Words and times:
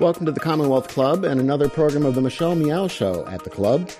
Welcome 0.00 0.24
to 0.24 0.32
the 0.32 0.40
Commonwealth 0.40 0.88
Club 0.88 1.24
and 1.24 1.38
another 1.38 1.68
program 1.68 2.06
of 2.06 2.14
the 2.14 2.22
Michelle 2.22 2.54
Meow 2.54 2.88
Show 2.88 3.26
at 3.26 3.44
the 3.44 3.50
club. 3.50 3.90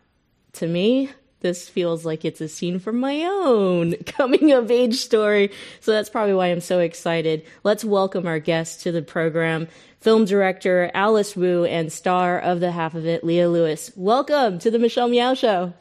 to 0.54 0.66
me, 0.66 1.10
this 1.40 1.68
feels 1.68 2.04
like 2.04 2.24
it's 2.24 2.40
a 2.40 2.48
scene 2.48 2.78
from 2.78 3.00
my 3.00 3.22
own 3.24 3.94
coming 4.06 4.52
of 4.52 4.70
age 4.70 4.96
story. 4.96 5.50
So 5.80 5.92
that's 5.92 6.10
probably 6.10 6.34
why 6.34 6.46
I'm 6.46 6.60
so 6.60 6.80
excited. 6.80 7.44
Let's 7.64 7.84
welcome 7.84 8.26
our 8.26 8.38
guest 8.38 8.82
to 8.82 8.92
the 8.92 9.02
program, 9.02 9.68
film 10.00 10.24
director 10.24 10.90
Alice 10.94 11.36
Wu 11.36 11.64
and 11.64 11.92
star 11.92 12.38
of 12.38 12.60
the 12.60 12.72
half 12.72 12.94
of 12.94 13.06
it, 13.06 13.24
Leah 13.24 13.48
Lewis. 13.48 13.90
Welcome 13.96 14.58
to 14.60 14.70
the 14.70 14.78
Michelle 14.78 15.08
Meow 15.08 15.34
Show. 15.34 15.72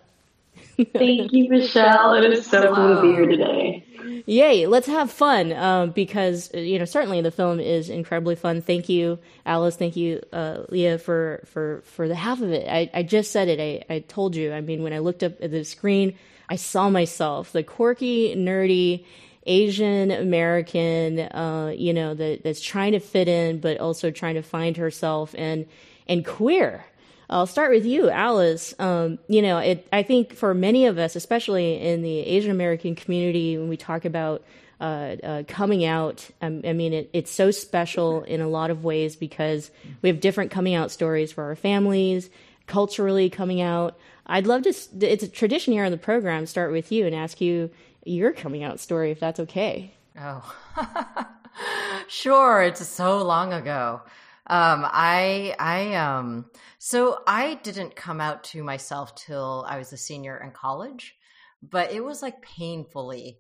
Thank 0.93 1.33
you, 1.33 1.49
Michelle. 1.49 2.13
It 2.13 2.31
is 2.31 2.45
so 2.45 2.73
cool 2.73 2.95
to 2.95 3.01
be 3.01 3.09
here 3.09 3.25
today. 3.25 3.85
Yay, 4.25 4.67
let's 4.67 4.87
have 4.87 5.11
fun 5.11 5.51
um, 5.53 5.91
because 5.91 6.53
you 6.53 6.79
know 6.79 6.85
certainly 6.85 7.21
the 7.21 7.31
film 7.31 7.59
is 7.59 7.89
incredibly 7.89 8.35
fun. 8.35 8.61
Thank 8.61 8.89
you, 8.89 9.19
Alice. 9.45 9.75
Thank 9.75 9.95
you, 9.95 10.21
uh, 10.31 10.63
Leah, 10.69 10.97
for 10.97 11.43
for 11.45 11.81
for 11.85 12.07
the 12.07 12.15
half 12.15 12.41
of 12.41 12.51
it. 12.51 12.67
I, 12.67 12.89
I 12.93 13.03
just 13.03 13.31
said 13.31 13.47
it. 13.47 13.59
I, 13.59 13.93
I 13.93 13.99
told 13.99 14.35
you. 14.35 14.53
I 14.53 14.61
mean, 14.61 14.83
when 14.83 14.93
I 14.93 14.99
looked 14.99 15.23
up 15.23 15.41
at 15.41 15.51
the 15.51 15.63
screen, 15.63 16.15
I 16.49 16.55
saw 16.55 16.89
myself, 16.89 17.51
the 17.51 17.63
quirky, 17.63 18.35
nerdy. 18.35 19.05
Asian 19.45 20.11
American, 20.11 21.17
uh, 21.19 21.73
you 21.75 21.91
know, 21.93 22.13
that, 22.13 22.43
that's 22.43 22.61
trying 22.61 22.91
to 22.91 22.99
fit 22.99 23.27
in, 23.27 23.59
but 23.59 23.79
also 23.79 24.11
trying 24.11 24.35
to 24.35 24.43
find 24.43 24.77
herself 24.77 25.33
and 25.35 25.65
and 26.07 26.25
queer. 26.25 26.85
I'll 27.29 27.45
start 27.45 27.71
with 27.71 27.85
you, 27.85 28.09
Alice. 28.09 28.73
Um, 28.79 29.19
you 29.27 29.41
know, 29.41 29.59
it, 29.59 29.87
I 29.93 30.01
think 30.01 30.33
for 30.33 30.53
many 30.53 30.87
of 30.87 30.97
us, 30.97 31.15
especially 31.15 31.79
in 31.79 32.01
the 32.01 32.19
Asian 32.19 32.49
American 32.49 32.95
community, 32.95 33.57
when 33.57 33.69
we 33.69 33.77
talk 33.77 34.05
about 34.05 34.43
uh, 34.81 35.15
uh, 35.23 35.43
coming 35.47 35.85
out, 35.85 36.27
um, 36.41 36.61
I 36.65 36.73
mean, 36.73 36.93
it, 36.93 37.09
it's 37.13 37.31
so 37.31 37.51
special 37.51 38.23
in 38.23 38.41
a 38.41 38.47
lot 38.47 38.71
of 38.71 38.83
ways 38.83 39.15
because 39.15 39.69
we 40.01 40.09
have 40.09 40.19
different 40.19 40.49
coming 40.49 40.73
out 40.73 40.89
stories 40.89 41.31
for 41.31 41.43
our 41.43 41.55
families, 41.55 42.29
culturally 42.65 43.29
coming 43.29 43.61
out. 43.61 43.97
I'd 44.25 44.47
love 44.47 44.63
to, 44.63 44.73
it's 45.01 45.23
a 45.23 45.27
tradition 45.27 45.73
here 45.73 45.85
on 45.85 45.91
the 45.91 45.97
program, 45.97 46.47
start 46.47 46.71
with 46.71 46.91
you 46.91 47.05
and 47.05 47.13
ask 47.13 47.41
you 47.41 47.69
your 48.05 48.31
coming 48.31 48.63
out 48.63 48.79
story, 48.79 49.11
if 49.11 49.19
that's 49.19 49.39
okay. 49.41 49.93
Oh, 50.19 50.55
sure. 52.07 52.63
It's 52.63 52.85
so 52.87 53.23
long 53.23 53.53
ago. 53.53 54.01
Um, 54.49 54.83
I, 54.85 55.55
I, 55.59 55.93
um, 55.95 56.45
so 56.79 57.21
I 57.27 57.55
didn't 57.55 57.95
come 57.95 58.19
out 58.19 58.43
to 58.45 58.63
myself 58.63 59.15
till 59.15 59.63
I 59.67 59.77
was 59.77 59.93
a 59.93 59.97
senior 59.97 60.37
in 60.37 60.51
college, 60.51 61.15
but 61.61 61.91
it 61.91 62.03
was 62.03 62.23
like 62.23 62.41
painfully 62.41 63.39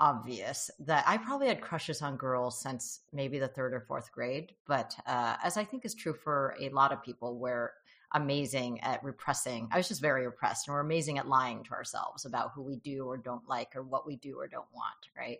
obvious 0.00 0.70
that 0.80 1.04
I 1.06 1.18
probably 1.18 1.48
had 1.48 1.60
crushes 1.60 2.02
on 2.02 2.16
girls 2.16 2.60
since 2.60 3.00
maybe 3.12 3.38
the 3.38 3.48
third 3.48 3.74
or 3.74 3.80
fourth 3.80 4.10
grade. 4.10 4.54
But 4.66 4.96
uh, 5.06 5.36
as 5.44 5.56
I 5.56 5.64
think 5.64 5.84
is 5.84 5.94
true 5.94 6.14
for 6.14 6.56
a 6.60 6.70
lot 6.70 6.92
of 6.92 7.02
people, 7.02 7.38
we're 7.38 7.70
amazing 8.12 8.80
at 8.80 9.04
repressing. 9.04 9.68
I 9.70 9.76
was 9.76 9.88
just 9.88 10.00
very 10.00 10.26
repressed, 10.26 10.66
and 10.66 10.74
we're 10.74 10.80
amazing 10.80 11.18
at 11.18 11.28
lying 11.28 11.62
to 11.64 11.72
ourselves 11.72 12.24
about 12.24 12.52
who 12.54 12.62
we 12.62 12.76
do 12.76 13.04
or 13.04 13.16
don't 13.16 13.48
like 13.48 13.76
or 13.76 13.82
what 13.82 14.06
we 14.06 14.16
do 14.16 14.38
or 14.38 14.48
don't 14.48 14.72
want, 14.74 15.08
right? 15.16 15.38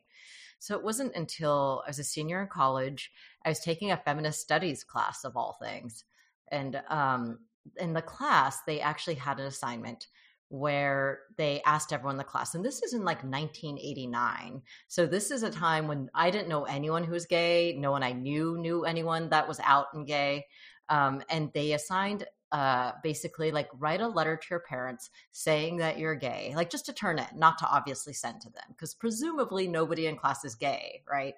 So 0.58 0.76
it 0.76 0.84
wasn't 0.84 1.16
until 1.16 1.82
I 1.86 1.90
was 1.90 1.98
a 1.98 2.04
senior 2.04 2.42
in 2.42 2.48
college, 2.48 3.10
I 3.44 3.48
was 3.48 3.60
taking 3.60 3.90
a 3.90 3.96
feminist 3.96 4.40
studies 4.40 4.84
class 4.84 5.24
of 5.24 5.36
all 5.36 5.58
things. 5.60 6.04
And 6.48 6.80
um, 6.88 7.40
in 7.78 7.92
the 7.92 8.02
class, 8.02 8.60
they 8.66 8.80
actually 8.80 9.14
had 9.14 9.40
an 9.40 9.46
assignment 9.46 10.06
where 10.48 11.20
they 11.36 11.62
asked 11.64 11.92
everyone 11.92 12.14
in 12.14 12.18
the 12.18 12.24
class, 12.24 12.54
and 12.54 12.64
this 12.64 12.82
is 12.82 12.92
in 12.92 13.04
like 13.04 13.22
1989. 13.22 14.62
So 14.88 15.06
this 15.06 15.30
is 15.30 15.44
a 15.44 15.50
time 15.50 15.86
when 15.86 16.10
I 16.12 16.30
didn't 16.30 16.48
know 16.48 16.64
anyone 16.64 17.04
who 17.04 17.12
was 17.12 17.26
gay. 17.26 17.76
No 17.78 17.92
one 17.92 18.02
I 18.02 18.12
knew 18.12 18.58
knew 18.58 18.84
anyone 18.84 19.28
that 19.30 19.46
was 19.46 19.60
out 19.60 19.86
and 19.94 20.06
gay. 20.06 20.46
Um, 20.88 21.22
and 21.30 21.52
they 21.54 21.72
assigned 21.72 22.26
uh, 22.52 22.92
basically 23.02 23.52
like 23.52 23.68
write 23.78 24.00
a 24.00 24.08
letter 24.08 24.36
to 24.36 24.46
your 24.50 24.60
parents 24.60 25.10
saying 25.30 25.76
that 25.78 25.98
you're 25.98 26.14
gay, 26.14 26.52
like 26.56 26.70
just 26.70 26.86
to 26.86 26.92
turn 26.92 27.18
it, 27.18 27.28
not 27.34 27.58
to 27.58 27.66
obviously 27.66 28.12
send 28.12 28.40
to 28.40 28.50
them, 28.50 28.64
because 28.70 28.94
presumably 28.94 29.68
nobody 29.68 30.06
in 30.06 30.16
class 30.16 30.44
is 30.44 30.54
gay, 30.54 31.02
right? 31.10 31.34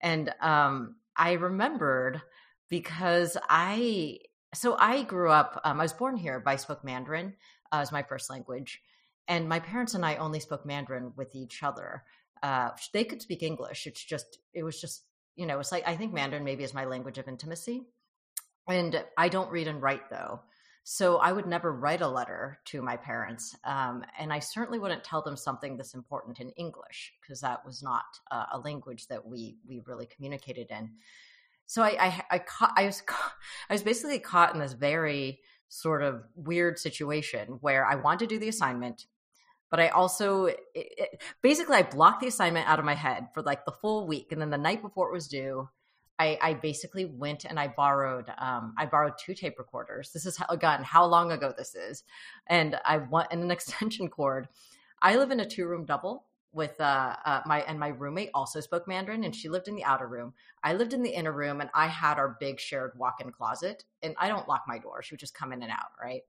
And 0.00 0.34
um, 0.40 0.96
I 1.16 1.32
remembered 1.32 2.20
because 2.68 3.36
I 3.48 4.18
so 4.54 4.76
I 4.78 5.02
grew 5.02 5.30
up, 5.30 5.60
um, 5.64 5.80
I 5.80 5.84
was 5.84 5.92
born 5.92 6.16
here, 6.16 6.42
I 6.46 6.56
spoke 6.56 6.84
Mandarin 6.84 7.34
uh, 7.70 7.76
as 7.76 7.92
my 7.92 8.02
first 8.02 8.28
language. 8.28 8.82
And 9.28 9.48
my 9.48 9.60
parents 9.60 9.94
and 9.94 10.04
I 10.04 10.16
only 10.16 10.40
spoke 10.40 10.66
Mandarin 10.66 11.12
with 11.16 11.34
each 11.34 11.62
other. 11.62 12.02
Uh, 12.42 12.70
they 12.92 13.04
could 13.04 13.22
speak 13.22 13.42
English. 13.42 13.86
It's 13.86 14.04
just, 14.04 14.38
it 14.52 14.62
was 14.62 14.80
just, 14.80 15.04
you 15.36 15.46
know, 15.46 15.58
it's 15.60 15.72
like, 15.72 15.86
I 15.86 15.96
think 15.96 16.12
Mandarin 16.12 16.44
maybe 16.44 16.64
is 16.64 16.74
my 16.74 16.84
language 16.84 17.18
of 17.18 17.28
intimacy. 17.28 17.86
And 18.68 19.04
I 19.16 19.28
don't 19.28 19.50
read 19.50 19.68
and 19.68 19.82
write 19.82 20.08
though. 20.10 20.40
So 20.84 21.18
I 21.18 21.30
would 21.32 21.46
never 21.46 21.72
write 21.72 22.00
a 22.00 22.08
letter 22.08 22.58
to 22.66 22.82
my 22.82 22.96
parents. 22.96 23.56
Um, 23.64 24.04
and 24.18 24.32
I 24.32 24.40
certainly 24.40 24.80
wouldn't 24.80 25.04
tell 25.04 25.22
them 25.22 25.36
something 25.36 25.76
this 25.76 25.94
important 25.94 26.40
in 26.40 26.50
English 26.50 27.12
because 27.20 27.40
that 27.40 27.64
was 27.64 27.82
not 27.84 28.04
uh, 28.32 28.46
a 28.52 28.58
language 28.58 29.06
that 29.06 29.24
we, 29.24 29.58
we 29.66 29.80
really 29.86 30.06
communicated 30.06 30.70
in 30.70 30.90
so 31.72 31.82
I, 31.82 31.96
I, 31.98 32.22
I 32.32 32.38
caught, 32.38 32.72
I 32.76 32.84
was, 32.84 33.00
caught, 33.00 33.32
I 33.70 33.72
was 33.72 33.82
basically 33.82 34.18
caught 34.18 34.52
in 34.52 34.60
this 34.60 34.74
very 34.74 35.40
sort 35.68 36.02
of 36.02 36.24
weird 36.34 36.78
situation 36.78 37.58
where 37.62 37.86
I 37.86 37.94
wanted 37.94 38.28
to 38.28 38.34
do 38.34 38.38
the 38.38 38.48
assignment, 38.48 39.06
but 39.70 39.80
I 39.80 39.88
also, 39.88 40.46
it, 40.46 40.60
it, 40.74 41.22
basically, 41.40 41.76
I 41.76 41.82
blocked 41.82 42.20
the 42.20 42.26
assignment 42.26 42.68
out 42.68 42.78
of 42.78 42.84
my 42.84 42.94
head 42.94 43.28
for 43.32 43.42
like 43.42 43.64
the 43.64 43.72
full 43.72 44.06
week, 44.06 44.32
and 44.32 44.40
then 44.40 44.50
the 44.50 44.58
night 44.58 44.82
before 44.82 45.08
it 45.08 45.14
was 45.14 45.28
due, 45.28 45.68
I, 46.18 46.38
I 46.40 46.54
basically 46.54 47.04
went 47.04 47.44
and 47.44 47.58
I 47.58 47.68
borrowed, 47.68 48.30
um, 48.38 48.74
I 48.78 48.86
borrowed 48.86 49.14
two 49.18 49.34
tape 49.34 49.58
recorders. 49.58 50.10
This 50.12 50.26
is 50.26 50.36
how, 50.36 50.46
again 50.48 50.82
how 50.82 51.04
long 51.04 51.32
ago 51.32 51.52
this 51.56 51.74
is, 51.74 52.04
and 52.46 52.78
I 52.84 52.98
want 52.98 53.28
and 53.30 53.42
an 53.42 53.50
extension 53.52 54.08
cord. 54.08 54.48
I 55.00 55.16
live 55.16 55.30
in 55.30 55.40
a 55.40 55.48
two 55.48 55.66
room 55.66 55.84
double 55.84 56.26
with 56.52 56.78
uh, 56.80 57.16
uh, 57.24 57.40
my 57.46 57.62
and 57.62 57.80
my 57.80 57.88
roommate 57.88 58.30
also 58.34 58.60
spoke 58.60 58.86
Mandarin, 58.86 59.24
and 59.24 59.34
she 59.34 59.48
lived 59.48 59.68
in 59.68 59.74
the 59.74 59.84
outer 59.84 60.06
room. 60.06 60.34
I 60.62 60.74
lived 60.74 60.92
in 60.92 61.02
the 61.02 61.10
inner 61.10 61.32
room, 61.32 61.60
and 61.60 61.70
I 61.74 61.86
had 61.86 62.18
our 62.18 62.36
big 62.38 62.60
shared 62.60 62.92
walk-in 62.96 63.32
closet. 63.32 63.84
And 64.02 64.14
I 64.18 64.28
don't 64.28 64.48
lock 64.48 64.64
my 64.68 64.78
door; 64.78 65.02
she 65.02 65.14
would 65.14 65.20
just 65.20 65.34
come 65.34 65.52
in 65.52 65.62
and 65.62 65.72
out, 65.72 65.92
right? 66.00 66.22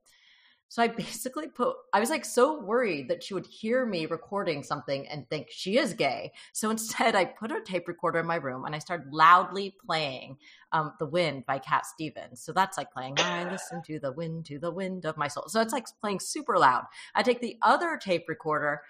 So 0.74 0.82
I 0.82 0.88
basically 1.04 1.50
put, 1.50 1.76
I 1.94 2.00
was 2.00 2.10
like 2.10 2.26
so 2.26 2.60
worried 2.60 3.08
that 3.10 3.22
she 3.22 3.36
would 3.36 3.46
hear 3.46 3.86
me 3.86 4.08
recording 4.08 4.64
something 4.64 5.08
and 5.08 5.30
think 5.30 5.50
she 5.52 5.78
is 5.78 5.94
gay. 5.94 6.32
So 6.52 6.70
instead, 6.72 7.14
I 7.14 7.26
put 7.26 7.52
a 7.52 7.62
tape 7.62 7.88
recorder 7.88 8.18
in 8.18 8.26
my 8.26 8.38
room 8.38 8.66
and 8.66 8.74
I 8.74 8.80
started 8.80 9.14
loudly 9.14 9.76
playing 9.86 10.38
um, 10.72 10.94
The 10.98 11.06
Wind 11.06 11.46
by 11.46 11.60
Cat 11.60 11.86
Stevens. 11.86 12.42
So 12.42 12.54
that's 12.54 12.76
like 12.76 12.92
playing, 12.92 13.20
I 13.20 13.48
listen 13.52 13.84
to 13.84 14.00
the 14.00 14.14
wind, 14.14 14.46
to 14.48 14.58
the 14.58 14.72
wind 14.72 15.06
of 15.06 15.16
my 15.16 15.28
soul. 15.28 15.44
So 15.48 15.62
it's 15.62 15.74
like 15.74 15.86
playing 16.02 16.22
super 16.22 16.58
loud. 16.58 16.86
I 17.14 17.22
take 17.22 17.40
the 17.40 17.60
other 17.62 18.00
tape 18.02 18.28
recorder, 18.28 18.82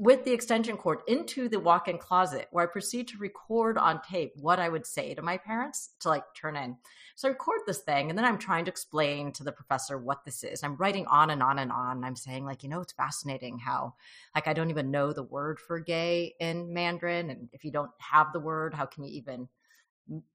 with 0.00 0.24
the 0.24 0.32
extension 0.32 0.78
cord 0.78 1.00
into 1.08 1.46
the 1.46 1.60
walk-in 1.60 1.98
closet 1.98 2.48
where 2.52 2.64
I 2.64 2.72
proceed 2.72 3.06
to 3.08 3.18
record 3.18 3.76
on 3.76 4.00
tape 4.00 4.32
what 4.34 4.58
I 4.58 4.70
would 4.70 4.86
say 4.86 5.12
to 5.12 5.20
my 5.20 5.36
parents 5.36 5.90
to 6.00 6.08
like 6.08 6.24
turn 6.34 6.56
in. 6.56 6.78
So 7.16 7.28
I 7.28 7.32
record 7.32 7.60
this 7.66 7.80
thing 7.80 8.08
and 8.08 8.18
then 8.18 8.24
I'm 8.24 8.38
trying 8.38 8.64
to 8.64 8.70
explain 8.70 9.30
to 9.32 9.44
the 9.44 9.52
professor 9.52 9.98
what 9.98 10.24
this 10.24 10.42
is. 10.42 10.64
I'm 10.64 10.76
writing 10.76 11.04
on 11.04 11.28
and 11.28 11.42
on 11.42 11.58
and 11.58 11.70
on. 11.70 12.02
I'm 12.02 12.16
saying 12.16 12.46
like, 12.46 12.62
you 12.62 12.70
know, 12.70 12.80
it's 12.80 12.94
fascinating 12.94 13.58
how 13.58 13.92
like 14.34 14.48
I 14.48 14.54
don't 14.54 14.70
even 14.70 14.90
know 14.90 15.12
the 15.12 15.22
word 15.22 15.60
for 15.60 15.78
gay 15.78 16.34
in 16.40 16.72
Mandarin 16.72 17.28
and 17.28 17.50
if 17.52 17.62
you 17.62 17.70
don't 17.70 17.90
have 17.98 18.32
the 18.32 18.40
word, 18.40 18.72
how 18.72 18.86
can 18.86 19.04
you 19.04 19.10
even 19.10 19.48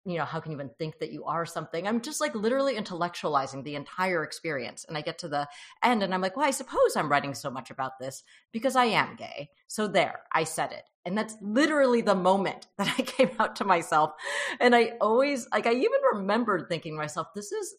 you 0.05 0.17
know, 0.17 0.23
how 0.23 0.39
can 0.39 0.51
you 0.51 0.57
even 0.57 0.69
think 0.79 0.99
that 0.99 1.11
you 1.11 1.25
are 1.25 1.45
something? 1.45 1.87
I'm 1.87 1.99
just 1.99 2.21
like 2.21 2.33
literally 2.33 2.75
intellectualizing 2.75 3.63
the 3.63 3.75
entire 3.75 4.23
experience. 4.23 4.85
And 4.87 4.97
I 4.97 5.01
get 5.01 5.17
to 5.19 5.27
the 5.27 5.47
end 5.83 6.01
and 6.01 6.13
I'm 6.13 6.21
like, 6.21 6.37
well, 6.37 6.47
I 6.47 6.51
suppose 6.51 6.95
I'm 6.95 7.09
writing 7.09 7.33
so 7.33 7.51
much 7.51 7.71
about 7.71 7.99
this 7.99 8.23
because 8.53 8.75
I 8.75 8.85
am 8.85 9.15
gay. 9.17 9.49
So 9.67 9.87
there, 9.87 10.21
I 10.33 10.45
said 10.45 10.71
it. 10.71 10.83
And 11.03 11.17
that's 11.17 11.35
literally 11.41 12.01
the 12.01 12.15
moment 12.15 12.67
that 12.77 12.93
I 12.97 13.01
came 13.01 13.31
out 13.37 13.57
to 13.57 13.65
myself. 13.65 14.11
And 14.59 14.75
I 14.75 14.93
always, 15.01 15.47
like, 15.51 15.67
I 15.67 15.73
even 15.73 15.99
remembered 16.13 16.67
thinking 16.69 16.93
to 16.93 16.97
myself, 16.97 17.27
this 17.35 17.51
is 17.51 17.75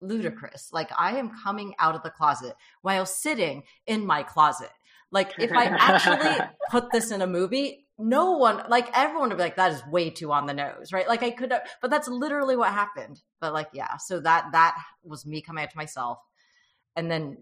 ludicrous. 0.00 0.68
Like, 0.72 0.90
I 0.96 1.16
am 1.16 1.30
coming 1.42 1.74
out 1.78 1.94
of 1.94 2.02
the 2.02 2.10
closet 2.10 2.54
while 2.82 3.06
sitting 3.06 3.62
in 3.86 4.04
my 4.04 4.22
closet. 4.22 4.70
Like, 5.10 5.32
if 5.38 5.50
I 5.52 5.64
actually 5.64 6.36
put 6.70 6.92
this 6.92 7.10
in 7.10 7.22
a 7.22 7.26
movie, 7.26 7.87
no 7.98 8.32
one 8.32 8.62
like 8.68 8.88
everyone 8.96 9.28
would 9.28 9.36
be 9.36 9.42
like 9.42 9.56
that 9.56 9.72
is 9.72 9.84
way 9.86 10.08
too 10.08 10.32
on 10.32 10.46
the 10.46 10.54
nose 10.54 10.92
right? 10.92 11.08
Like 11.08 11.22
i 11.22 11.30
could 11.30 11.52
have 11.52 11.62
but 11.82 11.90
that's 11.90 12.08
literally 12.08 12.56
what 12.56 12.72
happened. 12.72 13.20
But 13.40 13.52
like 13.52 13.68
yeah 13.72 13.96
so 13.96 14.20
that 14.20 14.46
that 14.52 14.76
was 15.02 15.26
me 15.26 15.42
coming 15.42 15.64
out 15.64 15.70
to 15.70 15.76
myself. 15.76 16.18
And 16.96 17.10
then 17.10 17.38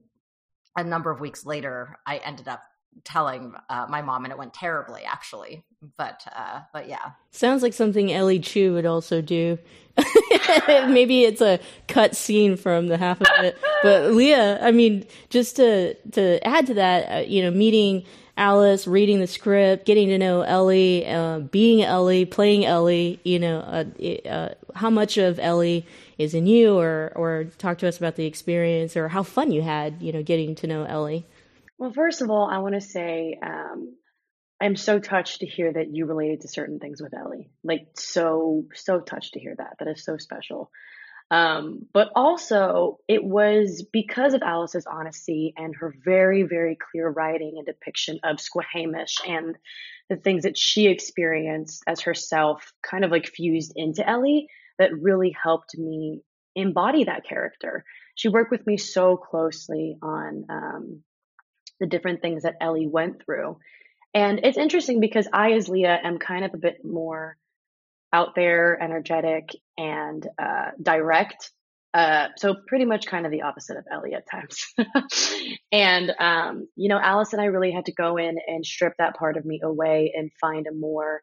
a 0.77 0.85
number 0.85 1.11
of 1.11 1.21
weeks 1.21 1.45
later 1.45 1.99
i 2.07 2.17
ended 2.19 2.49
up 2.49 2.63
telling 3.05 3.53
uh, 3.69 3.87
my 3.91 4.01
mom 4.01 4.25
and 4.25 4.33
it 4.33 4.39
went 4.39 4.55
terribly 4.55 5.03
actually. 5.05 5.65
But 5.99 6.27
uh 6.35 6.61
but 6.73 6.89
yeah. 6.89 7.11
Sounds 7.31 7.63
like 7.63 7.75
something 7.75 8.11
ellie 8.11 8.41
chu 8.41 8.73
would 8.73 8.87
also 8.87 9.21
do. 9.21 9.59
Maybe 10.67 11.25
it's 11.25 11.43
a 11.43 11.61
cut 11.87 12.17
scene 12.17 12.57
from 12.57 12.87
the 12.89 12.97
half 12.97 13.21
of 13.21 13.27
it. 13.45 13.59
But 13.83 14.13
leah 14.13 14.59
i 14.63 14.71
mean 14.71 15.07
just 15.29 15.57
to 15.57 15.95
to 16.13 16.45
add 16.47 16.67
to 16.69 16.75
that 16.75 17.13
uh, 17.13 17.27
you 17.27 17.43
know 17.43 17.51
meeting 17.51 18.05
Alice, 18.37 18.87
reading 18.87 19.21
the 19.21 19.27
script, 19.27 19.87
getting 19.87 20.09
to 20.09 20.19
know 20.19 20.43
Ellie, 20.43 21.07
uh, 21.07 21.39
being 21.39 21.83
Ellie, 21.83 22.25
playing 22.27 22.67
Ellie. 22.67 23.19
You 23.25 23.39
know, 23.39 23.61
uh, 23.61 24.29
uh, 24.29 24.55
how 24.75 24.91
much 24.91 25.17
of 25.17 25.39
Ellie 25.39 25.87
is 26.19 26.35
in 26.35 26.47
you, 26.47 26.79
or 26.79 27.13
or 27.17 27.45
talk 27.59 27.79
to 27.79 27.89
us 27.89 27.97
about 27.97 28.17
the 28.17 28.27
experience, 28.27 28.97
or 28.97 29.09
how 29.09 29.23
fun 29.23 29.53
you 29.53 29.63
had. 29.63 30.03
You 30.03 30.13
know, 30.13 30.23
getting 30.23 30.55
to 30.57 30.67
know 30.67 30.85
Ellie. 30.85 31.27
Well, 31.79 31.93
first 31.93 32.23
of 32.23 32.31
all, 32.31 32.49
I 32.51 32.59
want 32.59 32.75
to 32.75 32.81
say 32.81 33.39
um, 33.43 33.97
I'm 34.61 34.77
so 34.77 34.99
touched 34.99 35.41
to 35.41 35.47
hear 35.47 35.73
that 35.73 35.95
you 35.95 36.07
related 36.07 36.43
to 36.43 36.49
certain 36.49 36.79
things 36.79 37.01
with 37.03 37.15
Ellie. 37.15 37.51
Like 37.63 37.89
so, 37.95 38.65
so 38.75 39.01
touched 39.01 39.35
to 39.35 39.41
hear 39.41 39.55
that. 39.57 39.77
That 39.79 39.89
is 39.89 40.05
so 40.05 40.17
special. 40.17 40.71
Um, 41.31 41.87
but 41.93 42.11
also, 42.15 42.99
it 43.09 43.25
was 43.25 43.85
because 43.93 44.35
of 44.35 44.43
Alice's 44.43 44.87
honesty 44.87 45.53
and 45.57 45.75
her 45.75 45.93
very, 46.05 46.45
very 46.45 46.77
clear 46.77 47.09
writing 47.09 47.55
and 47.57 47.67
depiction 47.67 48.21
of 48.23 48.41
Squahamish 48.41 49.17
and 49.27 49.57
the 50.09 50.17
things 50.17 50.45
that 50.45 50.57
she 50.57 50.87
experienced 50.87 51.83
as 51.87 52.03
herself, 52.03 52.73
kind 52.89 53.05
of 53.05 53.11
like 53.11 53.27
fused 53.27 53.73
into 53.75 54.09
Ellie, 54.09 54.47
that 54.79 54.97
really 55.01 55.35
helped 55.43 55.77
me 55.77 56.23
embody 56.55 57.05
that 57.05 57.25
character. 57.25 57.85
She 58.15 58.29
worked 58.29 58.53
with 58.53 58.67
me 58.67 58.77
so 58.77 59.17
closely 59.17 59.97
on 60.01 60.45
um, 60.49 61.03
the 61.81 61.87
different 61.87 62.23
things 62.23 62.45
that 62.45 62.57
Ellie 62.61 62.87
went 62.87 63.25
through. 63.25 63.59
And 64.15 64.41
it's 64.45 64.57
interesting 64.57 65.01
because 65.01 65.27
I, 65.33 65.53
as 65.53 65.69
Leah, 65.69 65.99
am 66.03 66.19
kind 66.19 66.45
of 66.45 66.55
a 66.55 66.59
bit 66.59 66.85
more 66.85 67.37
out 68.17 68.35
there, 68.35 68.83
energetic, 68.83 69.51
and 69.77 70.27
uh, 70.43 70.71
direct. 70.83 71.51
Uh, 71.93 72.29
so 72.37 72.55
pretty 72.67 72.87
much 72.87 73.07
kind 73.07 73.27
of 73.27 73.33
the 73.33 73.43
opposite 73.43 73.77
of 73.77 73.85
Ellie 73.93 74.15
at 74.15 74.25
times. 74.31 74.65
and 75.73 76.13
um, 76.19 76.67
you 76.77 76.89
know, 76.89 76.99
Alice 76.99 77.33
and 77.35 77.43
I 77.43 77.47
really 77.47 77.73
had 77.73 77.87
to 77.87 77.93
go 77.93 78.17
in 78.17 78.37
and 78.47 78.65
strip 78.65 78.95
that 78.99 79.17
part 79.17 79.37
of 79.37 79.45
me 79.45 79.61
away 79.63 80.15
and 80.17 80.31
find 80.41 80.67
a 80.67 80.75
more 80.75 81.21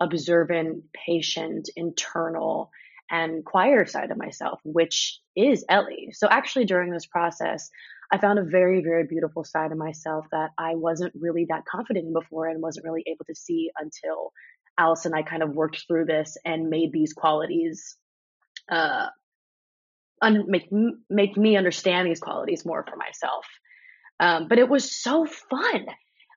observant, 0.00 0.84
patient, 1.06 1.68
internal, 1.74 2.70
and 3.10 3.44
quieter 3.44 3.86
side 3.86 4.10
of 4.10 4.16
myself, 4.16 4.60
which 4.64 5.20
is 5.36 5.64
Ellie. 5.68 6.10
So 6.12 6.28
actually, 6.30 6.66
during 6.66 6.90
this 6.92 7.06
process, 7.06 7.70
I 8.12 8.18
found 8.18 8.38
a 8.38 8.44
very, 8.44 8.82
very 8.82 9.04
beautiful 9.04 9.42
side 9.44 9.72
of 9.72 9.78
myself 9.78 10.26
that 10.30 10.50
I 10.58 10.76
wasn't 10.76 11.12
really 11.18 11.46
that 11.48 11.64
confident 11.64 12.06
in 12.06 12.12
before 12.12 12.46
and 12.46 12.62
wasn't 12.62 12.84
really 12.84 13.04
able 13.06 13.24
to 13.26 13.34
see 13.34 13.70
until 13.78 14.32
Alice 14.78 15.06
and 15.06 15.14
I 15.14 15.22
kind 15.22 15.42
of 15.42 15.54
worked 15.54 15.84
through 15.86 16.06
this 16.06 16.36
and 16.44 16.68
made 16.68 16.92
these 16.92 17.12
qualities, 17.12 17.96
uh, 18.70 19.06
un- 20.22 20.44
make 20.48 20.68
make 21.08 21.36
me 21.36 21.56
understand 21.56 22.06
these 22.06 22.20
qualities 22.20 22.64
more 22.64 22.84
for 22.88 22.96
myself. 22.96 23.46
Um, 24.18 24.48
but 24.48 24.58
it 24.58 24.68
was 24.68 24.90
so 24.90 25.26
fun, 25.26 25.86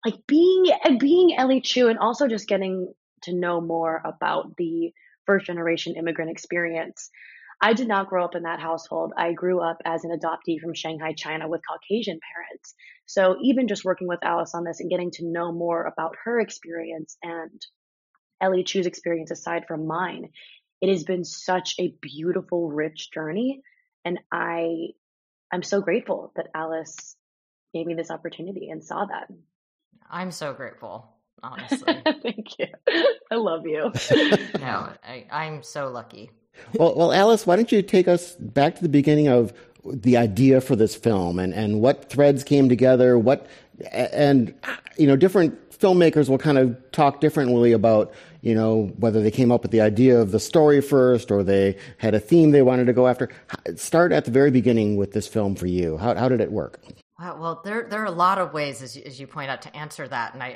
like 0.05 0.15
being 0.27 0.65
being 0.99 1.35
Ellie 1.37 1.61
Chu, 1.61 1.87
and 1.87 1.99
also 1.99 2.27
just 2.27 2.47
getting 2.47 2.93
to 3.23 3.33
know 3.33 3.61
more 3.61 4.01
about 4.03 4.55
the 4.57 4.91
first 5.25 5.45
generation 5.45 5.95
immigrant 5.95 6.31
experience. 6.31 7.09
I 7.61 7.73
did 7.73 7.89
not 7.89 8.07
grow 8.07 8.23
up 8.23 8.35
in 8.35 8.43
that 8.43 8.61
household. 8.61 9.11
I 9.17 9.33
grew 9.33 9.61
up 9.61 9.81
as 9.83 10.05
an 10.05 10.17
adoptee 10.17 10.59
from 10.61 10.73
Shanghai, 10.73 11.13
China 11.13 11.49
with 11.49 11.61
Caucasian 11.69 12.19
parents. 12.33 12.73
So 13.05 13.35
even 13.43 13.67
just 13.67 13.83
working 13.83 14.07
with 14.07 14.23
Alice 14.23 14.55
on 14.55 14.63
this 14.63 14.79
and 14.79 14.89
getting 14.89 15.11
to 15.11 15.25
know 15.25 15.51
more 15.51 15.83
about 15.83 16.15
her 16.23 16.39
experience 16.39 17.17
and 17.21 17.61
Ellie 18.41 18.63
Chu's 18.63 18.85
experience 18.85 19.31
aside 19.31 19.65
from 19.67 19.87
mine, 19.87 20.29
it 20.81 20.89
has 20.89 21.03
been 21.03 21.25
such 21.25 21.75
a 21.79 21.93
beautiful, 22.01 22.69
rich 22.69 23.11
journey. 23.11 23.61
And 24.05 24.19
I, 24.31 24.89
I'm 25.51 25.63
so 25.63 25.81
grateful 25.81 26.31
that 26.35 26.47
Alice 26.53 27.15
gave 27.73 27.85
me 27.85 27.93
this 27.93 28.11
opportunity 28.11 28.69
and 28.69 28.83
saw 28.83 29.05
that. 29.05 29.27
I'm 30.09 30.31
so 30.31 30.53
grateful, 30.53 31.09
honestly. 31.43 32.01
Thank 32.23 32.59
you. 32.59 32.67
I 33.31 33.35
love 33.35 33.65
you. 33.65 33.91
no, 34.59 34.89
I, 35.03 35.25
I'm 35.31 35.63
so 35.63 35.89
lucky. 35.89 36.31
Well, 36.73 36.95
well, 36.95 37.13
Alice, 37.13 37.45
why 37.45 37.55
don't 37.55 37.71
you 37.71 37.81
take 37.81 38.07
us 38.07 38.35
back 38.35 38.75
to 38.75 38.81
the 38.81 38.89
beginning 38.89 39.27
of 39.27 39.53
the 39.85 40.17
idea 40.17 40.61
for 40.61 40.75
this 40.75 40.95
film 40.95 41.39
and, 41.39 41.53
and 41.53 41.79
what 41.81 42.09
threads 42.09 42.43
came 42.43 42.67
together, 42.67 43.17
what 43.17 43.47
and 43.91 44.53
you 44.97 45.07
know 45.07 45.15
different 45.15 45.69
filmmakers 45.71 46.29
will 46.29 46.37
kind 46.37 46.57
of 46.57 46.77
talk 46.91 47.21
differently 47.21 47.71
about 47.71 48.13
you 48.41 48.55
know, 48.55 48.91
whether 48.97 49.21
they 49.21 49.31
came 49.31 49.51
up 49.51 49.63
with 49.63 49.71
the 49.71 49.81
idea 49.81 50.19
of 50.19 50.31
the 50.31 50.39
story 50.39 50.81
first 50.81 51.31
or 51.31 51.43
they 51.43 51.77
had 51.97 52.13
a 52.13 52.19
theme 52.19 52.51
they 52.51 52.61
wanted 52.61 52.85
to 52.85 52.93
go 52.93 53.07
after. 53.07 53.29
Start 53.75 54.11
at 54.11 54.25
the 54.25 54.31
very 54.31 54.51
beginning 54.51 54.95
with 54.95 55.11
this 55.11 55.27
film 55.27 55.55
for 55.55 55.67
you. 55.67 55.97
How, 55.97 56.15
how 56.15 56.29
did 56.29 56.41
it 56.41 56.51
work? 56.51 56.81
Wow, 57.19 57.37
well, 57.39 57.61
there, 57.65 57.87
there 57.89 58.01
are 58.01 58.05
a 58.05 58.11
lot 58.11 58.37
of 58.37 58.53
ways, 58.53 58.81
as 58.81 58.95
you, 58.95 59.03
as 59.05 59.19
you 59.19 59.27
point 59.27 59.49
out, 59.49 59.61
to 59.63 59.75
answer 59.75 60.07
that. 60.07 60.33
And 60.33 60.41
I, 60.41 60.47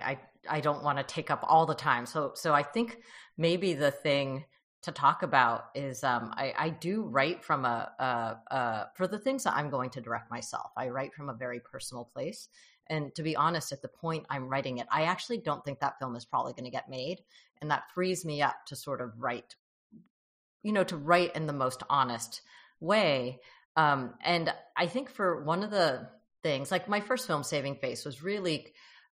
I, 0.47 0.57
I 0.57 0.59
don't 0.61 0.81
want 0.81 0.97
to 0.97 1.03
take 1.03 1.29
up 1.29 1.43
all 1.43 1.65
the 1.65 1.75
time. 1.75 2.05
So, 2.05 2.31
so 2.35 2.53
I 2.53 2.63
think 2.63 2.99
maybe 3.37 3.73
the 3.73 3.91
thing 3.91 4.45
to 4.83 4.91
talk 4.91 5.23
about 5.23 5.65
is 5.75 6.03
um, 6.03 6.33
I, 6.35 6.53
I, 6.57 6.69
do 6.69 7.03
write 7.03 7.43
from 7.43 7.63
a, 7.63 7.89
a, 7.99 8.53
a, 8.53 8.87
for 8.95 9.07
the 9.07 9.17
things 9.17 9.45
that 9.45 9.55
I'm 9.55 9.69
going 9.69 9.89
to 9.91 10.01
direct 10.01 10.29
myself. 10.29 10.71
I 10.75 10.89
write 10.89 11.13
from 11.13 11.29
a 11.29 11.33
very 11.33 11.61
personal 11.61 12.03
place, 12.03 12.49
and 12.87 13.15
to 13.15 13.23
be 13.23 13.35
honest, 13.35 13.71
at 13.71 13.81
the 13.81 13.87
point 13.87 14.25
I'm 14.29 14.49
writing 14.49 14.79
it, 14.79 14.87
I 14.91 15.03
actually 15.03 15.37
don't 15.37 15.63
think 15.63 15.79
that 15.79 15.99
film 15.99 16.15
is 16.15 16.25
probably 16.25 16.51
going 16.51 16.65
to 16.65 16.69
get 16.69 16.89
made 16.89 17.19
and 17.63 17.71
that 17.71 17.89
frees 17.95 18.25
me 18.25 18.41
up 18.41 18.57
to 18.67 18.75
sort 18.75 18.99
of 18.99 19.13
write 19.17 19.55
you 20.63 20.73
know 20.73 20.83
to 20.83 20.97
write 20.97 21.33
in 21.33 21.47
the 21.47 21.53
most 21.53 21.81
honest 21.89 22.41
way 22.81 23.39
um, 23.77 24.13
and 24.21 24.53
i 24.75 24.85
think 24.85 25.09
for 25.09 25.43
one 25.43 25.63
of 25.63 25.71
the 25.71 26.07
things 26.43 26.69
like 26.69 26.89
my 26.89 26.99
first 26.99 27.25
film 27.25 27.41
saving 27.41 27.75
face 27.75 28.03
was 28.03 28.21
really 28.21 28.67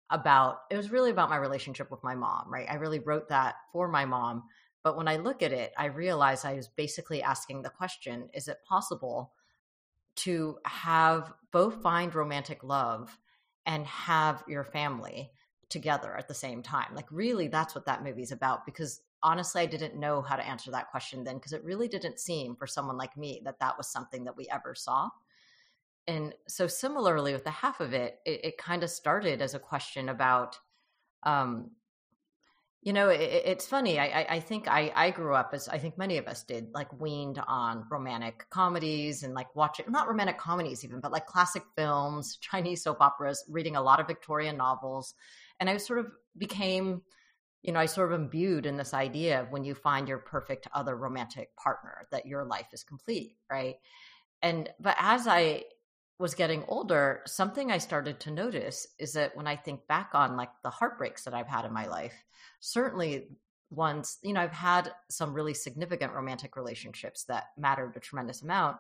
about 0.10 0.60
it 0.72 0.78
was 0.78 0.90
really 0.90 1.12
about 1.12 1.30
my 1.30 1.36
relationship 1.36 1.92
with 1.92 2.02
my 2.04 2.16
mom 2.16 2.46
right? 2.52 2.68
I 2.70 2.76
really 2.76 3.00
wrote 3.00 3.28
that 3.30 3.56
for 3.74 3.90
my 3.90 4.06
mom 4.06 4.44
but 4.82 4.96
when 4.96 5.10
i 5.10 5.18
look 5.18 5.44
at 5.44 5.52
it 5.52 5.74
i 5.78 5.88
realize 5.88 6.46
i 6.46 6.54
was 6.54 6.70
basically 6.70 7.22
asking 7.22 7.62
the 7.62 7.70
question 7.70 8.30
is 8.34 8.48
it 8.48 8.64
possible 8.68 9.34
to 10.16 10.58
have 10.64 11.34
both 11.52 11.82
find 11.84 12.16
romantic 12.16 12.64
love 12.64 13.20
and 13.66 13.86
have 13.86 14.42
your 14.48 14.64
family 14.64 15.32
together 15.70 16.16
at 16.16 16.28
the 16.28 16.34
same 16.34 16.64
time. 16.64 16.94
Like, 16.94 17.08
really, 17.12 17.48
that's 17.48 17.76
what 17.76 17.86
that 17.86 18.04
movie's 18.04 18.32
about. 18.32 18.66
Because 18.66 19.02
honestly, 19.24 19.62
I 19.62 19.66
didn't 19.66 20.00
know 20.00 20.22
how 20.22 20.36
to 20.36 20.48
answer 20.48 20.72
that 20.72 20.92
question 20.92 21.24
then, 21.24 21.36
because 21.36 21.54
it 21.54 21.64
really 21.64 21.88
didn't 21.88 22.20
seem 22.20 22.56
for 22.56 22.68
someone 22.68 22.98
like 22.98 23.18
me 23.18 23.42
that 23.46 23.60
that 23.60 23.78
was 23.78 23.88
something 23.88 24.24
that 24.26 24.38
we 24.38 24.48
ever 24.52 24.76
saw. 24.76 25.10
And 26.08 26.34
so, 26.48 26.68
similarly, 26.68 27.34
with 27.34 27.44
the 27.44 27.52
half 27.52 27.82
of 27.82 27.94
it, 27.94 28.20
it, 28.26 28.46
it 28.46 28.58
kind 28.58 28.84
of 28.84 28.90
started 28.90 29.42
as 29.42 29.54
a 29.54 29.60
question 29.60 30.08
about, 30.08 30.58
um, 31.24 31.72
you 32.82 32.94
know, 32.94 33.10
it, 33.10 33.20
it's 33.20 33.66
funny. 33.66 34.00
I, 34.00 34.26
I 34.30 34.40
think 34.40 34.70
I, 34.70 34.94
I 34.96 35.12
grew 35.12 35.36
up 35.36 35.50
as 35.52 35.68
I 35.68 35.78
think 35.78 35.98
many 35.98 36.18
of 36.18 36.28
us 36.28 36.44
did, 36.44 36.70
like 36.74 37.02
weaned 37.02 37.42
on 37.46 37.86
romantic 37.92 38.46
comedies 38.50 39.24
and 39.24 39.34
like 39.34 39.54
watching 39.56 39.88
not 39.90 40.08
romantic 40.08 40.38
comedies 40.38 40.86
even, 40.86 41.02
but 41.02 41.12
like 41.12 41.26
classic 41.26 41.64
films, 41.76 42.38
Chinese 42.42 42.84
soap 42.84 43.02
operas, 43.02 43.44
reading 43.50 43.76
a 43.76 43.82
lot 43.82 44.00
of 44.00 44.08
Victorian 44.08 44.56
novels, 44.56 45.16
and 45.60 45.70
I 45.70 45.78
sort 45.78 46.00
of 46.00 46.08
became, 46.38 47.02
you 47.64 47.72
know, 47.72 47.80
I 47.80 47.86
sort 47.86 48.12
of 48.12 48.20
imbued 48.20 48.66
in 48.66 48.78
this 48.78 48.94
idea 48.94 49.42
of 49.42 49.52
when 49.52 49.64
you 49.64 49.76
find 49.76 50.08
your 50.08 50.20
perfect 50.20 50.68
other 50.74 50.96
romantic 50.96 51.56
partner 51.56 52.08
that 52.12 52.26
your 52.26 52.46
life 52.46 52.68
is 52.74 52.84
complete, 52.84 53.36
right? 53.50 53.76
And 54.42 54.70
but 54.80 54.96
as 55.00 55.28
I 55.28 55.64
was 56.20 56.34
getting 56.34 56.64
older, 56.68 57.22
something 57.26 57.72
I 57.72 57.78
started 57.78 58.20
to 58.22 58.32
notice 58.32 58.88
is 58.98 59.14
that 59.14 59.36
when 59.36 59.48
I 59.48 59.56
think 59.56 59.88
back 59.88 60.12
on 60.14 60.36
like 60.36 60.50
the 60.64 60.70
heartbreaks 60.70 61.24
that 61.26 61.34
I've 61.34 61.48
had 61.48 61.66
in 61.66 61.74
my 61.74 61.88
life, 61.88 62.14
certainly 62.60 63.28
ones, 63.70 64.18
you 64.24 64.34
know, 64.34 64.42
I've 64.42 64.52
had 64.52 64.92
some 65.10 65.34
really 65.34 65.54
significant 65.54 66.14
romantic 66.14 66.56
relationships 66.56 67.26
that 67.26 67.46
mattered 67.58 67.96
a 67.96 68.00
tremendous 68.00 68.42
amount. 68.42 68.78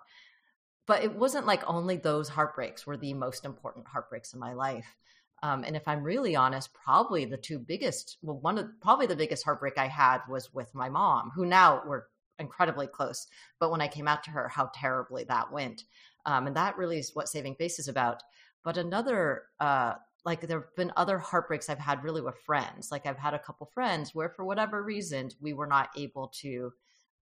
But 0.87 1.03
it 1.03 1.13
wasn't 1.13 1.45
like 1.45 1.69
only 1.69 1.97
those 1.97 2.29
heartbreaks 2.29 2.87
were 2.87 2.97
the 2.97 3.13
most 3.13 3.45
important 3.45 3.87
heartbreaks 3.87 4.33
in 4.33 4.39
my 4.39 4.53
life. 4.53 4.95
Um, 5.43 5.63
and 5.63 5.75
if 5.75 5.87
I'm 5.87 6.03
really 6.03 6.35
honest, 6.35 6.73
probably 6.73 7.25
the 7.25 7.37
two 7.37 7.59
biggest, 7.59 8.17
well, 8.21 8.39
one 8.39 8.57
of 8.57 8.67
probably 8.81 9.05
the 9.05 9.15
biggest 9.15 9.43
heartbreak 9.43 9.77
I 9.77 9.87
had 9.87 10.19
was 10.27 10.53
with 10.53 10.73
my 10.73 10.89
mom, 10.89 11.31
who 11.35 11.45
now 11.45 11.83
we're 11.85 12.03
incredibly 12.39 12.87
close. 12.87 13.27
But 13.59 13.71
when 13.71 13.81
I 13.81 13.87
came 13.87 14.07
out 14.07 14.23
to 14.23 14.31
her, 14.31 14.47
how 14.47 14.71
terribly 14.73 15.23
that 15.25 15.51
went. 15.51 15.83
Um, 16.25 16.47
and 16.47 16.55
that 16.55 16.77
really 16.77 16.97
is 16.99 17.11
what 17.13 17.29
Saving 17.29 17.55
Face 17.55 17.79
is 17.79 17.87
about. 17.87 18.23
But 18.63 18.77
another, 18.77 19.43
uh, 19.59 19.93
like 20.25 20.41
there 20.41 20.59
have 20.61 20.75
been 20.75 20.91
other 20.97 21.19
heartbreaks 21.19 21.69
I've 21.69 21.79
had 21.79 22.03
really 22.03 22.21
with 22.21 22.35
friends. 22.45 22.91
Like 22.91 23.05
I've 23.05 23.17
had 23.17 23.33
a 23.33 23.39
couple 23.39 23.69
friends 23.73 24.13
where, 24.13 24.29
for 24.29 24.43
whatever 24.43 24.83
reason, 24.83 25.29
we 25.39 25.53
were 25.53 25.67
not 25.67 25.89
able 25.95 26.29
to 26.41 26.73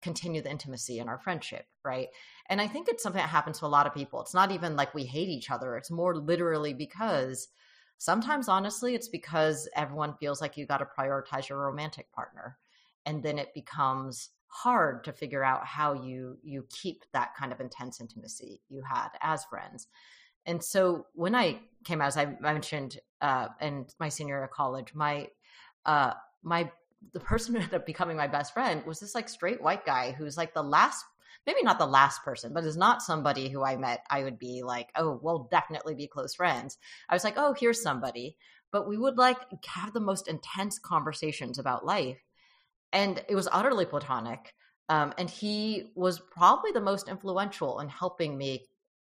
continue 0.01 0.41
the 0.41 0.51
intimacy 0.51 0.99
in 0.99 1.09
our 1.09 1.19
friendship, 1.19 1.67
right? 1.85 2.09
And 2.49 2.61
I 2.61 2.69
think 2.69 2.89
it's 2.89 3.03
something 3.03 3.21
that 3.21 3.29
happens 3.29 3.59
to 3.59 3.67
a 3.67 3.69
lot 3.69 3.87
of 3.87 3.95
people. 3.95 4.21
It's 4.21 4.35
not 4.35 4.53
even 4.53 4.77
like 4.77 4.95
we 4.95 5.05
hate 5.05 5.29
each 5.29 5.51
other. 5.51 5.77
It's 5.77 5.91
more 5.91 6.17
literally 6.17 6.75
because 6.75 7.49
sometimes, 7.99 8.49
honestly, 8.49 8.95
it's 8.95 9.09
because 9.09 9.69
everyone 9.75 10.15
feels 10.15 10.41
like 10.41 10.57
you 10.57 10.67
got 10.67 10.79
to 10.79 10.87
prioritize 10.99 11.49
your 11.49 11.59
romantic 11.59 12.11
partner, 12.13 12.59
and 13.07 13.23
then 13.23 13.39
it 13.39 13.55
becomes 13.55 14.31
hard 14.47 15.03
to 15.03 15.13
figure 15.13 15.43
out 15.43 15.67
how 15.67 15.93
you 15.93 16.39
you 16.43 16.65
keep 16.71 17.05
that 17.13 17.35
kind 17.37 17.53
of 17.53 17.61
intense 17.61 18.01
intimacy 18.01 18.61
you 18.69 18.83
had 18.83 19.09
as 19.21 19.45
friends. 19.45 19.89
And 20.47 20.63
so 20.63 21.07
when 21.15 21.35
I 21.35 21.61
came 21.85 22.01
out, 22.01 22.09
as 22.09 22.17
I 22.17 22.37
mentioned, 22.41 22.99
uh, 23.21 23.49
in 23.61 23.87
my 23.99 24.09
senior 24.09 24.37
year 24.37 24.45
of 24.45 24.51
college, 24.51 24.95
my 24.95 25.29
uh, 25.87 26.13
my 26.43 26.71
the 27.13 27.21
person 27.21 27.55
who 27.55 27.61
ended 27.61 27.75
up 27.75 27.87
becoming 27.87 28.17
my 28.17 28.29
best 28.29 28.55
friend 28.55 28.85
was 28.87 29.01
this 29.01 29.15
like 29.15 29.29
straight 29.29 29.63
white 29.63 29.85
guy 29.85 30.13
who's 30.13 30.37
like 30.37 30.55
the 30.55 30.63
last 30.63 31.05
maybe 31.47 31.63
not 31.63 31.79
the 31.79 31.87
last 31.87 32.23
person, 32.25 32.53
but 32.53 32.65
is 32.65 32.77
not 32.77 33.03
somebody 33.03 33.49
who 33.49 33.65
I 33.65 33.77
met. 33.77 34.05
I 34.11 34.23
would 34.23 34.39
be 34.39 34.63
like, 34.63 34.91
oh, 34.97 35.19
we'll 35.23 35.49
definitely 35.51 35.95
be 35.95 36.07
close 36.07 36.35
friends. 36.35 36.79
I 37.09 37.15
was 37.15 37.25
like, 37.25 37.35
oh, 37.37 37.55
here's 37.59 37.83
somebody. 37.83 38.37
But 38.73 38.89
we 38.89 38.99
would 38.99 39.19
like 39.19 39.39
have 39.67 39.93
the 39.93 40.01
most 40.01 40.29
intense 40.29 40.79
conversations 40.79 41.59
about 41.59 41.87
life 41.87 42.19
and 42.95 43.23
it 43.29 43.35
was 43.35 43.49
utterly 43.53 43.85
platonic. 43.85 44.55
Um, 44.89 45.13
and 45.19 45.29
he 45.29 45.91
was 45.95 46.21
probably 46.21 46.71
the 46.73 46.81
most 46.81 47.09
influential 47.09 47.81
in 47.81 47.89
helping 47.89 48.39
me 48.39 48.67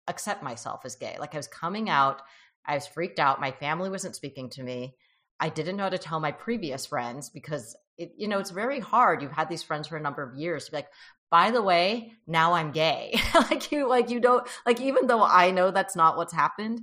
accept 0.08 0.42
myself 0.42 0.80
as 0.84 0.96
gay. 0.96 1.16
Like 1.20 1.34
I 1.34 1.38
was 1.38 1.48
coming 1.48 1.90
out, 1.90 2.22
I 2.64 2.74
was 2.74 2.86
freaked 2.86 3.18
out. 3.18 3.40
My 3.40 3.52
family 3.52 3.90
wasn't 3.90 4.16
speaking 4.16 4.48
to 4.50 4.62
me. 4.62 4.94
I 5.38 5.50
didn't 5.50 5.76
know 5.76 5.84
how 5.84 5.90
to 5.90 5.98
tell 5.98 6.20
my 6.20 6.32
previous 6.32 6.86
friends 6.86 7.28
because 7.28 7.76
it, 7.98 8.12
you 8.16 8.28
know, 8.28 8.38
it's 8.38 8.50
very 8.50 8.80
hard. 8.80 9.22
You've 9.22 9.32
had 9.32 9.48
these 9.48 9.62
friends 9.62 9.88
for 9.88 9.96
a 9.96 10.02
number 10.02 10.22
of 10.22 10.38
years 10.38 10.64
to 10.64 10.70
be 10.70 10.78
like, 10.78 10.88
by 11.30 11.50
the 11.50 11.62
way, 11.62 12.12
now 12.26 12.54
I'm 12.54 12.70
gay. 12.72 13.18
like 13.34 13.72
you, 13.72 13.88
like 13.88 14.10
you 14.10 14.20
don't, 14.20 14.46
like 14.64 14.80
even 14.80 15.06
though 15.06 15.22
I 15.22 15.50
know 15.50 15.70
that's 15.70 15.96
not 15.96 16.16
what's 16.16 16.32
happened, 16.32 16.82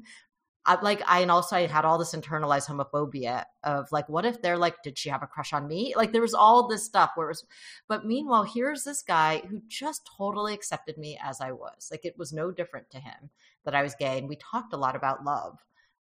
I, 0.65 0.79
like 0.81 1.01
I 1.07 1.19
and 1.19 1.31
also 1.31 1.57
I 1.57 1.67
had 1.67 1.83
all 1.83 1.97
this 1.97 2.15
internalized 2.15 2.69
homophobia 2.69 3.43
of 3.63 3.91
like, 3.91 4.07
what 4.07 4.25
if 4.25 4.41
they're 4.41 4.57
like, 4.57 4.81
did 4.81 4.97
she 4.97 5.09
have 5.09 5.23
a 5.23 5.27
crush 5.27 5.51
on 5.51 5.67
me? 5.67 5.93
Like 5.95 6.13
there 6.13 6.21
was 6.21 6.33
all 6.33 6.67
this 6.67 6.85
stuff 6.85 7.11
where 7.15 7.27
it 7.27 7.31
was, 7.31 7.45
but 7.89 8.05
meanwhile, 8.05 8.43
here's 8.43 8.83
this 8.83 9.01
guy 9.01 9.43
who 9.49 9.61
just 9.67 10.09
totally 10.17 10.53
accepted 10.53 10.97
me 10.97 11.19
as 11.21 11.41
I 11.41 11.51
was. 11.51 11.89
Like 11.91 12.05
it 12.05 12.17
was 12.17 12.31
no 12.31 12.51
different 12.51 12.89
to 12.91 12.99
him 12.99 13.29
that 13.65 13.75
I 13.75 13.83
was 13.83 13.95
gay, 13.95 14.17
and 14.17 14.29
we 14.29 14.37
talked 14.37 14.73
a 14.73 14.77
lot 14.77 14.95
about 14.95 15.25
love. 15.25 15.59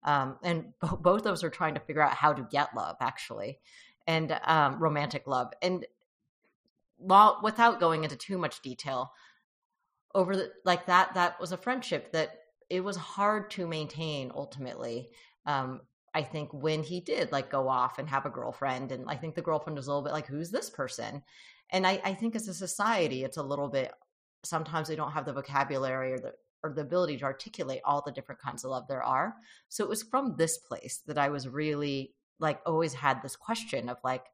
Um, 0.04 0.36
and 0.42 0.72
both 1.00 1.26
of 1.26 1.32
us 1.32 1.44
are 1.44 1.50
trying 1.50 1.74
to 1.74 1.80
figure 1.80 2.02
out 2.02 2.14
how 2.14 2.32
to 2.32 2.46
get 2.50 2.74
love, 2.74 2.96
actually, 3.00 3.58
and 4.06 4.38
um, 4.44 4.78
romantic 4.78 5.26
love. 5.26 5.52
And 5.60 5.84
while, 6.96 7.40
without 7.42 7.80
going 7.80 8.04
into 8.04 8.16
too 8.16 8.38
much 8.38 8.62
detail, 8.62 9.12
over 10.14 10.36
the, 10.36 10.52
like 10.64 10.86
that, 10.86 11.14
that 11.14 11.40
was 11.40 11.52
a 11.52 11.56
friendship 11.56 12.12
that 12.12 12.30
it 12.70 12.82
was 12.82 12.96
hard 12.96 13.50
to 13.52 13.66
maintain 13.66 14.32
ultimately. 14.34 15.10
Um, 15.44 15.82
I 16.14 16.22
think 16.22 16.50
when 16.52 16.82
he 16.82 17.00
did 17.00 17.30
like 17.30 17.50
go 17.50 17.68
off 17.68 17.98
and 17.98 18.08
have 18.08 18.24
a 18.24 18.30
girlfriend, 18.30 18.92
and 18.92 19.08
I 19.08 19.16
think 19.16 19.34
the 19.34 19.42
girlfriend 19.42 19.76
was 19.76 19.86
a 19.86 19.90
little 19.90 20.02
bit 20.02 20.12
like, 20.12 20.26
who's 20.26 20.50
this 20.50 20.70
person? 20.70 21.22
And 21.70 21.86
I, 21.86 22.00
I 22.04 22.14
think 22.14 22.34
as 22.34 22.48
a 22.48 22.54
society, 22.54 23.24
it's 23.24 23.36
a 23.36 23.42
little 23.42 23.68
bit 23.68 23.92
sometimes 24.44 24.88
they 24.88 24.96
don't 24.96 25.12
have 25.12 25.26
the 25.26 25.32
vocabulary 25.32 26.12
or 26.12 26.18
the 26.18 26.32
or 26.62 26.72
the 26.72 26.80
ability 26.80 27.18
to 27.18 27.24
articulate 27.24 27.80
all 27.84 28.02
the 28.04 28.12
different 28.12 28.40
kinds 28.40 28.64
of 28.64 28.70
love 28.70 28.88
there 28.88 29.02
are. 29.02 29.34
So 29.68 29.84
it 29.84 29.90
was 29.90 30.02
from 30.02 30.36
this 30.36 30.58
place 30.58 31.02
that 31.06 31.18
I 31.18 31.28
was 31.28 31.46
really 31.46 32.14
like 32.40 32.60
always 32.66 32.94
had 32.94 33.22
this 33.22 33.36
question 33.36 33.88
of 33.88 33.98
like, 34.02 34.24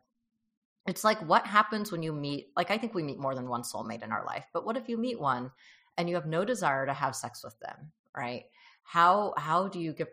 it's 0.87 1.05
like 1.05 1.21
what 1.29 1.47
happens 1.47 1.93
when 1.93 2.03
you 2.03 2.13
meet 2.13 2.49
like 2.57 2.71
I 2.71 2.79
think 2.79 2.95
we 2.95 3.03
meet 3.03 3.19
more 3.19 3.35
than 3.35 3.49
one 3.49 3.63
soulmate 3.63 4.03
in 4.03 4.13
our 4.13 4.25
life, 4.25 4.47
but 4.53 4.65
what 4.65 4.77
if 4.77 4.89
you 4.89 4.99
meet 4.99 5.21
one 5.21 5.51
and 5.97 6.09
you 6.09 6.15
have 6.15 6.27
no 6.27 6.45
desire 6.45 6.87
to 6.87 6.95
have 6.95 7.15
sex 7.15 7.45
with 7.45 7.59
them? 7.61 7.93
right? 8.17 8.45
How 8.83 9.35
how 9.37 9.69
do 9.69 9.81
you 9.81 9.93
give 9.93 10.09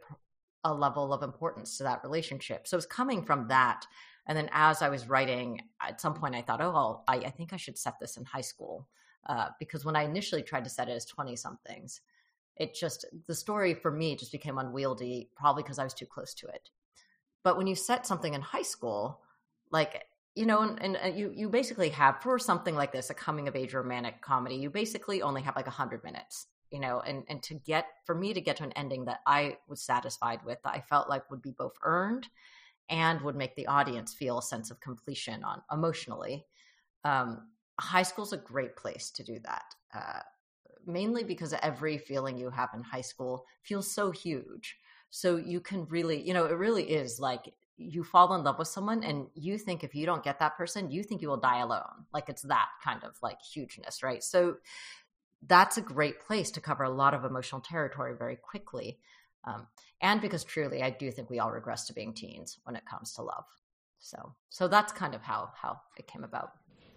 a 0.64 0.74
level 0.74 1.14
of 1.14 1.24
importance 1.24 1.78
to 1.78 1.84
that 1.84 2.04
relationship? 2.04 2.68
So 2.68 2.78
it's 2.78 2.86
coming 2.86 3.24
from 3.24 3.48
that. 3.48 3.86
And 4.28 4.38
then 4.38 4.50
as 4.52 4.82
I 4.82 4.90
was 4.90 5.10
writing, 5.10 5.62
at 5.82 6.00
some 6.00 6.14
point 6.14 6.36
I 6.36 6.42
thought, 6.42 6.62
oh, 6.62 6.72
well, 6.72 7.04
I, 7.08 7.16
I 7.18 7.30
think 7.30 7.52
I 7.52 7.58
should 7.58 7.78
set 7.78 8.00
this 8.00 8.18
in 8.18 8.26
high 8.26 8.42
school. 8.42 8.88
Uh, 9.26 9.50
because 9.60 9.86
when 9.86 9.96
I 9.96 10.04
initially 10.04 10.44
tried 10.44 10.64
to 10.66 10.70
set 10.70 10.88
it 10.88 10.94
as 10.94 11.06
20 11.06 11.36
somethings, 11.36 12.02
it 12.56 12.74
just, 12.74 13.06
the 13.28 13.36
story 13.36 13.74
for 13.74 13.92
me 13.92 14.16
just 14.16 14.32
became 14.32 14.58
unwieldy, 14.58 15.30
probably 15.36 15.64
because 15.64 15.80
I 15.80 15.84
was 15.84 15.94
too 15.94 16.06
close 16.06 16.34
to 16.36 16.48
it. 16.48 16.70
But 17.44 17.58
when 17.58 17.68
you 17.68 17.76
set 17.76 18.06
something 18.06 18.34
in 18.34 18.42
high 18.42 18.64
school, 18.64 19.22
like, 19.72 20.04
you 20.40 20.46
know, 20.46 20.62
and, 20.62 20.96
and, 20.96 21.18
you, 21.18 21.32
you 21.36 21.50
basically 21.50 21.90
have 21.90 22.22
for 22.22 22.40
something 22.40 22.76
like 22.76 22.92
this, 22.92 23.10
a 23.10 23.14
coming 23.14 23.48
of 23.48 23.56
age 23.56 23.74
romantic 23.74 24.22
comedy, 24.22 24.56
you 24.56 24.70
basically 24.70 25.22
only 25.22 25.42
have 25.42 25.56
like 25.56 25.68
a 25.68 25.70
100 25.70 26.04
minutes 26.04 26.48
you 26.72 26.80
know 26.80 27.02
and 27.02 27.24
and 27.30 27.42
to 27.42 27.56
get 27.56 27.88
for 28.06 28.14
me 28.14 28.32
to 28.32 28.40
get 28.40 28.58
to 28.58 28.64
an 28.64 28.72
ending 28.74 29.06
that 29.06 29.22
i 29.26 29.58
was 29.68 29.82
satisfied 29.82 30.40
with 30.46 30.60
that 30.64 30.76
i 30.76 30.80
felt 30.80 31.10
like 31.10 31.28
would 31.32 31.42
be 31.42 31.50
both 31.50 31.74
earned 31.82 32.28
and 32.90 33.22
would 33.22 33.36
make 33.36 33.56
the 33.56 33.66
audience 33.66 34.14
feel 34.14 34.38
a 34.38 34.44
sense 34.44 34.70
of 34.70 34.80
completion 34.80 35.44
on 35.44 35.64
emotionally 35.72 36.46
um, 37.06 37.48
high 37.80 38.04
school 38.04 38.24
is 38.24 38.34
a 38.34 38.38
great 38.38 38.76
place 38.76 39.10
to 39.10 39.24
do 39.24 39.40
that 39.44 39.64
uh, 39.96 40.20
mainly 40.86 41.24
because 41.24 41.54
every 41.62 41.98
feeling 41.98 42.38
you 42.38 42.50
have 42.50 42.70
in 42.74 42.82
high 42.82 43.02
school 43.02 43.46
feels 43.64 43.90
so 43.90 44.12
huge. 44.12 44.78
So 45.12 45.38
you 45.38 45.60
can 45.60 45.86
really 45.86 46.22
you 46.22 46.34
know 46.34 46.46
it 46.46 46.54
really 46.58 46.84
is 46.84 47.20
like 47.20 47.54
you 47.82 48.04
fall 48.04 48.34
in 48.36 48.44
love 48.44 48.60
with 48.60 48.68
someone 48.68 49.04
and 49.04 49.28
you 49.36 49.58
think 49.58 49.84
if 49.84 49.96
you 49.96 50.06
don't 50.06 50.24
get 50.24 50.40
that 50.40 50.58
person 50.58 50.92
you 50.92 51.02
think 51.02 51.22
you 51.22 51.30
will 51.30 51.38
die 51.38 51.60
alone 51.60 52.06
like 52.14 52.28
it's 52.28 52.42
that 52.44 52.68
kind 52.84 53.04
of 53.04 53.14
like 53.24 53.42
hugeness 53.42 54.04
right 54.04 54.24
so 54.24 54.58
that's 55.48 55.78
a 55.78 55.82
great 55.82 56.20
place 56.20 56.52
to 56.52 56.62
cover 56.62 56.84
a 56.84 56.90
lot 56.90 57.14
of 57.14 57.24
emotional 57.24 57.62
territory 57.62 58.14
very 58.18 58.36
quickly. 58.36 59.00
Um, 59.46 59.68
and 60.02 60.22
because 60.22 60.44
truly, 60.44 60.84
I 60.84 60.90
do 60.90 61.12
think 61.12 61.30
we 61.30 61.40
all 61.40 61.52
regress 61.52 61.88
to 61.88 61.94
being 61.94 62.14
teens 62.14 62.60
when 62.64 62.76
it 62.76 62.84
comes 62.86 63.14
to 63.14 63.22
love. 63.22 63.46
So, 64.00 64.34
so 64.50 64.68
that's 64.68 64.94
kind 64.94 65.16
of 65.16 65.22
how 65.22 65.52
how 65.56 65.80
it 65.98 66.08
came 66.08 66.24
about. 66.24 66.52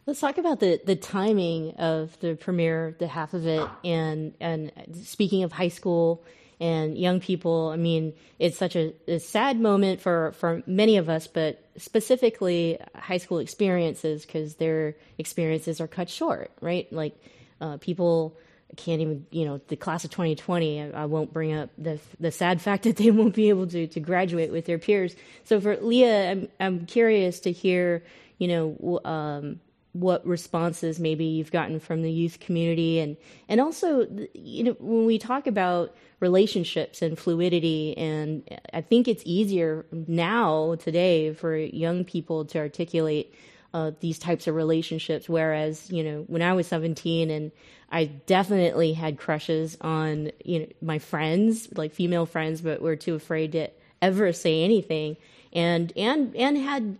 Let's 0.06 0.20
talk 0.20 0.38
about 0.38 0.60
the 0.60 0.80
the 0.84 0.96
timing 0.96 1.72
of 1.76 2.18
the 2.20 2.34
premiere, 2.34 2.96
the 2.98 3.06
half 3.06 3.34
of 3.34 3.46
it, 3.46 3.68
and 3.84 4.34
and 4.40 4.72
speaking 5.04 5.44
of 5.44 5.52
high 5.52 5.68
school 5.68 6.24
and 6.62 6.96
young 6.96 7.18
people. 7.18 7.70
I 7.70 7.76
mean, 7.76 8.14
it's 8.38 8.56
such 8.56 8.76
a, 8.76 8.94
a 9.08 9.18
sad 9.18 9.60
moment 9.60 10.00
for 10.00 10.30
for 10.32 10.62
many 10.64 10.96
of 10.96 11.08
us, 11.08 11.26
but 11.26 11.60
specifically 11.76 12.78
high 12.94 13.18
school 13.18 13.38
experiences 13.38 14.24
because 14.24 14.54
their 14.54 14.94
experiences 15.18 15.80
are 15.80 15.88
cut 15.88 16.08
short, 16.08 16.52
right? 16.60 16.90
Like 16.92 17.16
uh, 17.60 17.78
people 17.78 18.36
can't 18.76 19.00
even, 19.00 19.26
you 19.32 19.44
know, 19.44 19.60
the 19.68 19.76
class 19.76 20.04
of 20.04 20.12
2020, 20.12 20.80
I, 20.80 21.02
I, 21.02 21.04
won't 21.06 21.32
bring 21.32 21.52
up 21.52 21.70
the 21.76 21.98
the 22.20 22.30
sad 22.30 22.60
fact 22.66 22.84
that 22.84 22.96
they 22.96 23.10
won't 23.10 23.34
be 23.34 23.48
able 23.48 23.66
to 23.66 23.88
to 23.88 23.98
graduate 24.00 24.52
with 24.52 24.64
their 24.64 24.78
peers. 24.78 25.16
So 25.44 25.60
for 25.60 25.76
Leah, 25.76 26.30
I'm 26.30 26.48
I'm 26.60 26.86
curious 26.86 27.40
to 27.40 27.50
hear, 27.50 28.04
you 28.38 28.46
know, 28.46 29.00
um, 29.04 29.58
what 29.92 30.26
responses 30.26 30.98
maybe 30.98 31.24
you've 31.24 31.52
gotten 31.52 31.78
from 31.78 32.02
the 32.02 32.10
youth 32.10 32.40
community. 32.40 32.98
And 32.98 33.16
and 33.48 33.60
also 33.60 34.06
you 34.34 34.64
know 34.64 34.76
when 34.78 35.06
we 35.06 35.18
talk 35.18 35.46
about 35.46 35.94
relationships 36.20 37.02
and 37.02 37.18
fluidity 37.18 37.96
and 37.98 38.48
I 38.72 38.80
think 38.80 39.08
it's 39.08 39.22
easier 39.26 39.84
now 39.92 40.76
today 40.76 41.34
for 41.34 41.56
young 41.56 42.04
people 42.04 42.44
to 42.46 42.58
articulate 42.58 43.34
uh, 43.74 43.90
these 44.00 44.18
types 44.18 44.46
of 44.46 44.54
relationships. 44.54 45.28
Whereas 45.28 45.90
you 45.90 46.02
know 46.02 46.24
when 46.26 46.42
I 46.42 46.54
was 46.54 46.66
17 46.68 47.30
and 47.30 47.52
I 47.90 48.06
definitely 48.06 48.94
had 48.94 49.18
crushes 49.18 49.76
on 49.82 50.32
you 50.44 50.60
know 50.60 50.66
my 50.80 50.98
friends, 50.98 51.68
like 51.76 51.92
female 51.92 52.24
friends, 52.24 52.62
but 52.62 52.80
were 52.80 52.96
too 52.96 53.14
afraid 53.14 53.52
to 53.52 53.68
ever 54.00 54.32
say 54.32 54.64
anything, 54.64 55.18
and 55.52 55.92
and 55.96 56.34
and 56.34 56.56
had 56.56 56.98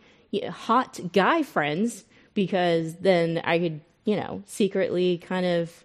hot 0.51 1.01
guy 1.13 1.43
friends 1.43 2.05
because 2.35 2.97
then 2.97 3.41
I 3.45 3.59
could 3.59 3.81
you 4.05 4.17
know 4.17 4.43
secretly 4.47 5.19
kind 5.19 5.47
of 5.47 5.85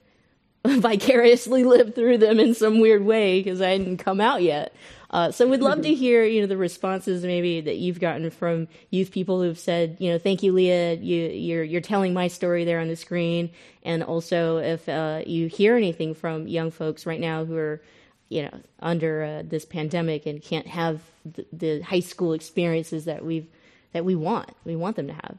vicariously 0.67 1.63
live 1.63 1.95
through 1.95 2.17
them 2.17 2.39
in 2.39 2.53
some 2.53 2.79
weird 2.79 3.03
way 3.03 3.41
because 3.41 3.61
I 3.61 3.71
hadn't 3.71 3.97
come 3.97 4.19
out 4.19 4.41
yet. 4.41 4.73
Uh, 5.09 5.31
so 5.31 5.47
we'd 5.47 5.61
love 5.61 5.81
to 5.83 5.93
hear, 5.93 6.25
you 6.25 6.41
know, 6.41 6.47
the 6.47 6.57
responses 6.57 7.23
maybe 7.23 7.61
that 7.61 7.77
you've 7.77 7.99
gotten 7.99 8.29
from 8.29 8.67
youth 8.89 9.11
people 9.11 9.41
who've 9.41 9.57
said, 9.57 9.95
you 9.99 10.11
know, 10.11 10.19
thank 10.19 10.43
you, 10.43 10.51
Leah. 10.51 10.95
You, 10.95 11.27
you're 11.29 11.63
you're 11.63 11.81
telling 11.81 12.13
my 12.13 12.27
story 12.27 12.65
there 12.65 12.79
on 12.79 12.89
the 12.89 12.95
screen, 12.95 13.49
and 13.83 14.03
also 14.03 14.57
if 14.57 14.89
uh, 14.89 15.21
you 15.25 15.47
hear 15.47 15.77
anything 15.77 16.13
from 16.13 16.47
young 16.47 16.71
folks 16.71 17.05
right 17.05 17.21
now 17.21 17.45
who 17.45 17.55
are, 17.55 17.81
you 18.27 18.43
know, 18.43 18.59
under 18.81 19.23
uh, 19.23 19.43
this 19.47 19.63
pandemic 19.63 20.25
and 20.25 20.41
can't 20.41 20.67
have 20.67 21.01
the, 21.23 21.45
the 21.53 21.81
high 21.81 22.01
school 22.01 22.33
experiences 22.33 23.05
that 23.05 23.23
we've 23.23 23.47
that 23.93 24.03
we 24.03 24.15
want, 24.15 24.51
we 24.65 24.75
want 24.75 24.97
them 24.97 25.07
to 25.07 25.13
have. 25.13 25.37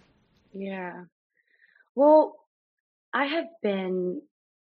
Yeah. 0.59 1.05
Well, 1.95 2.37
I 3.13 3.27
have 3.27 3.47
been 3.63 4.23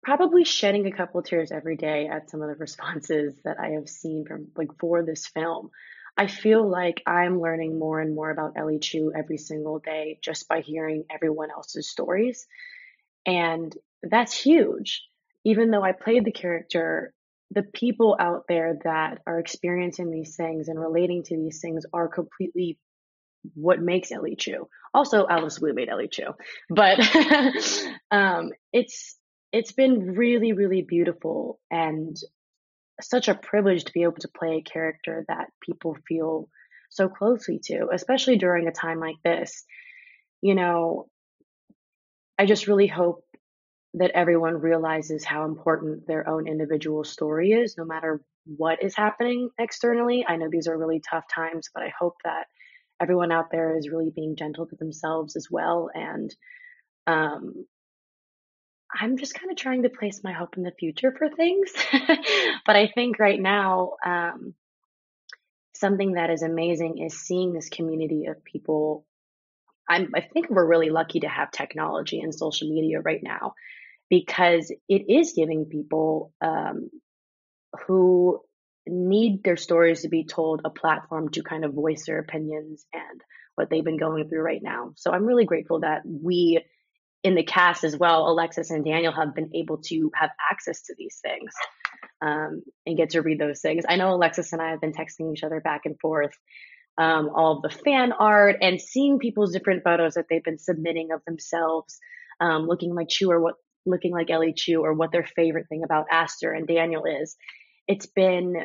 probably 0.02 0.44
shedding 0.44 0.86
a 0.86 0.92
couple 0.92 1.22
tears 1.22 1.52
every 1.52 1.76
day 1.76 2.08
at 2.08 2.30
some 2.30 2.42
of 2.42 2.48
the 2.48 2.54
responses 2.58 3.40
that 3.44 3.58
I 3.60 3.70
have 3.70 3.88
seen 3.88 4.24
from 4.26 4.48
like 4.56 4.78
for 4.78 5.02
this 5.02 5.26
film. 5.26 5.70
I 6.16 6.26
feel 6.26 6.68
like 6.68 7.02
I'm 7.06 7.40
learning 7.40 7.78
more 7.78 7.98
and 7.98 8.14
more 8.14 8.30
about 8.30 8.52
Ellie 8.56 8.78
Chu 8.80 9.12
every 9.16 9.38
single 9.38 9.78
day 9.78 10.18
just 10.22 10.46
by 10.48 10.60
hearing 10.60 11.04
everyone 11.10 11.50
else's 11.50 11.90
stories. 11.90 12.46
And 13.24 13.74
that's 14.02 14.38
huge. 14.38 15.02
Even 15.44 15.70
though 15.70 15.82
I 15.82 15.92
played 15.92 16.24
the 16.24 16.32
character, 16.32 17.14
the 17.50 17.62
people 17.62 18.16
out 18.18 18.44
there 18.46 18.78
that 18.84 19.22
are 19.26 19.38
experiencing 19.38 20.10
these 20.10 20.36
things 20.36 20.68
and 20.68 20.78
relating 20.78 21.22
to 21.24 21.36
these 21.36 21.60
things 21.60 21.86
are 21.92 22.08
completely 22.08 22.78
what 23.54 23.80
makes 23.80 24.12
Ellie 24.12 24.36
Chu. 24.36 24.68
Also, 24.94 25.26
Alice 25.26 25.58
Wu 25.58 25.72
made 25.72 25.88
Ellie 25.88 26.08
Chu, 26.08 26.34
but 26.68 26.98
um, 28.10 28.50
it's 28.72 29.16
it's 29.52 29.72
been 29.72 30.14
really, 30.14 30.52
really 30.52 30.82
beautiful 30.82 31.60
and 31.70 32.16
such 33.00 33.28
a 33.28 33.34
privilege 33.34 33.84
to 33.84 33.92
be 33.92 34.02
able 34.02 34.20
to 34.20 34.28
play 34.28 34.56
a 34.56 34.70
character 34.70 35.24
that 35.28 35.48
people 35.60 35.96
feel 36.06 36.48
so 36.90 37.08
closely 37.08 37.58
to, 37.64 37.88
especially 37.92 38.36
during 38.36 38.68
a 38.68 38.72
time 38.72 39.00
like 39.00 39.16
this. 39.24 39.64
You 40.40 40.54
know, 40.54 41.08
I 42.38 42.46
just 42.46 42.66
really 42.66 42.86
hope 42.86 43.24
that 43.94 44.10
everyone 44.12 44.60
realizes 44.60 45.24
how 45.24 45.44
important 45.44 46.06
their 46.06 46.28
own 46.28 46.48
individual 46.48 47.04
story 47.04 47.52
is, 47.52 47.76
no 47.76 47.84
matter 47.84 48.22
what 48.56 48.82
is 48.82 48.96
happening 48.96 49.50
externally. 49.58 50.24
I 50.26 50.36
know 50.36 50.48
these 50.50 50.66
are 50.66 50.76
really 50.76 51.00
tough 51.08 51.24
times, 51.32 51.68
but 51.74 51.82
I 51.82 51.92
hope 51.98 52.16
that 52.24 52.46
everyone 53.02 53.32
out 53.32 53.50
there 53.50 53.76
is 53.76 53.90
really 53.90 54.10
being 54.14 54.36
gentle 54.36 54.66
to 54.66 54.76
themselves 54.76 55.36
as 55.36 55.48
well 55.50 55.90
and 55.94 56.34
um, 57.06 57.66
I'm 58.94 59.16
just 59.16 59.34
kind 59.34 59.50
of 59.50 59.56
trying 59.56 59.84
to 59.84 59.88
place 59.88 60.22
my 60.22 60.32
hope 60.32 60.56
in 60.56 60.62
the 60.64 60.72
future 60.78 61.14
for 61.16 61.28
things. 61.30 61.72
but 62.66 62.76
I 62.76 62.88
think 62.94 63.18
right 63.18 63.40
now, 63.40 63.92
um, 64.04 64.54
something 65.74 66.12
that 66.12 66.30
is 66.30 66.42
amazing 66.42 66.98
is 66.98 67.20
seeing 67.20 67.52
this 67.52 67.68
community 67.68 68.26
of 68.26 68.44
people. 68.44 69.06
I'm, 69.88 70.10
I 70.14 70.20
think 70.20 70.50
we're 70.50 70.66
really 70.66 70.90
lucky 70.90 71.20
to 71.20 71.28
have 71.28 71.50
technology 71.50 72.20
and 72.20 72.34
social 72.34 72.68
media 72.68 73.00
right 73.00 73.22
now 73.22 73.54
because 74.10 74.70
it 74.88 75.10
is 75.10 75.32
giving 75.34 75.64
people 75.64 76.32
um, 76.40 76.90
who 77.86 78.40
need 78.86 79.42
their 79.44 79.56
stories 79.56 80.02
to 80.02 80.08
be 80.08 80.24
told 80.24 80.62
a 80.64 80.70
platform 80.70 81.28
to 81.30 81.42
kind 81.42 81.64
of 81.64 81.74
voice 81.74 82.06
their 82.06 82.18
opinions 82.18 82.84
and 82.92 83.20
what 83.54 83.70
they've 83.70 83.84
been 83.84 83.98
going 83.98 84.28
through 84.28 84.42
right 84.42 84.62
now. 84.62 84.92
So 84.96 85.10
I'm 85.10 85.24
really 85.24 85.44
grateful 85.44 85.80
that 85.80 86.02
we 86.04 86.62
in 87.22 87.34
the 87.36 87.44
cast 87.44 87.84
as 87.84 87.96
well, 87.96 88.28
Alexis 88.28 88.70
and 88.70 88.84
Daniel 88.84 89.12
have 89.12 89.34
been 89.34 89.50
able 89.54 89.78
to 89.78 90.10
have 90.14 90.30
access 90.50 90.82
to 90.82 90.94
these 90.98 91.20
things 91.22 91.52
um, 92.20 92.62
and 92.84 92.96
get 92.96 93.10
to 93.10 93.22
read 93.22 93.38
those 93.38 93.60
things. 93.60 93.84
I 93.88 93.96
know 93.96 94.14
Alexis 94.14 94.52
and 94.52 94.60
I 94.60 94.70
have 94.70 94.80
been 94.80 94.92
texting 94.92 95.32
each 95.32 95.44
other 95.44 95.60
back 95.60 95.82
and 95.84 95.98
forth 96.00 96.32
um, 96.98 97.30
all 97.34 97.56
of 97.56 97.62
the 97.62 97.78
fan 97.84 98.12
art 98.12 98.56
and 98.60 98.80
seeing 98.80 99.18
people's 99.18 99.52
different 99.52 99.84
photos 99.84 100.14
that 100.14 100.26
they've 100.28 100.44
been 100.44 100.58
submitting 100.58 101.10
of 101.12 101.24
themselves, 101.24 101.98
um, 102.40 102.66
looking 102.66 102.94
like 102.94 103.08
Chu 103.08 103.30
or 103.30 103.40
what 103.40 103.54
looking 103.84 104.12
like 104.12 104.30
Ellie 104.30 104.52
Chu 104.52 104.82
or 104.82 104.92
what 104.92 105.10
their 105.10 105.24
favorite 105.24 105.68
thing 105.68 105.82
about 105.84 106.06
Aster 106.10 106.52
and 106.52 106.66
Daniel 106.66 107.04
is. 107.04 107.36
It's 107.86 108.06
been 108.06 108.56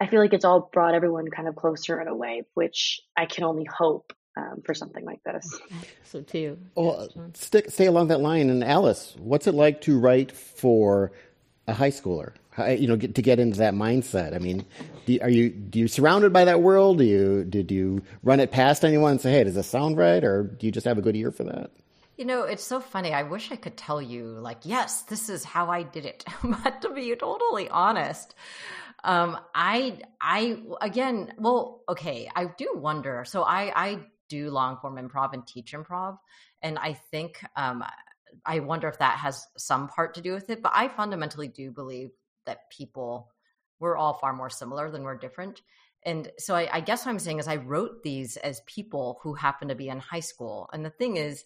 I 0.00 0.06
feel 0.08 0.18
like 0.18 0.32
it's 0.32 0.44
all 0.44 0.68
brought 0.72 0.94
everyone 0.94 1.28
kind 1.28 1.46
of 1.46 1.54
closer 1.54 2.00
in 2.00 2.08
a 2.08 2.14
way, 2.14 2.42
which 2.54 3.00
I 3.16 3.26
can 3.26 3.44
only 3.44 3.64
hope 3.64 4.12
um, 4.36 4.60
for 4.64 4.74
something 4.74 5.04
like 5.04 5.22
this. 5.24 5.60
So 6.04 6.20
too. 6.20 6.58
Well, 6.74 7.08
stick, 7.32 7.70
stay 7.70 7.86
along 7.86 8.08
that 8.08 8.20
line. 8.20 8.50
And 8.50 8.62
Alice, 8.62 9.16
what's 9.18 9.46
it 9.46 9.54
like 9.54 9.80
to 9.82 9.98
write 9.98 10.30
for 10.30 11.10
a 11.66 11.72
high 11.72 11.90
schooler? 11.90 12.34
How, 12.50 12.66
you 12.66 12.86
know, 12.86 12.96
get, 12.96 13.14
to 13.14 13.22
get 13.22 13.40
into 13.40 13.56
that 13.60 13.72
mindset. 13.72 14.34
I 14.34 14.38
mean, 14.38 14.66
do, 15.06 15.18
are 15.22 15.30
you 15.30 15.48
do 15.48 15.78
you 15.78 15.88
surrounded 15.88 16.34
by 16.34 16.44
that 16.44 16.60
world? 16.60 16.98
Do 16.98 17.04
you 17.04 17.44
did 17.44 17.70
you 17.70 18.02
run 18.22 18.40
it 18.40 18.50
past 18.50 18.84
anyone 18.84 19.12
and 19.12 19.20
say, 19.22 19.32
"Hey, 19.32 19.44
does 19.44 19.54
this 19.54 19.68
sound 19.68 19.96
right?" 19.96 20.22
Or 20.22 20.42
do 20.42 20.66
you 20.66 20.72
just 20.72 20.84
have 20.84 20.98
a 20.98 21.00
good 21.00 21.16
ear 21.16 21.32
for 21.32 21.44
that? 21.44 21.70
You 22.16 22.26
know, 22.26 22.42
it's 22.42 22.64
so 22.64 22.80
funny. 22.80 23.14
I 23.14 23.22
wish 23.22 23.50
I 23.50 23.56
could 23.56 23.76
tell 23.76 24.00
you, 24.00 24.26
like, 24.26 24.60
yes, 24.64 25.02
this 25.02 25.30
is 25.30 25.44
how 25.44 25.70
I 25.70 25.82
did 25.82 26.04
it. 26.04 26.24
but 26.44 26.82
to 26.82 26.90
be 26.90 27.14
totally 27.16 27.68
honest, 27.70 28.34
um, 29.02 29.38
I, 29.54 29.98
I, 30.20 30.58
again, 30.80 31.32
well, 31.38 31.82
okay, 31.88 32.28
I 32.34 32.46
do 32.56 32.72
wonder. 32.74 33.24
So 33.26 33.42
I, 33.42 33.72
I 33.74 33.98
do 34.28 34.50
long 34.50 34.76
form 34.76 34.96
improv 34.96 35.32
and 35.32 35.46
teach 35.46 35.72
improv. 35.72 36.18
And 36.60 36.78
I 36.78 36.92
think 36.92 37.42
um, 37.56 37.82
I 38.44 38.60
wonder 38.60 38.88
if 38.88 38.98
that 38.98 39.18
has 39.18 39.46
some 39.56 39.88
part 39.88 40.14
to 40.14 40.20
do 40.20 40.32
with 40.34 40.50
it. 40.50 40.62
But 40.62 40.72
I 40.74 40.88
fundamentally 40.88 41.48
do 41.48 41.70
believe 41.70 42.10
that 42.44 42.70
people, 42.70 43.30
we're 43.80 43.96
all 43.96 44.14
far 44.14 44.34
more 44.34 44.50
similar 44.50 44.90
than 44.90 45.02
we're 45.02 45.16
different. 45.16 45.62
And 46.04 46.30
so 46.38 46.54
I, 46.54 46.68
I 46.72 46.80
guess 46.80 47.06
what 47.06 47.12
I'm 47.12 47.18
saying 47.18 47.38
is 47.38 47.48
I 47.48 47.56
wrote 47.56 48.02
these 48.02 48.36
as 48.36 48.60
people 48.66 49.18
who 49.22 49.34
happen 49.34 49.68
to 49.68 49.74
be 49.74 49.88
in 49.88 49.98
high 49.98 50.20
school. 50.20 50.68
And 50.72 50.84
the 50.84 50.90
thing 50.90 51.16
is, 51.16 51.44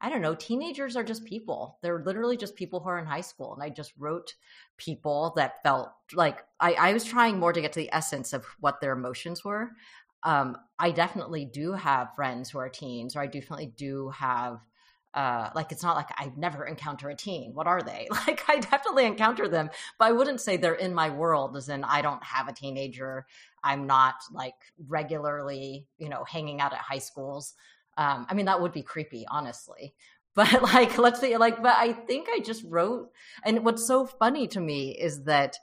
I 0.00 0.10
don't 0.10 0.22
know, 0.22 0.34
teenagers 0.34 0.96
are 0.96 1.02
just 1.02 1.24
people. 1.24 1.78
They're 1.82 2.02
literally 2.04 2.36
just 2.36 2.54
people 2.54 2.80
who 2.80 2.88
are 2.88 2.98
in 2.98 3.06
high 3.06 3.20
school. 3.20 3.54
And 3.54 3.62
I 3.62 3.68
just 3.68 3.92
wrote 3.98 4.34
people 4.76 5.32
that 5.36 5.62
felt 5.62 5.90
like 6.12 6.44
I, 6.60 6.74
I 6.74 6.92
was 6.92 7.04
trying 7.04 7.38
more 7.38 7.52
to 7.52 7.60
get 7.60 7.72
to 7.72 7.80
the 7.80 7.92
essence 7.92 8.32
of 8.32 8.44
what 8.60 8.80
their 8.80 8.92
emotions 8.92 9.44
were 9.44 9.72
um, 10.22 10.56
I 10.78 10.90
definitely 10.90 11.44
do 11.44 11.72
have 11.72 12.14
friends 12.14 12.50
who 12.50 12.58
are 12.58 12.68
teens, 12.68 13.14
or 13.14 13.20
I 13.20 13.26
definitely 13.26 13.72
do 13.76 14.10
have 14.10 14.60
uh, 15.14 15.50
like 15.54 15.72
it's 15.72 15.82
not 15.82 15.96
like 15.96 16.10
I 16.16 16.30
never 16.36 16.66
encounter 16.66 17.08
a 17.08 17.14
teen. 17.14 17.54
What 17.54 17.66
are 17.66 17.82
they? 17.82 18.08
Like 18.26 18.44
I 18.48 18.58
definitely 18.58 19.06
encounter 19.06 19.48
them, 19.48 19.70
but 19.98 20.06
I 20.06 20.12
wouldn't 20.12 20.40
say 20.40 20.56
they're 20.56 20.74
in 20.74 20.94
my 20.94 21.08
world 21.08 21.56
as 21.56 21.68
in 21.68 21.82
I 21.82 22.02
don't 22.02 22.22
have 22.22 22.48
a 22.48 22.52
teenager. 22.52 23.26
I'm 23.64 23.86
not 23.86 24.16
like 24.32 24.54
regularly, 24.86 25.86
you 25.98 26.08
know, 26.08 26.24
hanging 26.24 26.60
out 26.60 26.72
at 26.72 26.78
high 26.80 26.98
schools. 26.98 27.54
Um, 27.98 28.26
I 28.30 28.34
mean, 28.34 28.46
that 28.46 28.62
would 28.62 28.72
be 28.72 28.82
creepy, 28.82 29.26
honestly. 29.28 29.94
But 30.34 30.62
like, 30.62 30.98
let's 30.98 31.18
say, 31.18 31.36
like, 31.36 31.60
but 31.64 31.74
I 31.76 31.92
think 31.92 32.28
I 32.32 32.38
just 32.38 32.62
wrote, 32.62 33.10
and 33.44 33.64
what's 33.64 33.84
so 33.84 34.06
funny 34.06 34.46
to 34.48 34.60
me 34.60 34.90
is 34.90 35.24
that 35.24 35.56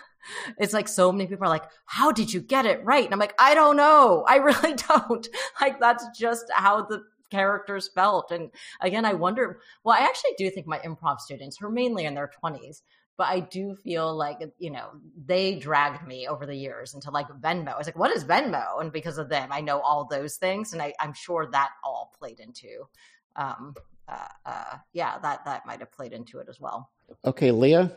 it's 0.58 0.72
like 0.72 0.88
so 0.88 1.12
many 1.12 1.26
people 1.26 1.44
are 1.44 1.50
like, 1.50 1.68
How 1.84 2.10
did 2.10 2.32
you 2.32 2.40
get 2.40 2.64
it 2.64 2.82
right? 2.86 3.04
And 3.04 3.12
I'm 3.12 3.20
like, 3.20 3.34
I 3.38 3.54
don't 3.54 3.76
know. 3.76 4.24
I 4.26 4.36
really 4.48 4.76
don't. 4.76 5.28
Like, 5.60 5.78
that's 5.78 6.06
just 6.18 6.46
how 6.54 6.86
the 6.86 7.02
characters 7.30 7.90
felt. 7.94 8.30
And 8.30 8.50
again, 8.80 9.04
I 9.04 9.12
wonder, 9.12 9.60
well, 9.82 9.94
I 9.94 10.06
actually 10.06 10.32
do 10.38 10.48
think 10.48 10.66
my 10.66 10.78
improv 10.78 11.20
students, 11.20 11.58
who 11.58 11.66
are 11.66 11.70
mainly 11.70 12.06
in 12.06 12.14
their 12.14 12.30
20s, 12.42 12.80
but 13.16 13.28
I 13.28 13.40
do 13.40 13.76
feel 13.76 14.14
like, 14.14 14.38
you 14.58 14.70
know, 14.70 14.90
they 15.24 15.54
dragged 15.54 16.06
me 16.06 16.26
over 16.26 16.46
the 16.46 16.54
years 16.54 16.94
into 16.94 17.10
like 17.10 17.28
Venmo. 17.28 17.74
I 17.74 17.78
was 17.78 17.86
like, 17.86 17.98
what 17.98 18.10
is 18.10 18.24
Venmo? 18.24 18.80
And 18.80 18.92
because 18.92 19.18
of 19.18 19.28
them, 19.28 19.50
I 19.52 19.60
know 19.60 19.80
all 19.80 20.04
those 20.04 20.36
things. 20.36 20.72
And 20.72 20.82
I, 20.82 20.94
am 20.98 21.12
sure 21.12 21.48
that 21.52 21.70
all 21.84 22.12
played 22.18 22.40
into, 22.40 22.88
um, 23.36 23.74
uh, 24.08 24.28
uh, 24.44 24.76
yeah, 24.92 25.18
that, 25.20 25.44
that 25.44 25.64
might 25.64 25.78
have 25.78 25.92
played 25.92 26.12
into 26.12 26.38
it 26.38 26.48
as 26.48 26.60
well. 26.60 26.90
Okay, 27.24 27.52
Leah. 27.52 27.92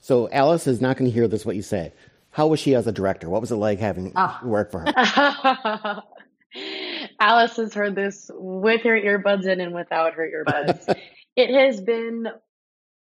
So 0.00 0.28
Alice 0.30 0.66
is 0.66 0.80
not 0.80 0.96
going 0.96 1.10
to 1.10 1.14
hear 1.14 1.28
this. 1.28 1.46
What 1.46 1.56
you 1.56 1.62
say? 1.62 1.92
How 2.30 2.46
was 2.46 2.60
she 2.60 2.74
as 2.74 2.86
a 2.86 2.92
director? 2.92 3.28
What 3.28 3.40
was 3.40 3.50
it 3.50 3.56
like 3.56 3.78
having 3.78 4.12
oh. 4.14 4.38
work 4.44 4.70
for 4.70 4.80
her? 4.80 6.02
Alice 7.20 7.56
has 7.56 7.74
heard 7.74 7.94
this 7.94 8.30
with 8.34 8.82
her 8.82 8.98
earbuds 8.98 9.46
in 9.46 9.60
and 9.60 9.74
without 9.74 10.14
her 10.14 10.28
earbuds. 10.28 10.96
it 11.36 11.50
has 11.50 11.80
been, 11.80 12.26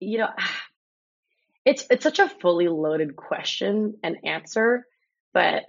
you 0.01 0.19
know, 0.19 0.29
it's 1.65 1.87
it's 1.91 2.03
such 2.03 2.19
a 2.19 2.29
fully 2.29 2.69
loaded 2.69 3.17
question 3.17 3.95
and 4.03 4.19
answer, 4.25 4.87
but 5.35 5.65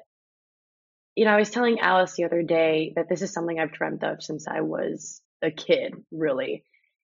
you 1.16 1.26
know, 1.26 1.32
I 1.32 1.40
was 1.40 1.50
telling 1.50 1.80
Alice 1.80 2.16
the 2.16 2.24
other 2.24 2.42
day 2.42 2.94
that 2.96 3.10
this 3.10 3.22
is 3.22 3.34
something 3.34 3.60
I've 3.60 3.74
dreamt 3.74 4.04
of 4.04 4.24
since 4.24 4.48
I 4.48 4.62
was 4.62 5.22
a 5.42 5.52
kid, 5.52 5.94
really. 6.12 6.64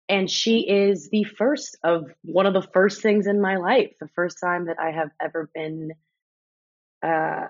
And 0.09 0.31
she 0.31 0.61
is 0.61 1.09
the 1.11 1.25
first 1.25 1.77
of 1.83 2.05
one 2.23 2.47
of 2.47 2.55
the 2.55 2.67
first 2.73 3.03
things 3.03 3.27
in 3.27 3.41
my 3.41 3.57
life, 3.57 3.91
the 4.01 4.09
first 4.15 4.39
time 4.41 4.67
that 4.67 4.79
I 4.79 4.93
have 4.93 5.11
ever 5.21 5.51
been 5.53 5.91
uh, 7.03 7.47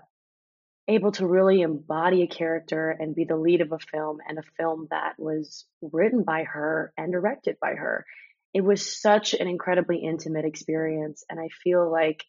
able 0.88 1.12
to 1.12 1.26
really 1.26 1.60
embody 1.60 2.22
a 2.22 2.26
character 2.26 2.90
and 2.90 3.14
be 3.14 3.24
the 3.24 3.36
lead 3.36 3.60
of 3.60 3.72
a 3.72 3.78
film 3.78 4.18
and 4.26 4.38
a 4.38 4.42
film 4.56 4.86
that 4.90 5.14
was 5.18 5.66
written 5.82 6.22
by 6.22 6.44
her 6.44 6.92
and 6.96 7.12
directed 7.12 7.56
by 7.60 7.74
her. 7.74 8.06
It 8.56 8.64
was 8.64 8.98
such 8.98 9.34
an 9.34 9.48
incredibly 9.48 9.98
intimate 9.98 10.46
experience. 10.46 11.22
And 11.28 11.38
I 11.38 11.48
feel 11.62 11.92
like 11.92 12.24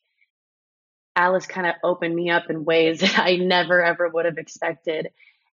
Alice 1.16 1.48
kind 1.48 1.66
of 1.66 1.76
opened 1.86 2.14
me 2.14 2.30
up 2.30 2.50
in 2.50 2.66
ways 2.66 3.00
that 3.02 3.18
I 3.18 3.38
never 3.38 3.82
ever 3.82 4.10
would 4.10 4.26
have 4.26 4.38
expected. 4.38 5.08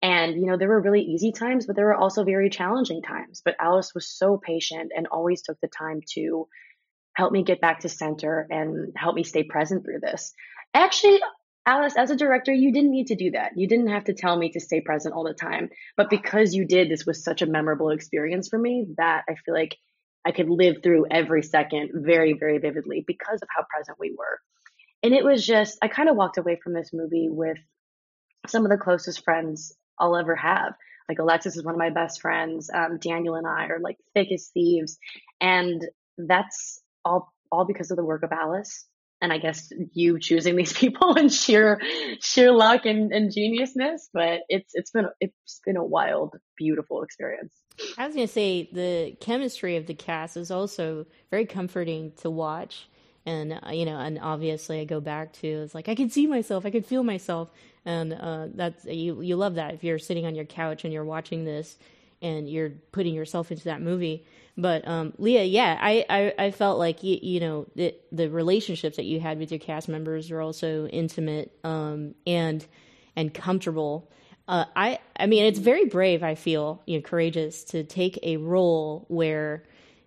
And, 0.03 0.35
you 0.35 0.45
know, 0.45 0.59
there 0.59 0.69
were 0.69 0.83
really 0.83 1.01
easy 1.01 1.33
times, 1.33 1.65
but 1.65 1.75
there 1.75 1.87
were 1.87 1.95
also 1.95 2.23
very 2.23 2.51
challenging 2.51 3.01
times. 3.01 3.41
But 3.43 3.57
Alice 3.59 3.95
was 3.95 4.07
so 4.07 4.37
patient 4.37 4.93
and 4.95 5.07
always 5.07 5.41
took 5.41 5.59
the 5.63 5.69
time 5.69 6.03
to 6.13 6.49
help 7.15 7.33
me 7.33 7.45
get 7.45 7.63
back 7.63 7.81
to 7.81 7.89
center 7.89 8.47
and 8.51 8.93
help 8.95 9.15
me 9.15 9.25
stay 9.25 9.45
present 9.45 9.87
through 9.87 10.01
this. 10.01 10.35
Actually, 10.75 11.19
Alice, 11.65 11.97
as 11.97 12.11
a 12.11 12.17
director, 12.17 12.53
you 12.53 12.75
didn't 12.75 12.91
need 12.91 13.07
to 13.07 13.17
do 13.17 13.31
that. 13.31 13.53
You 13.57 13.69
didn't 13.69 13.89
have 13.89 14.05
to 14.05 14.13
tell 14.13 14.37
me 14.37 14.51
to 14.51 14.61
stay 14.61 14.83
present 14.83 15.15
all 15.15 15.25
the 15.25 15.33
time. 15.33 15.71
But 15.97 16.11
because 16.11 16.53
you 16.53 16.67
did, 16.67 16.91
this 16.91 17.07
was 17.07 17.25
such 17.25 17.41
a 17.41 17.47
memorable 17.47 17.89
experience 17.89 18.49
for 18.49 18.59
me 18.59 18.89
that 18.99 19.25
I 19.31 19.35
feel 19.47 19.55
like 19.55 19.79
I 20.29 20.33
could 20.33 20.51
live 20.51 20.77
through 20.83 21.07
every 21.11 21.43
second 21.43 21.91
very, 21.95 22.35
very 22.35 22.59
vividly 22.59 23.03
because 23.07 23.41
of 23.41 23.49
how 23.49 23.65
present 23.75 23.99
we 23.99 24.15
were. 24.17 24.41
And 25.03 25.15
it 25.15 25.25
was 25.25 25.47
just, 25.47 25.79
I 25.81 25.89
kind 25.89 26.11
of 26.11 26.17
walked 26.17 26.37
away 26.37 26.61
from 26.63 26.75
this 26.75 26.91
movie 26.93 27.29
with 27.31 27.57
some 28.47 28.67
of 28.67 28.71
the 28.71 28.77
closest 28.77 29.25
friends 29.25 29.75
I'll 29.99 30.19
ever 30.19 30.37
have. 30.37 30.75
Like 31.09 31.19
Alexis 31.19 31.57
is 31.57 31.65
one 31.65 31.75
of 31.75 31.79
my 31.79 31.89
best 31.89 32.21
friends. 32.21 32.69
Um, 32.73 32.99
Daniel 32.99 33.37
and 33.37 33.47
I 33.47 33.69
are 33.69 33.81
like 33.81 33.97
thick 34.13 34.31
as 34.31 34.51
thieves, 34.53 34.99
and 35.41 35.83
that's 36.19 36.83
all 37.07 37.33
all 37.51 37.65
because 37.65 37.91
of 37.91 37.97
the 37.97 38.05
work 38.05 38.23
of 38.23 38.31
Alice. 38.31 38.85
And 39.23 39.33
I 39.33 39.39
guess 39.39 39.73
you 39.95 40.19
choosing 40.21 40.55
these 40.55 40.73
people 40.75 41.17
and 41.17 41.33
sheer 41.33 41.81
sheer 42.21 42.53
luck 42.53 42.85
and, 42.85 43.11
and 43.13 43.33
geniusness. 43.33 44.03
But 44.13 44.41
it's 44.51 44.73
it's 44.75 44.91
been 44.91 45.07
it's 45.19 45.61
been 45.65 45.79
a 45.79 45.85
wild, 45.85 46.37
beautiful 46.59 47.03
experience. 47.03 47.55
I 47.97 48.07
was 48.07 48.15
gonna 48.15 48.29
say 48.29 48.69
the 48.73 49.17
chemistry 49.21 49.77
of 49.77 49.87
the 49.87 49.95
cast 49.95 50.37
is 50.37 50.51
also 50.51 51.07
very 51.31 51.47
comforting 51.47 52.13
to 52.21 52.31
watch. 52.31 52.89
And 53.27 53.61
uh, 53.67 53.71
you 53.73 53.85
know 53.85 53.99
and 53.99 54.19
obviously 54.23 54.81
i 54.81 54.85
go 54.85 55.01
back 55.01 55.35
to 55.35 55.47
it's 55.47 55.75
like 55.75 55.91
i 55.91 55.95
can 55.95 56.09
see 56.09 56.27
myself 56.27 56.65
i 56.65 56.71
can 56.71 56.83
feel 56.83 57.03
myself. 57.03 57.51
And 57.85 58.13
uh, 58.13 58.49
that's 58.55 58.85
you 58.85 59.21
you 59.23 59.37
love 59.37 59.55
that 59.57 59.75
if 59.75 59.85
you're 59.85 59.99
sitting 59.99 60.27
on 60.27 60.35
your 60.35 60.45
couch 60.45 60.85
and 60.85 60.93
you're 60.93 61.05
watching 61.05 61.45
this 61.45 61.77
and 62.21 62.49
you're 62.49 62.71
putting 62.93 63.15
yourself 63.15 63.51
into 63.51 63.65
that 63.65 63.81
movie. 63.81 64.25
But 64.57 64.87
um, 64.89 65.13
leah 65.19 65.45
yeah 65.45 65.79
I, 65.81 66.05
I, 66.11 66.35
I 66.47 66.51
felt 66.51 66.79
like 66.79 67.03
you, 67.03 67.19
you 67.23 67.41
know 67.41 67.67
the, 67.77 67.95
the 68.11 68.29
relationships 68.29 68.97
that 68.97 69.05
you 69.05 69.21
had 69.21 69.39
with 69.39 69.51
your 69.53 69.61
cast 69.61 69.89
members 69.89 70.31
were 70.31 70.41
also 70.41 70.87
intimate 70.87 71.53
um, 71.65 72.15
and 72.27 72.67
and 73.15 73.33
comfortable 73.33 74.11
uh, 74.49 74.65
I 74.75 74.99
I 75.17 75.27
mean 75.27 75.45
it's 75.45 75.59
very 75.59 75.85
brave 75.85 76.23
I 76.23 76.35
feel 76.35 76.83
you 76.87 76.99
know 76.99 77.03
courageous 77.03 77.65
to 77.65 77.85
take 77.85 78.19
a 78.23 78.39
role 78.39 79.05
where 79.09 79.63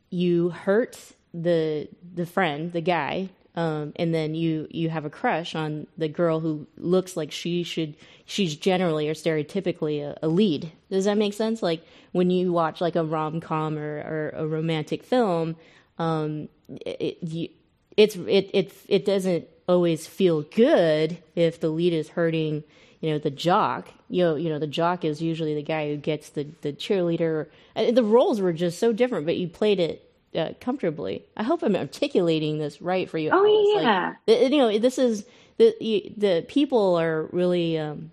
you 0.10 0.50
hurt 0.50 0.98
the 1.34 1.88
the 2.14 2.26
friend, 2.26 2.72
the 2.72 2.82
guy, 2.82 3.30
um, 3.56 3.94
and 3.96 4.14
then 4.14 4.36
you 4.36 4.68
you 4.70 4.90
have 4.90 5.06
a 5.06 5.10
crush 5.10 5.56
on 5.56 5.88
the 5.98 6.08
girl 6.08 6.40
who 6.40 6.68
looks 6.78 7.18
like 7.18 7.32
she 7.32 7.64
should 7.64 7.96
she's 8.26 8.56
generally 8.56 9.10
or 9.10 9.14
stereotypically 9.14 10.02
a, 10.02 10.18
a 10.22 10.28
lead. 10.28 10.72
Does 10.90 11.06
that 11.06 11.18
make 11.18 11.34
sense? 11.34 11.64
Like 11.64 11.84
when 12.12 12.30
you 12.30 12.52
watch 12.52 12.82
like 12.82 12.96
a 12.96 13.04
rom 13.04 13.42
com 13.42 13.78
or, 13.78 13.98
or, 14.00 14.34
a 14.36 14.48
romantic 14.48 15.04
film, 15.04 15.56
um, 15.98 16.50
it, 16.70 17.18
you, 17.22 17.50
it's 17.98 18.16
it 18.16 18.50
it 18.54 18.74
it 18.88 19.06
doesn't 19.06 19.48
always 19.68 20.06
feel 20.08 20.42
good 20.42 21.18
if 21.36 21.60
the 21.60 21.70
lead 21.70 21.94
is 21.94 22.10
hurting 22.10 22.64
you 23.02 23.12
know 23.12 23.20
the 23.20 23.30
jock 23.30 23.90
you 24.10 24.24
know 24.24 24.36
you 24.36 24.50
know 24.50 24.60
the 24.60 24.68
jock 24.68 25.04
is 25.04 25.22
usually 25.22 25.54
the 25.54 25.62
guy 25.62 25.90
who 25.90 25.98
gets 25.98 26.30
the 26.30 26.48
the 26.62 26.72
cheerleader 26.72 27.48
the 27.76 28.04
roles 28.04 28.40
were 28.40 28.54
just 28.54 28.80
so 28.80 28.94
different 28.94 29.26
but 29.26 29.38
you 29.38 29.48
played 29.48 29.80
it 29.80 30.08
uh, 30.36 30.52
comfortably. 30.60 31.26
I 31.36 31.44
hope 31.44 31.64
I'm 31.64 31.76
articulating 31.76 32.58
this 32.58 32.82
right 32.82 33.10
for 33.10 33.18
you. 33.18 33.30
Oh 33.32 33.46
Alice. 33.46 33.84
yeah, 33.84 34.14
like, 34.28 34.52
you 34.52 34.58
know 34.58 34.78
this 34.78 34.98
is 34.98 35.26
the 35.58 36.14
the 36.18 36.46
people 36.48 36.96
are 36.96 37.24
really 37.32 37.78
um, 37.78 38.12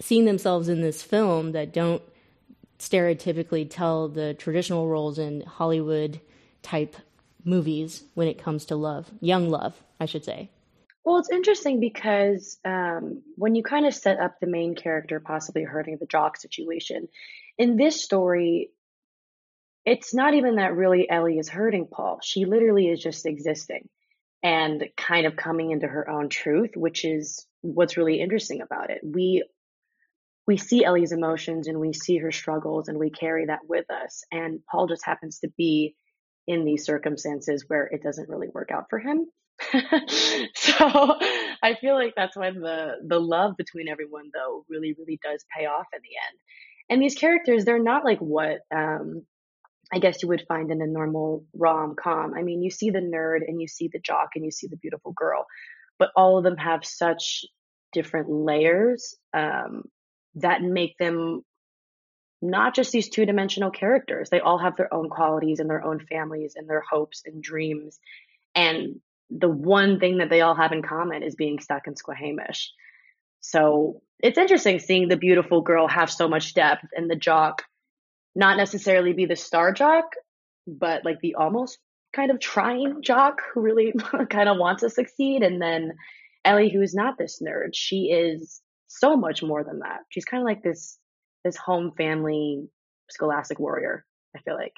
seeing 0.00 0.24
themselves 0.24 0.68
in 0.68 0.80
this 0.80 1.02
film 1.02 1.52
that 1.52 1.72
don't 1.72 2.02
stereotypically 2.78 3.68
tell 3.68 4.08
the 4.08 4.34
traditional 4.34 4.88
roles 4.88 5.18
in 5.18 5.42
Hollywood 5.42 6.20
type 6.62 6.96
movies 7.44 8.04
when 8.14 8.28
it 8.28 8.38
comes 8.38 8.64
to 8.66 8.76
love, 8.76 9.10
young 9.20 9.50
love, 9.50 9.80
I 9.98 10.06
should 10.06 10.24
say. 10.24 10.50
Well, 11.04 11.18
it's 11.18 11.30
interesting 11.30 11.80
because 11.80 12.58
um, 12.64 13.22
when 13.36 13.54
you 13.54 13.62
kind 13.62 13.86
of 13.86 13.94
set 13.94 14.20
up 14.20 14.36
the 14.38 14.46
main 14.46 14.74
character 14.74 15.18
possibly 15.18 15.62
hurting 15.62 15.96
the 15.98 16.06
jock 16.06 16.36
situation, 16.36 17.08
in 17.56 17.76
this 17.76 18.02
story, 18.02 18.70
it's 19.86 20.12
not 20.14 20.34
even 20.34 20.56
that 20.56 20.74
really 20.74 21.08
Ellie 21.08 21.38
is 21.38 21.48
hurting 21.48 21.88
Paul. 21.90 22.20
She 22.22 22.44
literally 22.44 22.88
is 22.88 23.02
just 23.02 23.24
existing 23.24 23.88
and 24.42 24.84
kind 24.96 25.26
of 25.26 25.36
coming 25.36 25.70
into 25.70 25.86
her 25.86 26.08
own 26.08 26.28
truth, 26.28 26.72
which 26.76 27.04
is 27.04 27.46
what's 27.62 27.96
really 27.96 28.20
interesting 28.20 28.60
about 28.62 28.90
it. 28.90 29.00
We 29.02 29.44
we 30.46 30.56
see 30.56 30.84
Ellie's 30.84 31.12
emotions 31.12 31.68
and 31.68 31.78
we 31.78 31.92
see 31.92 32.16
her 32.18 32.32
struggles 32.32 32.88
and 32.88 32.98
we 32.98 33.10
carry 33.10 33.46
that 33.46 33.60
with 33.68 33.88
us. 33.90 34.24
And 34.32 34.60
Paul 34.70 34.88
just 34.88 35.04
happens 35.04 35.38
to 35.40 35.48
be 35.56 35.94
in 36.46 36.64
these 36.64 36.84
circumstances 36.84 37.64
where 37.68 37.84
it 37.86 38.02
doesn't 38.02 38.28
really 38.28 38.48
work 38.48 38.70
out 38.72 38.86
for 38.90 38.98
him. 38.98 39.26
so 40.54 41.18
I 41.62 41.74
feel 41.80 41.94
like 41.94 42.14
that's 42.16 42.36
when 42.36 42.60
the 42.60 42.94
the 43.06 43.20
love 43.20 43.56
between 43.56 43.88
everyone 43.88 44.30
though 44.34 44.64
really 44.68 44.94
really 44.98 45.18
does 45.22 45.44
pay 45.56 45.66
off 45.66 45.86
in 45.92 46.00
the 46.02 46.16
end. 46.28 46.38
And 46.88 47.00
these 47.00 47.14
characters, 47.14 47.64
they're 47.64 47.82
not 47.82 48.04
like 48.04 48.18
what 48.18 48.60
um, 48.74 49.22
I 49.92 49.98
guess 49.98 50.22
you 50.22 50.28
would 50.28 50.44
find 50.48 50.70
in 50.70 50.82
a 50.82 50.86
normal 50.86 51.44
rom 51.54 51.94
com. 52.00 52.34
I 52.34 52.42
mean, 52.42 52.62
you 52.62 52.70
see 52.70 52.90
the 52.90 53.00
nerd 53.00 53.40
and 53.46 53.60
you 53.60 53.68
see 53.68 53.88
the 53.92 54.00
jock 54.00 54.30
and 54.34 54.44
you 54.44 54.50
see 54.50 54.68
the 54.68 54.76
beautiful 54.76 55.12
girl, 55.12 55.46
but 55.98 56.10
all 56.16 56.38
of 56.38 56.44
them 56.44 56.56
have 56.56 56.84
such 56.84 57.44
different 57.92 58.30
layers 58.30 59.16
um, 59.34 59.82
that 60.36 60.62
make 60.62 60.96
them 60.98 61.42
not 62.42 62.74
just 62.74 62.92
these 62.92 63.08
two 63.08 63.26
dimensional 63.26 63.70
characters. 63.70 64.30
They 64.30 64.40
all 64.40 64.58
have 64.58 64.76
their 64.76 64.92
own 64.94 65.10
qualities 65.10 65.58
and 65.60 65.68
their 65.68 65.84
own 65.84 66.00
families 66.00 66.54
and 66.56 66.68
their 66.68 66.82
hopes 66.88 67.22
and 67.26 67.42
dreams. 67.42 67.98
And 68.54 69.00
the 69.30 69.48
one 69.48 70.00
thing 70.00 70.18
that 70.18 70.30
they 70.30 70.40
all 70.40 70.54
have 70.54 70.72
in 70.72 70.82
common 70.82 71.22
is 71.22 71.34
being 71.34 71.60
stuck 71.60 71.86
in 71.86 71.96
Squahamish. 71.96 72.72
So 73.40 74.02
it's 74.18 74.38
interesting 74.38 74.78
seeing 74.78 75.08
the 75.08 75.16
beautiful 75.16 75.62
girl 75.62 75.88
have 75.88 76.10
so 76.10 76.28
much 76.28 76.54
depth 76.54 76.84
and 76.94 77.10
the 77.10 77.16
jock 77.16 77.62
not 78.34 78.56
necessarily 78.56 79.12
be 79.12 79.26
the 79.26 79.36
star 79.36 79.72
jock, 79.72 80.12
but 80.66 81.04
like 81.04 81.20
the 81.20 81.34
almost 81.34 81.78
kind 82.12 82.30
of 82.30 82.40
trying 82.40 83.02
jock 83.02 83.40
who 83.52 83.60
really 83.60 83.92
kind 84.30 84.48
of 84.48 84.58
wants 84.58 84.82
to 84.82 84.90
succeed. 84.90 85.42
And 85.42 85.60
then 85.60 85.94
Ellie, 86.44 86.70
who's 86.70 86.94
not 86.94 87.18
this 87.18 87.40
nerd, 87.42 87.70
she 87.74 88.10
is 88.12 88.60
so 88.88 89.16
much 89.16 89.42
more 89.42 89.64
than 89.64 89.80
that. 89.80 90.00
She's 90.08 90.24
kind 90.24 90.42
of 90.42 90.46
like 90.46 90.62
this 90.62 90.98
this 91.44 91.56
home 91.56 91.92
family 91.96 92.68
scholastic 93.10 93.58
warrior. 93.58 94.04
I 94.36 94.40
feel 94.40 94.54
like. 94.54 94.74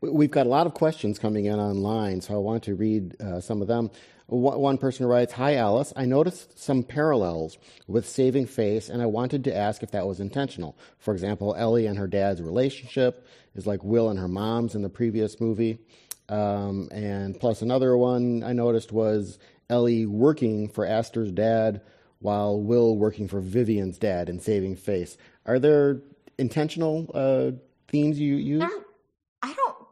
We've 0.00 0.30
got 0.30 0.46
a 0.46 0.48
lot 0.48 0.66
of 0.66 0.74
questions 0.74 1.18
coming 1.18 1.44
in 1.44 1.58
online, 1.58 2.20
so 2.20 2.34
I 2.34 2.38
want 2.38 2.62
to 2.64 2.74
read 2.74 3.20
uh, 3.20 3.40
some 3.40 3.60
of 3.60 3.68
them. 3.68 3.90
One 4.28 4.78
person 4.78 5.06
writes, 5.06 5.32
Hi, 5.34 5.56
Alice. 5.56 5.92
I 5.96 6.04
noticed 6.04 6.58
some 6.58 6.84
parallels 6.84 7.58
with 7.88 8.08
Saving 8.08 8.46
Face, 8.46 8.88
and 8.88 9.02
I 9.02 9.06
wanted 9.06 9.44
to 9.44 9.56
ask 9.56 9.82
if 9.82 9.90
that 9.90 10.06
was 10.06 10.20
intentional. 10.20 10.78
For 10.98 11.12
example, 11.12 11.54
Ellie 11.58 11.86
and 11.86 11.98
her 11.98 12.06
dad's 12.06 12.40
relationship 12.40 13.26
is 13.54 13.66
like 13.66 13.82
Will 13.82 14.08
and 14.08 14.18
her 14.18 14.28
mom's 14.28 14.74
in 14.74 14.82
the 14.82 14.88
previous 14.88 15.40
movie. 15.40 15.80
Um, 16.28 16.88
and 16.92 17.38
plus, 17.38 17.60
another 17.60 17.96
one 17.96 18.44
I 18.44 18.52
noticed 18.52 18.92
was 18.92 19.38
Ellie 19.68 20.06
working 20.06 20.68
for 20.68 20.86
Aster's 20.86 21.32
dad 21.32 21.82
while 22.20 22.60
Will 22.60 22.96
working 22.96 23.26
for 23.26 23.40
Vivian's 23.40 23.98
dad 23.98 24.28
in 24.28 24.38
Saving 24.38 24.76
Face. 24.76 25.16
Are 25.44 25.58
there 25.58 26.02
intentional 26.38 27.10
uh, 27.12 27.50
themes 27.88 28.20
you 28.20 28.36
use? 28.36 28.62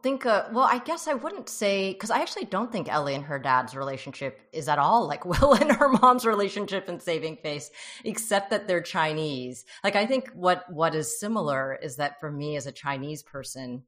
Think, 0.01 0.25
uh, 0.25 0.45
well, 0.53 0.63
I 0.63 0.79
guess 0.79 1.07
I 1.07 1.13
wouldn't 1.13 1.49
say, 1.49 1.91
because 1.91 2.09
I 2.09 2.21
actually 2.21 2.45
don't 2.45 2.71
think 2.71 2.87
Ellie 2.87 3.15
and 3.15 3.25
her 3.25 3.37
dad's 3.37 3.75
relationship 3.75 4.41
is 4.53 4.69
at 4.69 4.79
all 4.79 5.07
like 5.07 5.25
Will 5.41 5.53
and 5.53 5.71
her 5.71 5.89
mom's 5.89 6.25
relationship 6.25 6.87
in 6.87 6.99
Saving 6.99 7.37
Face, 7.37 7.69
except 8.05 8.49
that 8.51 8.67
they're 8.67 8.81
Chinese. 8.81 9.65
Like, 9.83 9.95
I 9.95 10.05
think 10.05 10.29
what 10.33 10.63
what 10.71 10.95
is 10.95 11.19
similar 11.19 11.77
is 11.81 11.97
that 11.97 12.19
for 12.19 12.31
me 12.31 12.55
as 12.55 12.65
a 12.65 12.71
Chinese 12.71 13.23
person, 13.23 13.83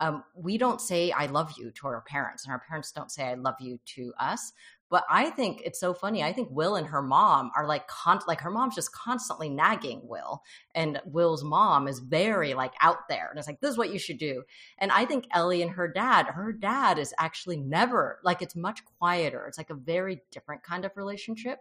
um, 0.00 0.22
we 0.36 0.58
don't 0.58 0.80
say 0.80 1.10
I 1.10 1.26
love 1.26 1.52
you 1.58 1.72
to 1.72 1.86
our 1.88 2.02
parents, 2.02 2.44
and 2.44 2.52
our 2.52 2.62
parents 2.68 2.92
don't 2.92 3.10
say 3.10 3.24
I 3.24 3.34
love 3.34 3.56
you 3.60 3.78
to 3.96 4.12
us. 4.18 4.52
But 4.90 5.04
I 5.10 5.30
think 5.30 5.60
it's 5.64 5.78
so 5.78 5.92
funny. 5.92 6.22
I 6.22 6.32
think 6.32 6.48
Will 6.50 6.76
and 6.76 6.86
her 6.86 7.02
mom 7.02 7.50
are 7.54 7.66
like 7.66 7.86
con- 7.88 8.20
like 8.26 8.40
her 8.40 8.50
mom's 8.50 8.74
just 8.74 8.92
constantly 8.92 9.50
nagging 9.50 10.00
Will, 10.04 10.42
and 10.74 11.00
Will's 11.04 11.44
mom 11.44 11.88
is 11.88 11.98
very 11.98 12.54
like 12.54 12.72
out 12.80 13.08
there, 13.08 13.28
and 13.28 13.38
it's 13.38 13.46
like 13.46 13.60
this 13.60 13.70
is 13.70 13.78
what 13.78 13.92
you 13.92 13.98
should 13.98 14.18
do. 14.18 14.44
And 14.78 14.90
I 14.90 15.04
think 15.04 15.26
Ellie 15.32 15.62
and 15.62 15.72
her 15.72 15.88
dad, 15.88 16.26
her 16.26 16.52
dad 16.52 16.98
is 16.98 17.12
actually 17.18 17.58
never 17.58 18.18
like 18.24 18.40
it's 18.40 18.56
much 18.56 18.82
quieter. 18.98 19.46
It's 19.46 19.58
like 19.58 19.70
a 19.70 19.74
very 19.74 20.22
different 20.30 20.62
kind 20.62 20.84
of 20.84 20.96
relationship. 20.96 21.58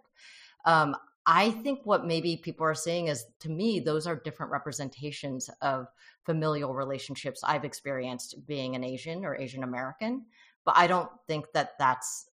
Um, 0.66 0.96
I 1.26 1.52
think 1.52 1.82
what 1.84 2.06
maybe 2.06 2.38
people 2.38 2.66
are 2.66 2.74
saying 2.74 3.08
is 3.08 3.26
to 3.42 3.50
me, 3.50 3.82
those 3.82 4.08
are 4.08 4.16
different 4.16 4.54
representations 4.54 5.50
of 5.62 5.88
familial 6.26 6.74
relationships 6.74 7.42
I've 7.44 7.66
experienced 7.66 8.48
being 8.48 8.76
an 8.76 8.86
Asian 8.86 9.26
or 9.26 9.36
Asian 9.36 9.64
American. 9.64 10.26
But 10.64 10.78
I 10.78 10.88
don't 10.88 11.10
think 11.28 11.46
that 11.54 11.78
that's 11.78 12.30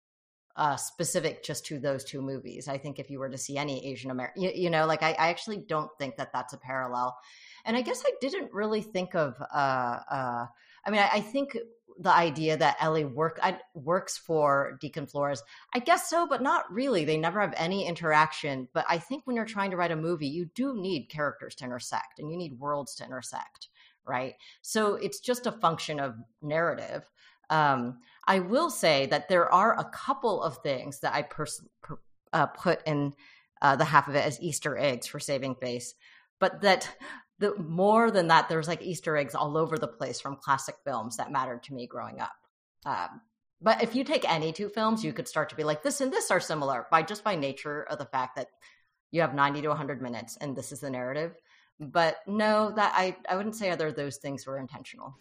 uh, 0.57 0.77
specific 0.77 1.43
just 1.43 1.65
to 1.67 1.79
those 1.79 2.05
two 2.05 2.21
movies. 2.21 2.69
I 2.69 2.77
think 2.77 2.99
if 2.99 3.11
you 3.11 3.19
were 3.19 3.31
to 3.31 3.39
see 3.39 3.57
any 3.57 3.87
Asian 3.87 4.11
American, 4.11 4.43
you, 4.43 4.53
you, 4.55 4.71
know, 4.71 4.87
like 4.87 5.03
I, 5.03 5.13
I, 5.13 5.31
actually 5.31 5.57
don't 5.57 5.91
think 5.99 6.17
that 6.17 6.33
that's 6.33 6.53
a 6.53 6.59
parallel. 6.59 7.17
And 7.65 7.77
I 7.77 7.81
guess 7.81 8.03
I 8.07 8.13
didn't 8.21 8.53
really 8.53 8.83
think 8.83 9.15
of. 9.15 9.35
Uh, 9.41 10.01
uh, 10.11 10.47
I 10.85 10.91
mean, 10.91 11.01
I, 11.01 11.09
I, 11.15 11.21
think 11.21 11.57
the 11.99 12.15
idea 12.15 12.57
that 12.59 12.77
Ellie 12.81 13.07
work 13.07 13.39
I, 13.43 13.59
works 13.75 14.19
for 14.19 14.77
Deacon 14.81 15.07
Flores, 15.07 15.43
I 15.75 15.79
guess 15.79 16.11
so, 16.11 16.27
but 16.27 16.43
not 16.43 16.71
really. 16.71 17.07
They 17.07 17.17
never 17.17 17.41
have 17.41 17.55
any 17.57 17.87
interaction. 17.87 18.69
But 18.75 18.85
I 18.89 18.99
think 18.99 19.27
when 19.27 19.37
you're 19.37 19.47
trying 19.47 19.71
to 19.71 19.79
write 19.79 19.91
a 19.91 19.97
movie, 19.97 20.29
you 20.29 20.51
do 20.55 20.75
need 20.75 21.09
characters 21.09 21.55
to 21.57 21.65
intersect, 21.65 22.19
and 22.19 22.31
you 22.31 22.37
need 22.37 22.59
worlds 22.59 22.95
to 22.97 23.05
intersect, 23.05 23.69
right? 24.05 24.35
So 24.61 24.97
it's 24.97 25.21
just 25.21 25.47
a 25.47 25.53
function 25.53 25.99
of 25.99 26.17
narrative. 26.43 27.09
Um, 27.53 27.99
I 28.27 28.39
will 28.39 28.71
say 28.71 29.07
that 29.07 29.29
there 29.29 29.53
are 29.53 29.79
a 29.79 29.85
couple 29.85 30.43
of 30.43 30.59
things 30.59 31.01
that 31.01 31.13
I 31.13 31.23
pers- 31.23 31.65
per, 31.83 31.99
uh, 32.33 32.47
put 32.47 32.81
in 32.87 33.13
uh, 33.61 33.77
the 33.77 33.85
half 33.85 34.09
of 34.09 34.15
it 34.15 34.25
as 34.25 34.41
Easter 34.41 34.79
eggs 34.79 35.07
for 35.07 35.21
Saving 35.21 35.55
Face, 35.57 35.95
but 36.41 36.63
that 36.63 36.89
the 37.39 37.55
more 37.59 38.11
than 38.11 38.29
that, 38.29 38.49
there's 38.49 38.69
like 38.69 38.81
Easter 38.83 39.17
eggs 39.17 39.35
all 39.35 39.59
over 39.59 39.77
the 39.77 39.89
place 39.89 40.21
from 40.21 40.37
classic 40.37 40.77
films 40.85 41.19
that 41.19 41.31
mattered 41.31 41.63
to 41.65 41.75
me 41.75 41.87
growing 41.87 42.21
up. 42.21 42.33
Um, 42.87 43.21
but 43.61 43.83
if 43.83 43.95
you 43.95 44.03
take 44.03 44.29
any 44.29 44.53
two 44.53 44.69
films, 44.69 45.05
you 45.05 45.13
could 45.13 45.29
start 45.29 45.51
to 45.51 45.57
be 45.57 45.65
like, 45.65 45.83
this 45.83 46.01
and 46.01 46.13
this 46.13 46.31
are 46.31 46.41
similar 46.41 46.87
by 46.91 47.03
just 47.03 47.23
by 47.23 47.37
nature 47.37 47.83
of 47.83 47.99
the 47.99 48.07
fact 48.07 48.37
that 48.37 48.49
you 49.11 49.21
have 49.21 49.35
90 49.35 49.63
to 49.63 49.69
100 49.69 50.01
minutes 50.01 50.39
and 50.41 50.57
this 50.57 50.73
is 50.73 50.81
the 50.81 50.91
narrative. 50.91 51.35
But 51.79 52.17
no, 52.27 52.73
that 52.75 52.93
I, 52.97 53.17
I 53.29 53.37
wouldn't 53.37 53.57
say 53.57 53.71
either 53.71 53.89
of 53.89 53.97
those 53.97 54.17
things 54.17 54.47
were 54.47 54.59
intentional. 54.59 55.17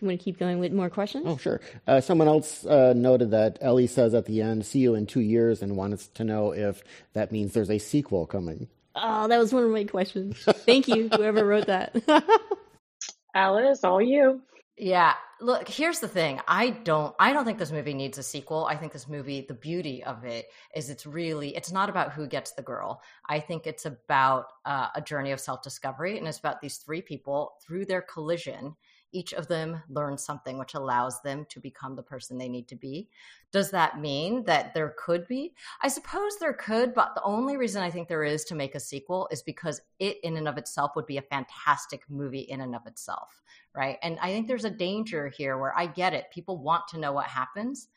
You 0.00 0.08
want 0.08 0.20
to 0.20 0.24
keep 0.24 0.38
going 0.38 0.58
with 0.58 0.72
more 0.72 0.90
questions? 0.90 1.24
Oh, 1.26 1.36
sure. 1.36 1.60
Uh, 1.86 2.00
someone 2.00 2.28
else 2.28 2.64
uh, 2.66 2.92
noted 2.94 3.30
that 3.32 3.58
Ellie 3.60 3.86
says 3.86 4.14
at 4.14 4.26
the 4.26 4.42
end, 4.42 4.66
see 4.66 4.80
you 4.80 4.94
in 4.94 5.06
two 5.06 5.20
years, 5.20 5.62
and 5.62 5.76
wants 5.76 6.08
to 6.08 6.24
know 6.24 6.52
if 6.52 6.82
that 7.12 7.32
means 7.32 7.52
there's 7.52 7.70
a 7.70 7.78
sequel 7.78 8.26
coming. 8.26 8.68
Oh, 8.94 9.28
that 9.28 9.38
was 9.38 9.52
one 9.52 9.64
of 9.64 9.70
my 9.70 9.84
questions. 9.84 10.38
Thank 10.38 10.88
you, 10.88 11.08
whoever 11.08 11.44
wrote 11.44 11.66
that. 11.66 11.94
Alice, 13.34 13.84
all 13.84 14.02
you. 14.02 14.42
Yeah. 14.76 15.14
Look, 15.40 15.68
here's 15.68 16.00
the 16.00 16.08
thing. 16.08 16.40
I 16.48 16.70
don't 16.70 17.14
I 17.18 17.32
don't 17.32 17.44
think 17.44 17.58
this 17.58 17.70
movie 17.70 17.94
needs 17.94 18.18
a 18.18 18.22
sequel. 18.22 18.64
I 18.64 18.76
think 18.76 18.92
this 18.92 19.08
movie, 19.08 19.44
the 19.46 19.54
beauty 19.54 20.02
of 20.02 20.24
it 20.24 20.46
is 20.74 20.90
it's 20.90 21.06
really 21.06 21.54
it's 21.54 21.70
not 21.70 21.88
about 21.88 22.12
who 22.12 22.26
gets 22.26 22.52
the 22.52 22.62
girl. 22.62 23.00
I 23.28 23.38
think 23.40 23.66
it's 23.66 23.86
about 23.86 24.46
uh, 24.64 24.88
a 24.94 25.00
journey 25.00 25.30
of 25.32 25.40
self-discovery 25.40 26.18
and 26.18 26.26
it's 26.26 26.38
about 26.38 26.60
these 26.60 26.78
three 26.78 27.02
people 27.02 27.52
through 27.64 27.86
their 27.86 28.02
collision 28.02 28.74
each 29.12 29.32
of 29.32 29.48
them 29.48 29.82
learns 29.88 30.24
something 30.24 30.58
which 30.58 30.74
allows 30.74 31.22
them 31.22 31.46
to 31.50 31.60
become 31.60 31.96
the 31.96 32.02
person 32.02 32.38
they 32.38 32.48
need 32.48 32.68
to 32.68 32.76
be. 32.76 33.08
Does 33.52 33.70
that 33.70 34.00
mean 34.00 34.44
that 34.44 34.74
there 34.74 34.94
could 34.98 35.26
be? 35.26 35.54
I 35.82 35.88
suppose 35.88 36.36
there 36.36 36.52
could, 36.52 36.94
but 36.94 37.14
the 37.14 37.22
only 37.22 37.56
reason 37.56 37.82
I 37.82 37.90
think 37.90 38.08
there 38.08 38.24
is 38.24 38.44
to 38.46 38.54
make 38.54 38.74
a 38.74 38.80
sequel 38.80 39.28
is 39.30 39.42
because 39.42 39.80
it, 39.98 40.18
in 40.22 40.36
and 40.36 40.46
of 40.46 40.58
itself, 40.58 40.92
would 40.96 41.06
be 41.06 41.16
a 41.16 41.22
fantastic 41.22 42.02
movie 42.10 42.40
in 42.40 42.60
and 42.60 42.74
of 42.74 42.86
itself, 42.86 43.42
right? 43.74 43.96
And 44.02 44.18
I 44.20 44.28
think 44.28 44.46
there's 44.46 44.66
a 44.66 44.70
danger 44.70 45.28
here 45.28 45.56
where 45.58 45.76
I 45.76 45.86
get 45.86 46.12
it. 46.12 46.30
People 46.30 46.58
want 46.58 46.88
to 46.88 46.98
know 46.98 47.12
what 47.12 47.26
happens, 47.26 47.88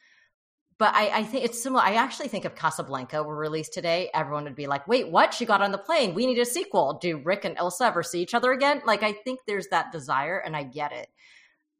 but 0.81 0.95
I, 0.95 1.19
I, 1.19 1.23
think 1.25 1.45
it's 1.45 1.61
similar. 1.61 1.83
I 1.83 1.93
actually 1.93 2.27
think 2.27 2.43
if 2.43 2.55
Casablanca 2.55 3.21
were 3.21 3.35
released 3.35 3.71
today, 3.71 4.09
everyone 4.15 4.45
would 4.45 4.55
be 4.55 4.65
like, 4.65 4.87
wait, 4.87 5.11
what? 5.11 5.31
She 5.31 5.45
got 5.45 5.61
on 5.61 5.71
the 5.71 5.77
plane. 5.77 6.15
We 6.15 6.25
need 6.25 6.39
a 6.39 6.43
sequel. 6.45 6.97
Do 6.99 7.21
Rick 7.23 7.45
and 7.45 7.55
Elsa 7.55 7.85
ever 7.85 8.01
see 8.01 8.19
each 8.19 8.33
other 8.33 8.51
again? 8.51 8.81
Like, 8.83 9.03
I 9.03 9.11
think 9.11 9.41
there's 9.45 9.67
that 9.67 9.91
desire, 9.91 10.39
and 10.39 10.55
I 10.55 10.63
get 10.63 10.91
it. 10.91 11.09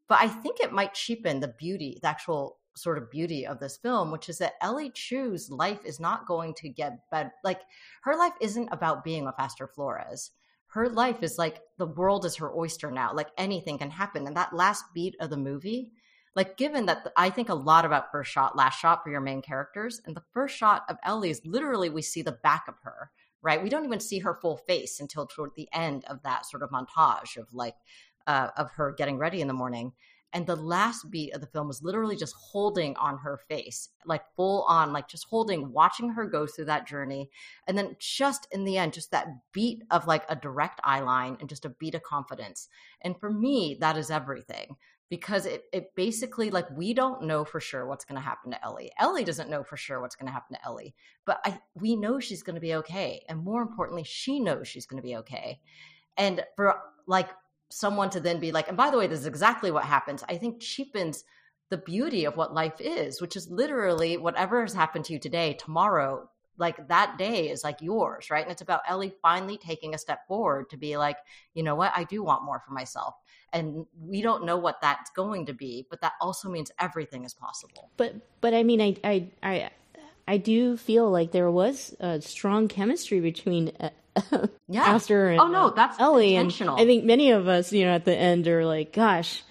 But 0.08 0.20
I 0.22 0.28
think 0.28 0.60
it 0.60 0.72
might 0.72 0.94
cheapen 0.94 1.40
the 1.40 1.48
beauty, 1.48 1.98
the 2.00 2.10
actual 2.10 2.60
sort 2.76 3.00
of 3.00 3.10
beauty 3.10 3.48
of 3.48 3.60
this 3.60 3.76
film, 3.76 4.12
which 4.12 4.30
is 4.30 4.38
that 4.38 4.54
Ellie 4.62 4.92
Chu's 4.92 5.50
life 5.50 5.80
is 5.84 6.00
not 6.00 6.28
going 6.28 6.54
to 6.58 6.70
get 6.70 7.10
better. 7.10 7.32
Like, 7.44 7.62
her 8.04 8.16
life 8.16 8.34
isn't 8.40 8.70
about 8.72 9.04
being 9.04 9.26
with 9.26 9.34
Aster 9.40 9.66
Flores. 9.66 10.30
Her 10.68 10.88
life 10.88 11.24
is 11.24 11.40
like 11.40 11.62
the 11.80 11.88
world 11.88 12.24
is 12.24 12.36
her 12.36 12.56
oyster 12.56 12.92
now. 12.92 13.16
Like, 13.16 13.30
anything 13.36 13.80
can 13.80 13.90
happen. 13.90 14.28
And 14.28 14.38
that 14.38 14.54
last 14.54 14.84
beat 14.94 15.16
of 15.20 15.32
the 15.32 15.38
movie, 15.38 15.92
like 16.36 16.58
given 16.58 16.86
that 16.86 17.12
I 17.18 17.30
think 17.30 17.50
a 17.50 17.56
lot 17.56 17.86
about 17.86 18.12
first 18.12 18.32
shot, 18.32 18.56
last 18.56 18.80
shot 18.80 19.04
for 19.04 19.10
your 19.10 19.22
main 19.22 19.42
characters, 19.42 20.02
and 20.06 20.16
the 20.16 20.24
first 20.34 20.56
shot 20.56 20.84
of 20.90 20.98
Ellie 21.04 21.30
is 21.30 21.42
literally 21.46 21.90
we 21.90 22.02
see 22.02 22.22
the 22.22 22.32
back 22.44 22.66
of 22.68 22.76
her, 22.84 23.12
right? 23.42 23.62
We 23.62 23.70
don't 23.70 23.86
even 23.86 24.00
see 24.00 24.20
her 24.20 24.40
full 24.42 24.58
face 24.58 25.00
until 25.00 25.26
toward 25.26 25.52
the 25.56 25.68
end 25.74 26.06
of 26.06 26.24
that 26.24 26.46
sort 26.46 26.64
of 26.64 26.70
montage 26.70 27.38
of 27.38 27.54
like 27.54 27.76
uh, 28.28 28.50
of 28.58 28.72
her 28.72 28.94
getting 28.98 29.18
ready 29.18 29.42
in 29.42 29.48
the 29.48 29.54
morning. 29.54 29.94
And 30.34 30.48
the 30.48 30.56
last 30.56 31.12
beat 31.12 31.34
of 31.34 31.42
the 31.42 31.48
film 31.48 31.70
is 31.70 31.84
literally 31.84 32.16
just 32.16 32.36
holding 32.36 32.96
on 32.96 33.18
her 33.18 33.38
face, 33.50 33.90
like 34.06 34.24
full 34.38 34.64
on, 34.64 34.94
like 34.94 35.10
just 35.10 35.26
holding, 35.30 35.74
watching 35.74 36.12
her 36.12 36.26
go 36.26 36.48
through 36.48 36.66
that 36.66 36.88
journey. 36.88 37.30
And 37.68 37.78
then 37.78 37.98
just 38.00 38.48
in 38.50 38.64
the 38.64 38.78
end, 38.78 38.94
just 38.94 39.12
that 39.12 39.28
beat 39.52 39.84
of 39.92 40.08
like 40.08 40.24
a 40.30 40.38
direct 40.38 40.80
eye 40.86 41.02
line 41.02 41.36
and 41.42 41.50
just 41.50 41.66
a 41.66 41.70
beat 41.70 41.96
of 41.96 42.04
confidence. 42.04 42.70
And 43.02 43.20
for 43.20 43.30
me, 43.30 43.76
that 43.82 43.98
is 43.98 44.10
everything 44.10 44.78
because 45.12 45.46
it, 45.46 45.66
it 45.74 45.94
basically 45.94 46.50
like 46.50 46.66
we 46.72 46.94
don't 46.94 47.24
know 47.24 47.44
for 47.44 47.60
sure 47.60 47.86
what's 47.86 48.06
going 48.06 48.16
to 48.16 48.22
happen 48.22 48.50
to 48.50 48.64
Ellie. 48.64 48.92
Ellie 48.98 49.26
doesn't 49.26 49.50
know 49.50 49.62
for 49.62 49.76
sure 49.76 50.00
what's 50.00 50.16
going 50.16 50.28
to 50.28 50.32
happen 50.32 50.56
to 50.56 50.66
Ellie, 50.66 50.96
but 51.26 51.42
I, 51.44 51.60
we 51.76 51.98
know 51.98 52.22
she's 52.22 52.44
going 52.44 52.56
to 52.56 52.62
be 52.62 52.76
okay, 52.76 53.26
and 53.28 53.44
more 53.44 53.62
importantly, 53.62 54.06
she 54.06 54.40
knows 54.40 54.70
she's 54.70 54.86
going 54.86 55.02
to 55.02 55.06
be 55.06 55.18
okay. 55.18 55.60
And 56.16 56.46
for 56.56 56.80
like 57.08 57.30
someone 57.70 58.10
to 58.12 58.22
then 58.22 58.40
be 58.40 58.54
like, 58.54 58.70
and 58.70 58.78
by 58.78 58.90
the 58.90 58.98
way, 58.98 59.06
this 59.06 59.20
is 59.20 59.26
exactly 59.26 59.70
what 59.70 59.84
happens. 59.84 60.24
I 60.30 60.38
think 60.38 60.62
cheapens 60.62 61.26
the 61.70 61.78
beauty 61.78 62.24
of 62.24 62.38
what 62.38 62.54
life 62.54 62.80
is, 62.80 63.20
which 63.20 63.36
is 63.36 63.52
literally 63.52 64.16
whatever 64.16 64.62
has 64.62 64.74
happened 64.74 65.04
to 65.06 65.14
you 65.14 65.20
today, 65.20 65.54
tomorrow 65.54 66.30
like 66.62 66.88
that 66.90 67.18
day 67.18 67.50
is 67.50 67.64
like 67.64 67.82
yours, 67.82 68.30
right? 68.30 68.44
And 68.44 68.52
it's 68.52 68.62
about 68.62 68.82
Ellie 68.88 69.14
finally 69.22 69.58
taking 69.58 69.96
a 69.96 69.98
step 69.98 70.28
forward 70.28 70.70
to 70.70 70.78
be 70.78 70.96
like, 70.96 71.18
you 71.56 71.64
know 71.64 71.74
what, 71.74 71.92
I 71.96 72.04
do 72.04 72.24
want 72.24 72.46
more 72.46 72.62
for 72.66 72.72
myself. 72.72 73.16
And 73.52 73.88
we 74.00 74.22
don't 74.22 74.46
know 74.46 74.58
what 74.58 74.80
that's 74.80 75.10
going 75.10 75.48
to 75.48 75.54
be, 75.54 75.88
but 75.90 76.02
that 76.02 76.14
also 76.22 76.50
means 76.50 76.72
everything 76.80 77.26
is 77.26 77.34
possible. 77.34 77.90
But 77.98 78.16
but 78.42 78.54
I 78.54 78.62
mean, 78.62 78.80
I 78.80 78.96
I 79.04 79.28
I, 79.42 79.70
I 80.28 80.38
do 80.38 80.78
feel 80.78 81.10
like 81.10 81.32
there 81.32 81.50
was 81.52 81.96
a 82.00 82.22
strong 82.22 82.68
chemistry 82.68 83.20
between. 83.20 83.74
Uh, 83.80 83.90
yeah. 84.68 84.84
Aster 84.84 85.30
and 85.30 85.40
oh 85.40 85.48
no, 85.48 85.72
that's 85.72 86.00
Ellie 86.00 86.36
intentional. 86.36 86.76
And 86.76 86.84
I 86.84 86.86
think 86.86 87.06
many 87.06 87.32
of 87.32 87.48
us, 87.48 87.74
you 87.74 87.86
know, 87.86 87.94
at 87.94 88.06
the 88.06 88.16
end 88.16 88.48
are 88.48 88.66
like, 88.66 88.94
"Gosh, 88.94 89.42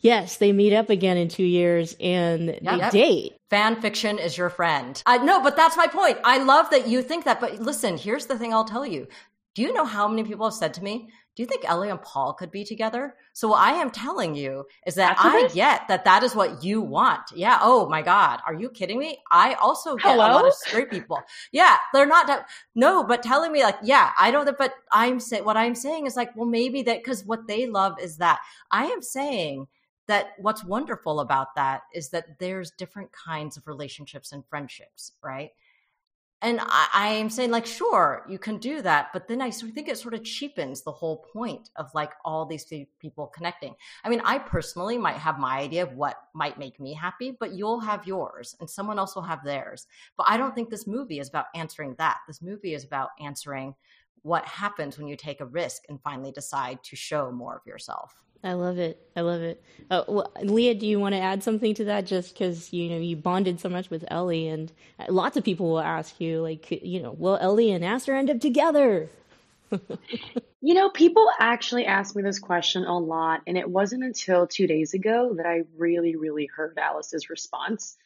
yes, 0.00 0.36
they 0.36 0.52
meet 0.52 0.74
up 0.74 0.90
again 0.90 1.16
in 1.16 1.28
two 1.28 1.44
years 1.44 1.96
and 2.00 2.48
they 2.48 2.58
yep. 2.62 2.92
date. 2.92 3.32
Fan 3.50 3.80
fiction 3.80 4.18
is 4.18 4.36
your 4.36 4.50
friend. 4.50 5.02
I 5.06 5.18
no, 5.18 5.42
but 5.42 5.56
that's 5.56 5.76
my 5.76 5.86
point. 5.86 6.18
I 6.24 6.42
love 6.42 6.70
that 6.70 6.88
you 6.88 7.02
think 7.02 7.24
that. 7.24 7.40
But 7.40 7.60
listen, 7.60 7.96
here's 7.96 8.26
the 8.26 8.38
thing 8.38 8.52
I'll 8.52 8.64
tell 8.64 8.86
you. 8.86 9.08
Do 9.54 9.62
you 9.62 9.72
know 9.72 9.84
how 9.84 10.06
many 10.06 10.22
people 10.22 10.46
have 10.46 10.54
said 10.54 10.74
to 10.74 10.84
me, 10.84 11.08
do 11.36 11.42
you 11.42 11.46
think 11.46 11.68
Ellie 11.68 11.90
and 11.90 12.00
Paul 12.02 12.34
could 12.34 12.50
be 12.50 12.64
together? 12.64 13.14
So 13.32 13.48
what 13.48 13.60
I 13.60 13.72
am 13.72 13.90
telling 13.90 14.34
you 14.34 14.66
is 14.86 14.96
that 14.96 15.16
I 15.18 15.48
get 15.54 15.88
that 15.88 16.04
that 16.04 16.22
is 16.22 16.36
what 16.36 16.62
you 16.62 16.82
want. 16.82 17.22
Yeah. 17.34 17.58
Oh 17.60 17.88
my 17.88 18.02
God. 18.02 18.40
Are 18.46 18.54
you 18.54 18.68
kidding 18.68 18.98
me? 18.98 19.18
I 19.30 19.54
also 19.54 19.96
get 19.96 20.12
Hello? 20.12 20.26
a 20.26 20.32
lot 20.34 20.46
of 20.46 20.54
straight 20.54 20.90
people. 20.90 21.20
Yeah. 21.50 21.76
They're 21.92 22.06
not, 22.06 22.46
no, 22.74 23.04
but 23.04 23.22
telling 23.22 23.52
me 23.52 23.62
like, 23.62 23.78
yeah, 23.82 24.10
I 24.18 24.30
don't, 24.30 24.56
but 24.58 24.74
I'm 24.92 25.18
saying, 25.18 25.44
what 25.44 25.56
I'm 25.56 25.74
saying 25.74 26.06
is 26.06 26.14
like, 26.14 26.34
well, 26.36 26.48
maybe 26.48 26.82
that, 26.82 27.02
cause 27.02 27.24
what 27.24 27.46
they 27.46 27.66
love 27.66 28.00
is 28.00 28.18
that 28.18 28.40
I 28.70 28.86
am 28.86 29.02
saying 29.02 29.66
that 30.10 30.32
what's 30.38 30.64
wonderful 30.64 31.20
about 31.20 31.54
that 31.56 31.82
is 31.94 32.10
that 32.10 32.38
there's 32.38 32.70
different 32.72 33.10
kinds 33.12 33.56
of 33.56 33.66
relationships 33.66 34.32
and 34.32 34.44
friendships, 34.46 35.12
right? 35.22 35.50
and 36.42 36.60
I, 36.62 37.08
am 37.08 37.28
saying 37.28 37.50
like 37.50 37.66
sure 37.66 38.24
you 38.28 38.38
can 38.38 38.58
do 38.58 38.80
that 38.82 39.08
but 39.12 39.28
then 39.28 39.42
i 39.42 39.50
think 39.50 39.88
it 39.88 39.98
sort 39.98 40.14
of 40.14 40.24
cheapens 40.24 40.82
the 40.82 40.92
whole 40.92 41.18
point 41.32 41.70
of 41.76 41.90
like 41.94 42.12
all 42.24 42.46
these 42.46 42.64
people 42.98 43.26
connecting. 43.26 43.74
I 44.04 44.08
mean 44.08 44.22
i 44.24 44.38
personally 44.38 44.98
might 44.98 45.16
have 45.16 45.38
my 45.38 45.58
idea 45.58 45.82
of 45.82 45.94
what 45.94 46.16
might 46.34 46.58
make 46.58 46.80
me 46.80 46.94
happy 46.94 47.36
but 47.38 47.52
you'll 47.52 47.80
have 47.80 48.06
yours 48.06 48.56
and 48.60 48.68
someone 48.68 48.98
else 48.98 49.14
will 49.14 49.22
have 49.22 49.44
theirs. 49.44 49.86
But 50.16 50.26
i 50.28 50.36
don't 50.36 50.54
think 50.54 50.70
this 50.70 50.86
movie 50.86 51.20
is 51.20 51.28
about 51.28 51.46
answering 51.54 51.94
that. 51.98 52.18
This 52.26 52.42
movie 52.42 52.74
is 52.74 52.84
about 52.84 53.10
answering 53.20 53.74
what 54.22 54.44
happens 54.44 54.98
when 54.98 55.08
you 55.08 55.16
take 55.16 55.40
a 55.40 55.46
risk 55.46 55.82
and 55.88 56.00
finally 56.02 56.32
decide 56.32 56.82
to 56.84 56.96
show 56.96 57.30
more 57.30 57.56
of 57.56 57.66
yourself 57.66 58.14
I 58.42 58.54
love 58.54 58.78
it. 58.78 58.98
I 59.14 59.20
love 59.20 59.42
it. 59.42 59.62
Uh, 59.90 60.04
well, 60.08 60.32
Leah, 60.42 60.74
do 60.74 60.86
you 60.86 60.98
want 60.98 61.14
to 61.14 61.20
add 61.20 61.42
something 61.42 61.74
to 61.74 61.84
that? 61.84 62.06
Just 62.06 62.32
because 62.32 62.72
you 62.72 62.88
know 62.88 62.98
you 62.98 63.16
bonded 63.16 63.60
so 63.60 63.68
much 63.68 63.90
with 63.90 64.04
Ellie, 64.08 64.48
and 64.48 64.72
lots 65.08 65.36
of 65.36 65.44
people 65.44 65.68
will 65.68 65.80
ask 65.80 66.20
you, 66.20 66.40
like, 66.40 66.70
you 66.70 67.02
know, 67.02 67.12
will 67.12 67.36
Ellie 67.36 67.70
and 67.70 67.84
Aster 67.84 68.14
end 68.14 68.30
up 68.30 68.40
together? 68.40 69.08
you 70.60 70.74
know, 70.74 70.88
people 70.90 71.28
actually 71.38 71.84
ask 71.86 72.16
me 72.16 72.22
this 72.22 72.38
question 72.38 72.84
a 72.84 72.98
lot, 72.98 73.42
and 73.46 73.58
it 73.58 73.68
wasn't 73.68 74.04
until 74.04 74.46
two 74.46 74.66
days 74.66 74.94
ago 74.94 75.34
that 75.36 75.46
I 75.46 75.62
really, 75.76 76.16
really 76.16 76.46
heard 76.46 76.78
Alice's 76.78 77.28
response, 77.28 77.96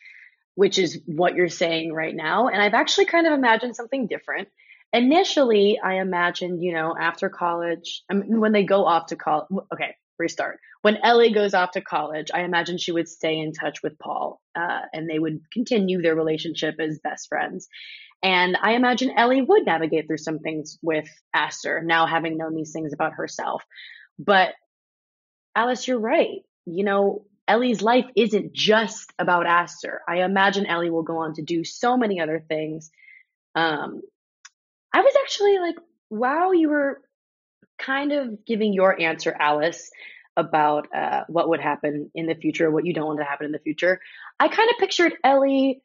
which 0.56 0.78
is 0.78 1.00
what 1.06 1.34
you're 1.34 1.48
saying 1.48 1.92
right 1.92 2.14
now. 2.14 2.48
And 2.48 2.60
I've 2.60 2.74
actually 2.74 3.06
kind 3.06 3.26
of 3.26 3.32
imagined 3.32 3.76
something 3.76 4.08
different. 4.08 4.48
Initially, 4.92 5.78
I 5.82 5.94
imagined, 5.94 6.62
you 6.62 6.72
know, 6.72 6.94
after 6.98 7.28
college, 7.28 8.02
I 8.10 8.14
mean, 8.14 8.40
when 8.40 8.52
they 8.52 8.64
go 8.64 8.84
off 8.84 9.06
to 9.06 9.16
college. 9.16 9.48
Okay, 9.72 9.96
restart. 10.18 10.58
When 10.82 10.98
Ellie 11.02 11.32
goes 11.32 11.54
off 11.54 11.72
to 11.72 11.80
college, 11.80 12.30
I 12.32 12.42
imagine 12.42 12.78
she 12.78 12.92
would 12.92 13.08
stay 13.08 13.38
in 13.38 13.52
touch 13.52 13.82
with 13.82 13.98
Paul 13.98 14.40
uh, 14.54 14.80
and 14.92 15.08
they 15.08 15.18
would 15.18 15.40
continue 15.52 16.02
their 16.02 16.14
relationship 16.14 16.76
as 16.80 16.98
best 16.98 17.28
friends. 17.28 17.68
And 18.22 18.56
I 18.60 18.72
imagine 18.72 19.12
Ellie 19.16 19.42
would 19.42 19.66
navigate 19.66 20.06
through 20.06 20.18
some 20.18 20.38
things 20.38 20.78
with 20.82 21.08
Aster, 21.34 21.82
now 21.84 22.06
having 22.06 22.38
known 22.38 22.54
these 22.54 22.72
things 22.72 22.92
about 22.92 23.14
herself. 23.14 23.62
But 24.18 24.54
Alice, 25.54 25.86
you're 25.86 25.98
right. 25.98 26.40
You 26.64 26.84
know, 26.84 27.24
Ellie's 27.46 27.82
life 27.82 28.06
isn't 28.16 28.54
just 28.54 29.12
about 29.18 29.46
Aster. 29.46 30.00
I 30.08 30.22
imagine 30.22 30.66
Ellie 30.66 30.90
will 30.90 31.02
go 31.02 31.18
on 31.18 31.34
to 31.34 31.42
do 31.42 31.64
so 31.64 31.96
many 31.96 32.20
other 32.20 32.42
things. 32.48 32.90
Um, 33.54 34.00
I 34.92 35.00
was 35.00 35.14
actually 35.22 35.58
like, 35.58 35.76
wow, 36.08 36.52
you 36.52 36.70
were 36.70 37.02
kind 37.78 38.12
of 38.12 38.44
giving 38.44 38.72
your 38.72 39.00
answer, 39.00 39.34
Alice, 39.38 39.90
about 40.36 40.88
uh, 40.94 41.24
what 41.28 41.48
would 41.48 41.60
happen 41.60 42.10
in 42.14 42.26
the 42.26 42.34
future, 42.34 42.70
what 42.70 42.84
you 42.84 42.92
don't 42.92 43.06
want 43.06 43.20
to 43.20 43.24
happen 43.24 43.46
in 43.46 43.52
the 43.52 43.58
future, 43.58 44.00
I 44.40 44.48
kind 44.48 44.70
of 44.70 44.76
pictured 44.78 45.14
Ellie 45.22 45.82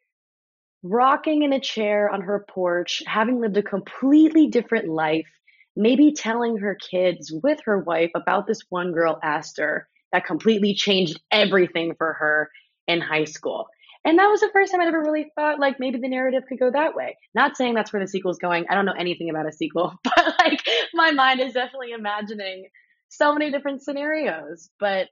rocking 0.81 1.43
in 1.43 1.53
a 1.53 1.59
chair 1.59 2.09
on 2.09 2.21
her 2.21 2.45
porch, 2.49 3.03
having 3.05 3.39
lived 3.39 3.57
a 3.57 3.63
completely 3.63 4.47
different 4.47 4.87
life, 4.87 5.27
maybe 5.75 6.13
telling 6.13 6.57
her 6.57 6.75
kids 6.75 7.31
with 7.31 7.59
her 7.65 7.79
wife 7.79 8.11
about 8.15 8.47
this 8.47 8.61
one 8.69 8.91
girl, 8.91 9.19
Aster, 9.21 9.87
that 10.11 10.25
completely 10.25 10.73
changed 10.73 11.21
everything 11.31 11.93
for 11.97 12.13
her 12.13 12.49
in 12.87 13.01
high 13.01 13.25
school. 13.25 13.67
And 14.05 14.17
that 14.17 14.27
was 14.27 14.39
the 14.39 14.49
first 14.53 14.71
time 14.71 14.81
I'd 14.81 14.87
ever 14.87 15.01
really 15.01 15.31
thought 15.35 15.59
like 15.59 15.79
maybe 15.79 15.99
the 15.99 16.07
narrative 16.07 16.43
could 16.47 16.59
go 16.59 16.71
that 16.71 16.95
way. 16.95 17.17
Not 17.35 17.57
saying 17.57 17.75
that's 17.75 17.91
where 17.91 18.01
the 18.01 18.07
sequel's 18.07 18.37
going. 18.37 18.65
I 18.69 18.75
don't 18.75 18.85
know 18.85 18.93
anything 18.97 19.29
about 19.29 19.47
a 19.47 19.51
sequel, 19.51 19.93
but 20.03 20.35
like 20.39 20.61
my 20.93 21.11
mind 21.11 21.41
is 21.41 21.53
definitely 21.53 21.91
imagining 21.91 22.69
so 23.09 23.33
many 23.33 23.51
different 23.51 23.83
scenarios. 23.83 24.69
But 24.79 25.09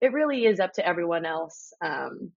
it 0.00 0.12
really 0.12 0.44
is 0.44 0.60
up 0.60 0.74
to 0.74 0.86
everyone 0.86 1.24
else 1.24 1.72
um, 1.82 2.32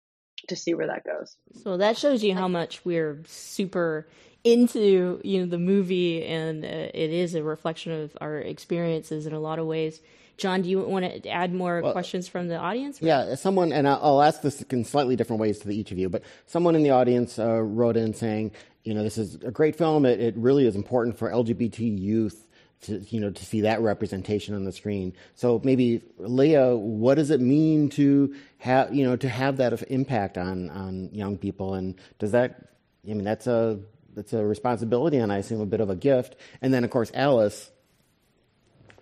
to 0.48 0.56
see 0.56 0.74
where 0.74 0.88
that 0.88 1.04
goes. 1.04 1.36
So 1.64 1.78
that 1.78 1.98
shows 1.98 2.24
you 2.24 2.34
how 2.34 2.48
much 2.48 2.86
we're 2.86 3.22
super 3.28 4.08
into 4.46 5.20
you 5.24 5.42
know 5.42 5.48
the 5.48 5.58
movie, 5.58 6.26
and 6.26 6.64
uh, 6.64 6.68
it 6.68 7.12
is 7.12 7.36
a 7.36 7.44
reflection 7.44 7.92
of 7.92 8.18
our 8.22 8.38
experiences 8.38 9.26
in 9.26 9.34
a 9.34 9.40
lot 9.40 9.60
of 9.60 9.68
ways. 9.68 10.00
John, 10.40 10.62
do 10.62 10.70
you 10.70 10.80
want 10.80 11.24
to 11.24 11.30
add 11.30 11.54
more 11.54 11.82
well, 11.82 11.92
questions 11.92 12.28
from 12.28 12.48
the 12.48 12.58
audience? 12.58 13.02
Yeah, 13.02 13.36
someone, 13.36 13.72
and 13.72 13.88
I'll 13.88 14.22
ask 14.22 14.42
this 14.42 14.62
in 14.64 14.86
slightly 14.86 15.16
different 15.16 15.40
ways 15.40 15.60
to 15.60 15.70
each 15.70 15.92
of 15.92 15.98
you, 15.98 16.10
but 16.10 16.24
someone 16.48 16.76
in 16.76 16.84
the 16.84 16.92
audience 16.92 17.38
uh, 17.38 17.62
wrote 17.62 17.98
in 17.98 18.14
saying, 18.14 18.52
you 18.84 18.94
know, 18.94 19.04
this 19.04 19.18
is 19.18 19.36
a 19.36 19.52
great 19.52 19.76
film. 19.76 20.06
It, 20.06 20.20
it 20.20 20.36
really 20.38 20.66
is 20.66 20.76
important 20.76 21.18
for 21.18 21.30
LGBT 21.30 22.00
youth 22.00 22.46
to 22.82 23.00
you 23.10 23.20
know 23.20 23.30
to 23.30 23.46
see 23.46 23.62
that 23.62 23.82
representation 23.82 24.56
on 24.56 24.64
the 24.64 24.72
screen. 24.72 25.14
So 25.36 25.62
maybe 25.64 26.02
Leah, 26.18 26.76
what 26.76 27.16
does 27.16 27.30
it 27.30 27.42
mean 27.42 27.90
to 27.90 28.36
have 28.60 28.94
you 28.94 29.04
know 29.04 29.16
to 29.18 29.30
have 29.30 29.58
that 29.58 29.82
impact 29.92 30.38
on 30.38 30.70
on 30.70 31.10
young 31.12 31.38
people, 31.38 31.74
and 31.74 31.96
does 32.20 32.32
that? 32.32 32.70
I 33.06 33.14
mean, 33.14 33.24
that's 33.24 33.48
a 33.48 33.80
that's 34.14 34.34
a 34.34 34.46
responsibility, 34.46 35.18
and 35.18 35.32
I 35.32 35.38
assume 35.38 35.62
a 35.62 35.66
bit 35.66 35.82
of 35.82 35.90
a 35.90 35.96
gift. 35.96 36.36
And 36.62 36.74
then 36.74 36.84
of 36.84 36.90
course, 36.90 37.12
Alice, 37.14 37.70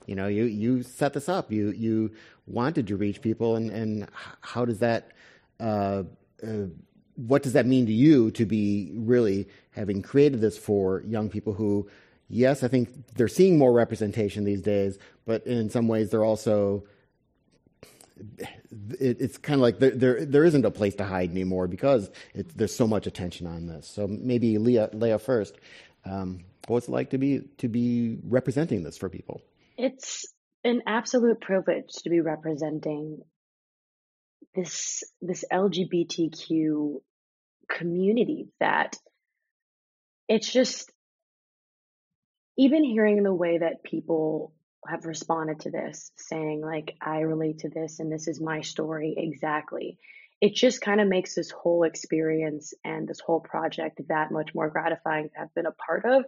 you 0.07 0.15
know, 0.15 0.27
you, 0.27 0.45
you 0.45 0.81
set 0.81 1.13
this 1.13 1.29
up. 1.29 1.51
You 1.51 1.69
you 1.71 2.11
wanted 2.47 2.87
to 2.87 2.95
reach 2.95 3.21
people, 3.21 3.57
and, 3.57 3.69
and 3.69 4.07
how 4.41 4.65
does 4.65 4.79
that? 4.79 5.11
Uh, 5.59 6.03
uh, 6.41 6.67
what 7.15 7.43
does 7.43 7.53
that 7.53 7.65
mean 7.65 7.85
to 7.87 7.93
you 7.93 8.31
to 8.31 8.45
be 8.45 8.91
really 8.95 9.47
having 9.71 10.01
created 10.01 10.39
this 10.39 10.57
for 10.57 11.01
young 11.01 11.29
people 11.29 11.51
who, 11.53 11.89
yes, 12.29 12.63
I 12.63 12.67
think 12.67 12.89
they're 13.15 13.27
seeing 13.27 13.57
more 13.57 13.73
representation 13.73 14.43
these 14.43 14.61
days, 14.61 14.97
but 15.25 15.45
in 15.45 15.69
some 15.69 15.87
ways 15.87 16.09
they're 16.09 16.25
also. 16.25 16.85
It, 18.99 19.21
it's 19.21 19.37
kind 19.37 19.55
of 19.55 19.61
like 19.61 19.77
there, 19.77 19.91
there 19.91 20.25
there 20.25 20.43
isn't 20.43 20.65
a 20.65 20.71
place 20.71 20.95
to 20.95 21.03
hide 21.03 21.29
anymore 21.29 21.67
because 21.67 22.09
it, 22.33 22.57
there's 22.57 22.75
so 22.75 22.87
much 22.87 23.05
attention 23.05 23.45
on 23.45 23.67
this. 23.67 23.87
So 23.87 24.07
maybe 24.07 24.57
Leah, 24.57 24.89
Leah 24.93 25.19
first. 25.19 25.55
Um, 26.03 26.39
what's 26.67 26.87
it 26.87 26.91
like 26.91 27.11
to 27.11 27.17
be 27.17 27.41
to 27.57 27.67
be 27.67 28.17
representing 28.23 28.83
this 28.83 28.97
for 28.97 29.09
people? 29.09 29.41
It's 29.77 30.25
an 30.63 30.81
absolute 30.87 31.39
privilege 31.39 31.93
to 32.03 32.09
be 32.09 32.19
representing 32.19 33.21
this 34.55 35.03
this 35.21 35.45
LGBTQ 35.51 36.95
community 37.69 38.47
that 38.59 38.97
it's 40.27 40.51
just 40.51 40.91
even 42.57 42.83
hearing 42.83 43.21
the 43.21 43.33
way 43.33 43.59
that 43.59 43.83
people 43.83 44.53
have 44.87 45.05
responded 45.05 45.59
to 45.59 45.71
this 45.71 46.11
saying 46.15 46.61
like 46.61 46.95
I 47.01 47.19
relate 47.19 47.59
to 47.59 47.69
this 47.69 47.99
and 47.99 48.11
this 48.11 48.27
is 48.27 48.41
my 48.41 48.61
story 48.61 49.13
exactly 49.17 49.97
it 50.39 50.55
just 50.55 50.81
kind 50.81 51.01
of 51.01 51.07
makes 51.07 51.35
this 51.35 51.51
whole 51.51 51.83
experience 51.83 52.73
and 52.83 53.07
this 53.07 53.19
whole 53.19 53.41
project 53.41 54.01
that 54.07 54.31
much 54.31 54.55
more 54.55 54.69
gratifying 54.69 55.29
to 55.29 55.37
have 55.37 55.53
been 55.53 55.65
a 55.65 55.71
part 55.71 56.05
of 56.05 56.25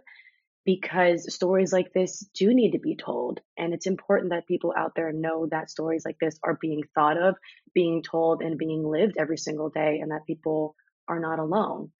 because 0.64 1.32
stories 1.32 1.72
like 1.72 1.92
this 1.92 2.20
do 2.34 2.52
need 2.54 2.72
to 2.72 2.78
be 2.78 2.96
told. 2.96 3.40
And 3.56 3.72
it's 3.72 3.86
important 3.86 4.30
that 4.30 4.46
people 4.46 4.74
out 4.76 4.92
there 4.94 5.12
know 5.12 5.46
that 5.50 5.70
stories 5.70 6.04
like 6.04 6.18
this 6.20 6.38
are 6.44 6.58
being 6.60 6.82
thought 6.94 7.16
of, 7.16 7.36
being 7.74 8.02
told, 8.02 8.42
and 8.42 8.58
being 8.58 8.84
lived 8.84 9.16
every 9.18 9.38
single 9.38 9.70
day, 9.70 10.00
and 10.00 10.10
that 10.10 10.26
people 10.26 10.76
are 11.08 11.20
not 11.20 11.38
alone. 11.38 11.92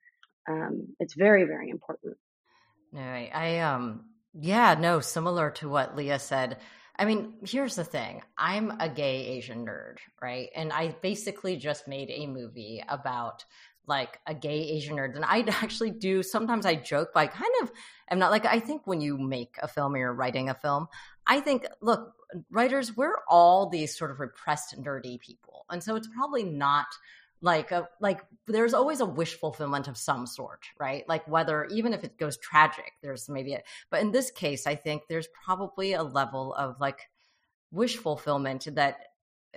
Um, 0.49 0.89
it's 0.99 1.15
very, 1.15 1.45
very 1.45 1.71
important. 1.71 2.17
No, 2.93 3.01
I, 3.01 3.31
I, 3.33 3.59
um, 3.61 4.05
yeah, 4.35 4.75
no, 4.79 5.01
similar 5.01 5.51
to 5.53 5.69
what 5.69 5.97
Leah 5.97 6.19
said. 6.19 6.59
I 6.97 7.07
mean, 7.07 7.35
here's 7.47 7.77
the 7.77 7.85
thing. 7.85 8.21
I'm 8.37 8.73
a 8.79 8.89
gay 8.89 9.27
Asian 9.29 9.65
nerd, 9.65 9.97
right? 10.21 10.51
And 10.55 10.71
I 10.71 10.95
basically 11.01 11.57
just 11.57 11.89
made 11.89 12.11
a 12.11 12.27
movie 12.27 12.83
about 12.87 13.45
like 13.91 14.21
a 14.27 14.33
gay 14.33 14.61
Asian 14.71 14.97
nerd. 14.97 15.17
And 15.17 15.25
I 15.25 15.41
actually 15.63 15.91
do 15.91 16.23
sometimes 16.23 16.65
I 16.65 16.77
joke, 16.77 17.11
but 17.13 17.21
I 17.21 17.27
kind 17.27 17.53
of 17.61 17.71
am 18.11 18.19
not 18.19 18.31
like 18.31 18.47
I 18.47 18.61
think 18.61 18.87
when 18.87 19.03
you 19.03 19.19
make 19.19 19.57
a 19.61 19.69
film 19.69 19.95
or 19.95 19.99
you're 19.99 20.15
writing 20.15 20.49
a 20.49 20.55
film, 20.55 20.87
I 21.27 21.41
think, 21.41 21.67
look, 21.83 22.15
writers, 22.51 22.97
we're 22.97 23.19
all 23.29 23.69
these 23.69 23.99
sort 23.99 24.11
of 24.11 24.21
repressed 24.21 24.81
nerdy 24.81 25.21
people. 25.21 25.67
And 25.69 25.83
so 25.83 25.97
it's 25.97 26.09
probably 26.17 26.45
not 26.45 26.87
like 27.43 27.73
a 27.73 27.89
like 28.01 28.21
there's 28.47 28.75
always 28.75 29.01
a 29.01 29.07
wish 29.07 29.35
fulfillment 29.35 29.89
of 29.89 29.97
some 29.97 30.27
sort 30.27 30.67
right 30.79 31.09
like 31.09 31.27
whether 31.27 31.65
even 31.67 31.95
if 31.95 32.05
it 32.05 32.19
goes 32.19 32.37
tragic 32.37 32.93
there's 33.03 33.31
maybe 33.31 33.55
it 33.55 33.65
but 33.91 34.03
in 34.03 34.11
this 34.11 34.31
case 34.31 34.67
i 34.67 34.75
think 34.75 35.05
there's 35.09 35.29
probably 35.43 35.95
a 35.95 36.03
level 36.03 36.53
of 36.53 36.79
like 36.81 37.09
wish 37.71 37.97
fulfillment 37.97 38.69
that 38.75 38.97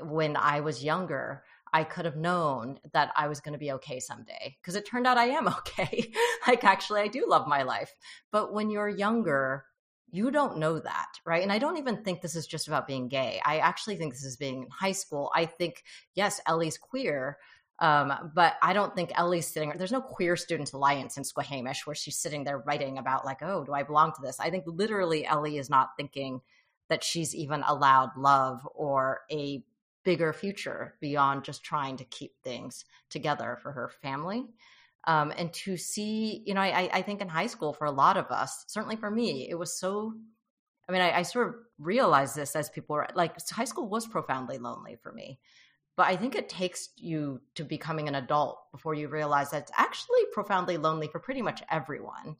when 0.01 0.37
i 0.37 0.61
was 0.61 0.81
younger 0.81 1.43
I 1.73 1.83
could 1.83 2.05
have 2.05 2.15
known 2.15 2.79
that 2.93 3.11
I 3.17 3.27
was 3.27 3.39
going 3.39 3.53
to 3.53 3.59
be 3.59 3.71
okay 3.73 3.99
someday 3.99 4.55
because 4.61 4.75
it 4.75 4.85
turned 4.85 5.07
out 5.07 5.17
I 5.17 5.25
am 5.25 5.47
okay. 5.59 6.13
like, 6.47 6.63
actually, 6.63 7.01
I 7.01 7.07
do 7.07 7.25
love 7.27 7.47
my 7.47 7.63
life. 7.63 7.93
But 8.31 8.53
when 8.53 8.69
you're 8.69 8.87
younger, 8.87 9.65
you 10.11 10.29
don't 10.29 10.59
know 10.59 10.77
that, 10.77 11.07
right? 11.25 11.41
And 11.41 11.51
I 11.51 11.57
don't 11.57 11.77
even 11.77 12.03
think 12.03 12.21
this 12.21 12.35
is 12.35 12.45
just 12.45 12.67
about 12.67 12.85
being 12.85 13.07
gay. 13.07 13.41
I 13.43 13.57
actually 13.57 13.95
think 13.95 14.13
this 14.13 14.23
is 14.23 14.37
being 14.37 14.63
in 14.63 14.69
high 14.69 14.91
school. 14.91 15.31
I 15.35 15.45
think, 15.45 15.83
yes, 16.13 16.39
Ellie's 16.45 16.77
queer, 16.77 17.39
um, 17.79 18.31
but 18.35 18.53
I 18.61 18.73
don't 18.73 18.95
think 18.95 19.11
Ellie's 19.15 19.47
sitting. 19.47 19.73
There's 19.75 19.91
no 19.91 20.01
queer 20.01 20.35
student 20.35 20.71
alliance 20.73 21.17
in 21.17 21.23
Squahamish 21.23 21.87
where 21.87 21.95
she's 21.95 22.19
sitting 22.19 22.43
there 22.43 22.59
writing 22.59 22.99
about 22.99 23.25
like, 23.25 23.41
oh, 23.41 23.63
do 23.63 23.73
I 23.73 23.81
belong 23.81 24.11
to 24.13 24.21
this? 24.21 24.39
I 24.39 24.51
think 24.51 24.65
literally 24.67 25.25
Ellie 25.25 25.57
is 25.57 25.71
not 25.71 25.89
thinking 25.97 26.41
that 26.89 27.03
she's 27.03 27.33
even 27.33 27.63
allowed 27.65 28.11
love 28.15 28.67
or 28.75 29.21
a 29.31 29.63
bigger 30.03 30.33
future 30.33 30.95
beyond 30.99 31.43
just 31.43 31.63
trying 31.63 31.97
to 31.97 32.05
keep 32.05 32.33
things 32.43 32.85
together 33.09 33.57
for 33.61 33.71
her 33.71 33.89
family. 34.01 34.45
Um, 35.05 35.33
and 35.37 35.51
to 35.53 35.75
see, 35.75 36.43
you 36.45 36.53
know, 36.53 36.61
I, 36.61 36.89
I 36.93 37.01
think 37.01 37.21
in 37.21 37.27
high 37.27 37.47
school 37.47 37.73
for 37.73 37.85
a 37.85 37.91
lot 37.91 38.17
of 38.17 38.31
us, 38.31 38.65
certainly 38.67 38.95
for 38.95 39.11
me, 39.11 39.47
it 39.49 39.55
was 39.55 39.77
so. 39.77 40.13
I 40.87 40.91
mean, 40.91 41.01
I, 41.01 41.19
I 41.19 41.21
sort 41.21 41.47
of 41.47 41.55
realized 41.79 42.35
this 42.35 42.57
as 42.57 42.69
people 42.69 42.95
were 42.95 43.07
like, 43.15 43.37
high 43.49 43.63
school 43.63 43.87
was 43.87 44.05
profoundly 44.05 44.57
lonely 44.57 44.97
for 45.01 45.13
me. 45.13 45.39
But 45.95 46.07
I 46.07 46.17
think 46.17 46.35
it 46.35 46.49
takes 46.49 46.89
you 46.97 47.39
to 47.55 47.63
becoming 47.63 48.07
an 48.07 48.15
adult 48.15 48.59
before 48.71 48.93
you 48.93 49.07
realize 49.07 49.51
that 49.51 49.61
it's 49.61 49.71
actually 49.77 50.25
profoundly 50.33 50.77
lonely 50.77 51.07
for 51.07 51.19
pretty 51.19 51.41
much 51.41 51.61
everyone. 51.69 52.37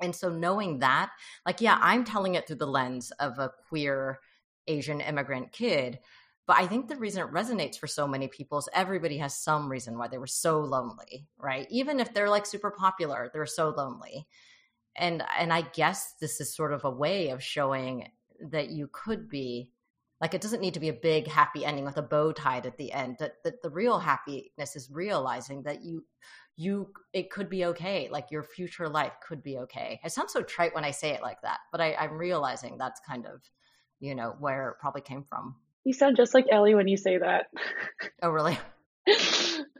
And 0.00 0.14
so 0.14 0.28
knowing 0.28 0.80
that, 0.80 1.10
like, 1.46 1.60
yeah, 1.60 1.78
I'm 1.80 2.04
telling 2.04 2.34
it 2.34 2.46
through 2.46 2.56
the 2.56 2.66
lens 2.66 3.12
of 3.12 3.38
a 3.38 3.52
queer 3.68 4.18
Asian 4.66 5.00
immigrant 5.00 5.52
kid. 5.52 6.00
But 6.46 6.56
I 6.56 6.66
think 6.66 6.88
the 6.88 6.96
reason 6.96 7.22
it 7.22 7.32
resonates 7.32 7.78
for 7.78 7.86
so 7.86 8.08
many 8.08 8.28
people 8.28 8.58
is 8.58 8.68
everybody 8.72 9.18
has 9.18 9.34
some 9.34 9.70
reason 9.70 9.98
why 9.98 10.08
they 10.08 10.18
were 10.18 10.26
so 10.26 10.60
lonely, 10.60 11.28
right? 11.38 11.66
Even 11.70 12.00
if 12.00 12.12
they're 12.12 12.30
like 12.30 12.46
super 12.46 12.70
popular, 12.70 13.30
they're 13.32 13.46
so 13.46 13.70
lonely. 13.70 14.26
And 14.96 15.22
and 15.38 15.52
I 15.52 15.62
guess 15.62 16.14
this 16.20 16.40
is 16.40 16.54
sort 16.54 16.72
of 16.72 16.84
a 16.84 16.90
way 16.90 17.30
of 17.30 17.42
showing 17.42 18.10
that 18.50 18.70
you 18.70 18.88
could 18.92 19.28
be 19.28 19.70
like 20.20 20.34
it 20.34 20.40
doesn't 20.40 20.60
need 20.60 20.74
to 20.74 20.80
be 20.80 20.88
a 20.88 20.94
big 20.94 21.28
happy 21.28 21.64
ending 21.64 21.84
with 21.84 21.96
a 21.96 22.02
bow 22.02 22.32
tied 22.32 22.66
at 22.66 22.76
the 22.76 22.92
end. 22.92 23.16
That 23.20 23.42
that 23.44 23.62
the 23.62 23.70
real 23.70 23.98
happiness 23.98 24.74
is 24.74 24.90
realizing 24.90 25.62
that 25.62 25.84
you 25.84 26.04
you 26.60 26.92
it 27.14 27.30
could 27.30 27.48
be 27.48 27.64
okay 27.64 28.08
like 28.10 28.30
your 28.30 28.42
future 28.42 28.86
life 28.86 29.14
could 29.26 29.42
be 29.42 29.56
okay 29.56 29.98
it 30.04 30.12
sounds 30.12 30.30
so 30.30 30.42
trite 30.42 30.74
when 30.74 30.84
i 30.84 30.90
say 30.90 31.10
it 31.10 31.22
like 31.22 31.40
that 31.40 31.60
but 31.72 31.80
I, 31.80 31.94
i'm 31.94 32.18
realizing 32.18 32.76
that's 32.76 33.00
kind 33.00 33.24
of 33.24 33.40
you 33.98 34.14
know 34.14 34.36
where 34.38 34.68
it 34.68 34.78
probably 34.78 35.00
came 35.00 35.24
from 35.24 35.56
you 35.84 35.92
sound 35.92 36.16
just 36.16 36.34
like 36.34 36.46
ellie 36.50 36.74
when 36.74 36.88
you 36.88 36.96
say 36.96 37.18
that. 37.18 37.46
Oh 38.22 38.30
really? 38.30 38.58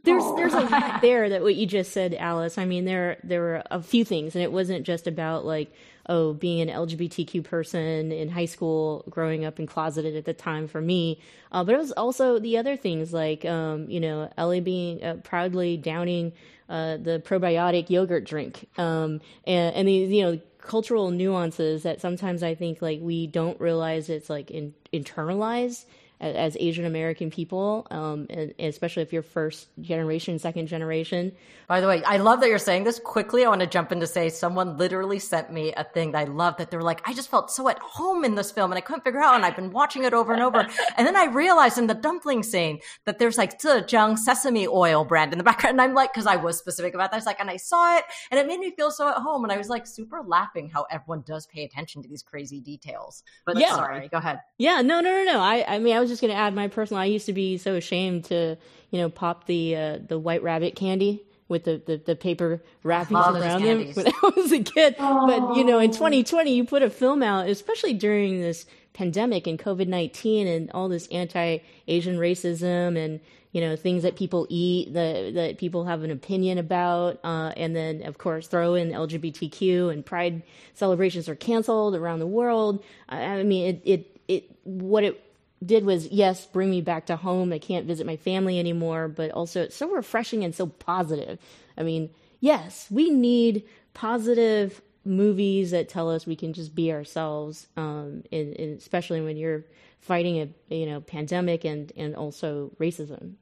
There's 0.03 0.24
there's 0.34 0.55
a 0.55 0.61
lot 0.61 1.01
there 1.03 1.28
that 1.28 1.42
what 1.42 1.55
you 1.55 1.66
just 1.66 1.92
said 1.92 2.14
alice. 2.14 2.57
I 2.57 2.64
mean 2.64 2.86
there 2.86 3.18
there 3.22 3.40
were 3.42 3.62
a 3.70 3.82
few 3.82 4.05
things 4.05 4.34
and 4.34 4.42
it 4.42 4.51
wasn't 4.51 4.86
just 4.86 5.07
about 5.07 5.44
like 5.44 5.72
oh 6.07 6.32
being 6.32 6.66
an 6.66 6.74
lgbtq 6.74 7.44
person 7.44 8.11
in 8.11 8.30
high 8.30 8.46
school 8.46 9.05
growing 9.11 9.44
up 9.44 9.59
and 9.59 9.68
closeted 9.68 10.16
at 10.16 10.24
the 10.24 10.32
time 10.32 10.68
for 10.68 10.80
me. 10.80 11.20
Uh, 11.53 11.64
but 11.64 11.74
it 11.74 11.78
was 11.78 11.92
also 11.92 12.38
the 12.38 12.57
other 12.57 12.78
things 12.78 13.12
like 13.12 13.44
um, 13.44 13.90
you 13.90 14.01
know 14.01 14.32
ellie 14.38 14.61
being 14.61 15.05
uh, 15.05 15.16
proudly 15.22 15.76
downing 15.76 16.32
uh, 16.70 16.96
the 16.96 17.22
probiotic 17.26 17.90
yogurt 17.90 18.24
drink. 18.24 18.68
Um, 18.78 19.20
and, 19.44 19.74
and 19.76 19.88
these 19.88 20.11
you 20.11 20.22
know 20.22 20.40
cultural 20.63 21.11
nuances 21.11 21.83
that 21.83 22.01
sometimes 22.01 22.43
i 22.43 22.55
think 22.55 22.81
like 22.83 23.01
we 23.01 23.27
don't 23.27 23.61
realize 23.61 24.09
it's 24.09 24.31
like 24.31 24.51
in, 24.51 24.75
internalized 24.93 25.85
as 26.21 26.57
Asian 26.61 26.85
American 26.85 27.31
people, 27.31 27.87
um, 27.91 28.27
and, 28.29 28.55
especially 28.59 29.03
if 29.03 29.12
you're 29.12 29.23
first 29.23 29.68
generation, 29.81 30.39
second 30.39 30.66
generation. 30.66 31.33
By 31.66 31.81
the 31.81 31.87
way, 31.87 32.03
I 32.05 32.18
love 32.18 32.41
that 32.41 32.49
you're 32.49 32.59
saying 32.59 32.85
this 32.85 32.99
quickly. 32.99 33.45
I 33.45 33.49
want 33.49 33.61
to 33.61 33.66
jump 33.66 33.93
in 33.93 34.01
to 34.01 34.07
say 34.07 34.29
someone 34.29 34.77
literally 34.77 35.18
sent 35.18 35.53
me 35.53 35.73
a 35.77 35.85
thing 35.85 36.12
that 36.12 36.18
I 36.18 36.25
love 36.25 36.57
that 36.57 36.71
they're 36.71 36.83
like, 36.83 37.01
I 37.09 37.14
just 37.14 37.31
felt 37.31 37.51
so 37.51 37.68
at 37.68 37.79
home 37.79 38.25
in 38.25 38.35
this 38.35 38.51
film 38.51 38.71
and 38.71 38.77
I 38.77 38.81
couldn't 38.81 39.05
figure 39.05 39.21
out, 39.21 39.37
and 39.37 39.47
I've 39.47 39.57
been 39.57 39.71
watching 39.71 40.05
it 40.05 40.12
over 40.12 40.33
and 40.33 40.43
over. 40.43 40.66
and 40.97 41.07
then 41.07 41.16
I 41.16 41.27
realized 41.27 41.79
in 41.79 41.87
the 41.87 41.95
dumpling 41.95 42.43
scene 42.43 42.81
that 43.07 43.18
there's 43.18 43.39
like 43.39 43.59
Zhejiang 43.61 44.18
sesame 44.18 44.66
oil 44.66 45.05
brand 45.05 45.33
in 45.33 45.39
the 45.39 45.45
background. 45.45 45.75
And 45.75 45.81
I'm 45.81 45.95
like, 45.95 46.12
because 46.12 46.27
I 46.27 46.37
was 46.37 46.59
specific 46.59 46.93
about 46.95 47.12
that. 47.12 47.16
I 47.16 47.18
was 47.18 47.27
like, 47.27 47.41
and 47.41 47.49
I 47.49 47.57
saw 47.57 47.97
it 47.97 48.05
and 48.31 48.39
it 48.39 48.47
made 48.47 48.61
me 48.61 48.73
feel 48.77 48.91
so 48.91 49.09
at 49.09 49.16
home. 49.16 49.45
And 49.45 49.53
I 49.53 49.57
was 49.57 49.68
like 49.68 49.87
super 49.87 50.23
laughing 50.23 50.68
how 50.68 50.87
everyone 50.91 51.23
does 51.27 51.47
pay 51.47 51.64
attention 51.64 52.03
to 52.03 52.09
these 52.09 52.23
crazy 52.23 52.61
details. 52.61 53.23
But 53.47 53.59
yeah. 53.59 53.75
sorry, 53.75 54.09
go 54.09 54.18
ahead. 54.18 54.41
Yeah, 54.59 54.83
no, 54.83 55.01
no, 55.01 55.11
no, 55.12 55.25
no. 55.25 55.41
I, 55.41 55.64
I 55.66 55.79
mean, 55.79 55.97
I 55.97 56.01
was 56.01 56.10
just 56.11 56.21
going 56.21 56.33
to 56.33 56.37
add 56.37 56.55
my 56.55 56.69
personal. 56.69 57.01
I 57.01 57.07
used 57.07 57.27
to 57.27 57.33
be 57.33 57.57
so 57.57 57.75
ashamed 57.75 58.27
to, 58.27 58.57
you 58.91 59.01
know, 59.01 59.09
pop 59.09 59.47
the 59.47 59.77
uh, 59.77 59.99
the 60.07 60.19
white 60.19 60.43
rabbit 60.43 60.77
candy 60.77 61.25
with 61.49 61.65
the, 61.65 61.83
the, 61.85 61.97
the 61.97 62.17
paper 62.17 62.63
wrappings 62.85 63.27
around 63.27 63.63
them 63.63 63.93
when 63.95 64.07
I 64.07 64.31
was 64.37 64.53
a 64.53 64.63
kid. 64.63 64.97
Aww. 64.97 65.27
But 65.27 65.57
you 65.57 65.65
know, 65.65 65.79
in 65.79 65.91
2020, 65.91 66.55
you 66.55 66.65
put 66.65 66.83
a 66.83 66.91
film 66.91 67.23
out, 67.23 67.49
especially 67.49 67.95
during 67.95 68.41
this 68.41 68.67
pandemic 68.93 69.47
and 69.47 69.59
COVID 69.59 69.89
19 69.89 70.47
and 70.47 70.71
all 70.73 70.89
this 70.89 71.07
anti 71.09 71.59
Asian 71.89 72.17
racism 72.17 72.97
and 72.97 73.21
you 73.53 73.61
know 73.61 73.77
things 73.77 74.03
that 74.03 74.17
people 74.17 74.47
eat 74.49 74.93
that 74.95 75.35
that 75.35 75.59
people 75.59 75.85
have 75.85 76.03
an 76.03 76.11
opinion 76.11 76.59
about 76.59 77.19
uh, 77.25 77.53
and 77.57 77.75
then 77.75 78.03
of 78.03 78.19
course 78.19 78.47
throw 78.47 78.75
in 78.75 78.91
lgbtq 78.91 79.93
and 79.93 80.07
pride 80.07 80.43
celebrations 80.75 81.29
are 81.29 81.35
canceled 81.35 81.95
around 81.95 82.21
the 82.21 82.27
world 82.27 82.85
i, 83.09 83.23
I 83.23 83.43
mean 83.43 83.67
it, 83.67 83.83
it 83.85 84.21
it 84.29 84.51
what 84.65 85.03
it 85.03 85.30
did 85.65 85.85
was 85.85 86.09
yes 86.09 86.47
bring 86.47 86.71
me 86.71 86.81
back 86.81 87.07
to 87.07 87.17
home. 87.17 87.53
I 87.53 87.59
can't 87.59 87.87
visit 87.87 88.07
my 88.07 88.17
family 88.17 88.59
anymore 88.59 89.09
but 89.09 89.31
also 89.31 89.63
it's 89.63 89.77
so 89.77 89.91
refreshing 89.91 90.45
and 90.45 90.55
so 90.55 90.67
positive. 90.67 91.39
I 91.77 91.83
mean 91.83 92.11
yes 92.41 92.87
we 92.91 93.11
need 93.11 93.65
positive 93.95 94.81
movies 95.05 95.71
that 95.71 95.89
tell 95.89 96.11
us 96.11 96.27
we 96.27 96.37
can 96.37 96.53
just 96.53 96.75
be 96.75 96.93
ourselves 96.93 97.69
um, 97.77 98.23
and, 98.31 98.55
and 98.59 98.79
especially 98.79 99.21
when 99.21 99.37
you're 99.37 99.65
fighting 100.01 100.39
a 100.71 100.75
you 100.75 100.87
know 100.87 101.01
pandemic 101.01 101.65
and 101.65 101.93
and 101.97 102.15
also 102.15 102.71
racism 102.79 103.35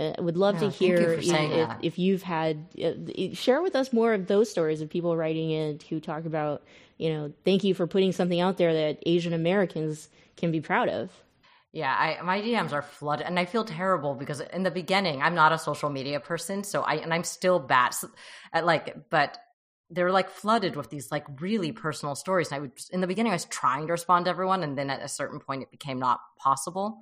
I 0.00 0.04
uh, 0.04 0.22
would 0.22 0.36
love 0.36 0.58
to 0.58 0.70
hear 0.70 1.18
you 1.20 1.32
know, 1.32 1.78
if, 1.80 1.92
if, 1.92 1.98
you've 1.98 2.22
had 2.22 2.64
uh, 2.82 3.34
share 3.34 3.62
with 3.62 3.76
us 3.76 3.92
more 3.92 4.14
of 4.14 4.26
those 4.26 4.50
stories 4.50 4.80
of 4.80 4.88
people 4.88 5.16
writing 5.16 5.50
in 5.50 5.78
who 5.88 6.00
talk 6.00 6.24
about 6.24 6.62
you 6.98 7.10
know 7.10 7.32
thank 7.44 7.62
you 7.62 7.74
for 7.74 7.86
putting 7.86 8.12
something 8.12 8.40
out 8.40 8.56
there 8.56 8.72
that 8.72 8.98
Asian 9.06 9.32
Americans 9.32 10.08
can 10.36 10.50
be 10.50 10.60
proud 10.60 10.88
of. 10.88 11.10
Yeah, 11.72 11.94
I, 11.94 12.20
my 12.22 12.42
DMs 12.42 12.72
are 12.72 12.82
flooded, 12.82 13.26
and 13.26 13.38
I 13.38 13.46
feel 13.46 13.64
terrible 13.64 14.14
because 14.14 14.40
in 14.40 14.62
the 14.62 14.70
beginning, 14.70 15.22
I'm 15.22 15.34
not 15.34 15.52
a 15.52 15.58
social 15.58 15.88
media 15.88 16.20
person, 16.20 16.64
so 16.64 16.82
I 16.82 16.96
and 16.96 17.14
I'm 17.14 17.24
still 17.24 17.58
bad 17.58 17.94
at 18.52 18.66
like, 18.66 19.08
but 19.08 19.38
they're 19.88 20.12
like 20.12 20.28
flooded 20.28 20.76
with 20.76 20.90
these 20.90 21.10
like 21.10 21.24
really 21.40 21.72
personal 21.72 22.14
stories. 22.14 22.48
And 22.48 22.56
I 22.56 22.60
would 22.60 22.72
in 22.90 23.00
the 23.00 23.06
beginning, 23.06 23.32
I 23.32 23.36
was 23.36 23.46
trying 23.46 23.86
to 23.86 23.92
respond 23.92 24.26
to 24.26 24.30
everyone, 24.30 24.62
and 24.62 24.76
then 24.76 24.90
at 24.90 25.02
a 25.02 25.08
certain 25.08 25.40
point, 25.40 25.62
it 25.62 25.70
became 25.70 25.98
not 25.98 26.20
possible. 26.36 27.00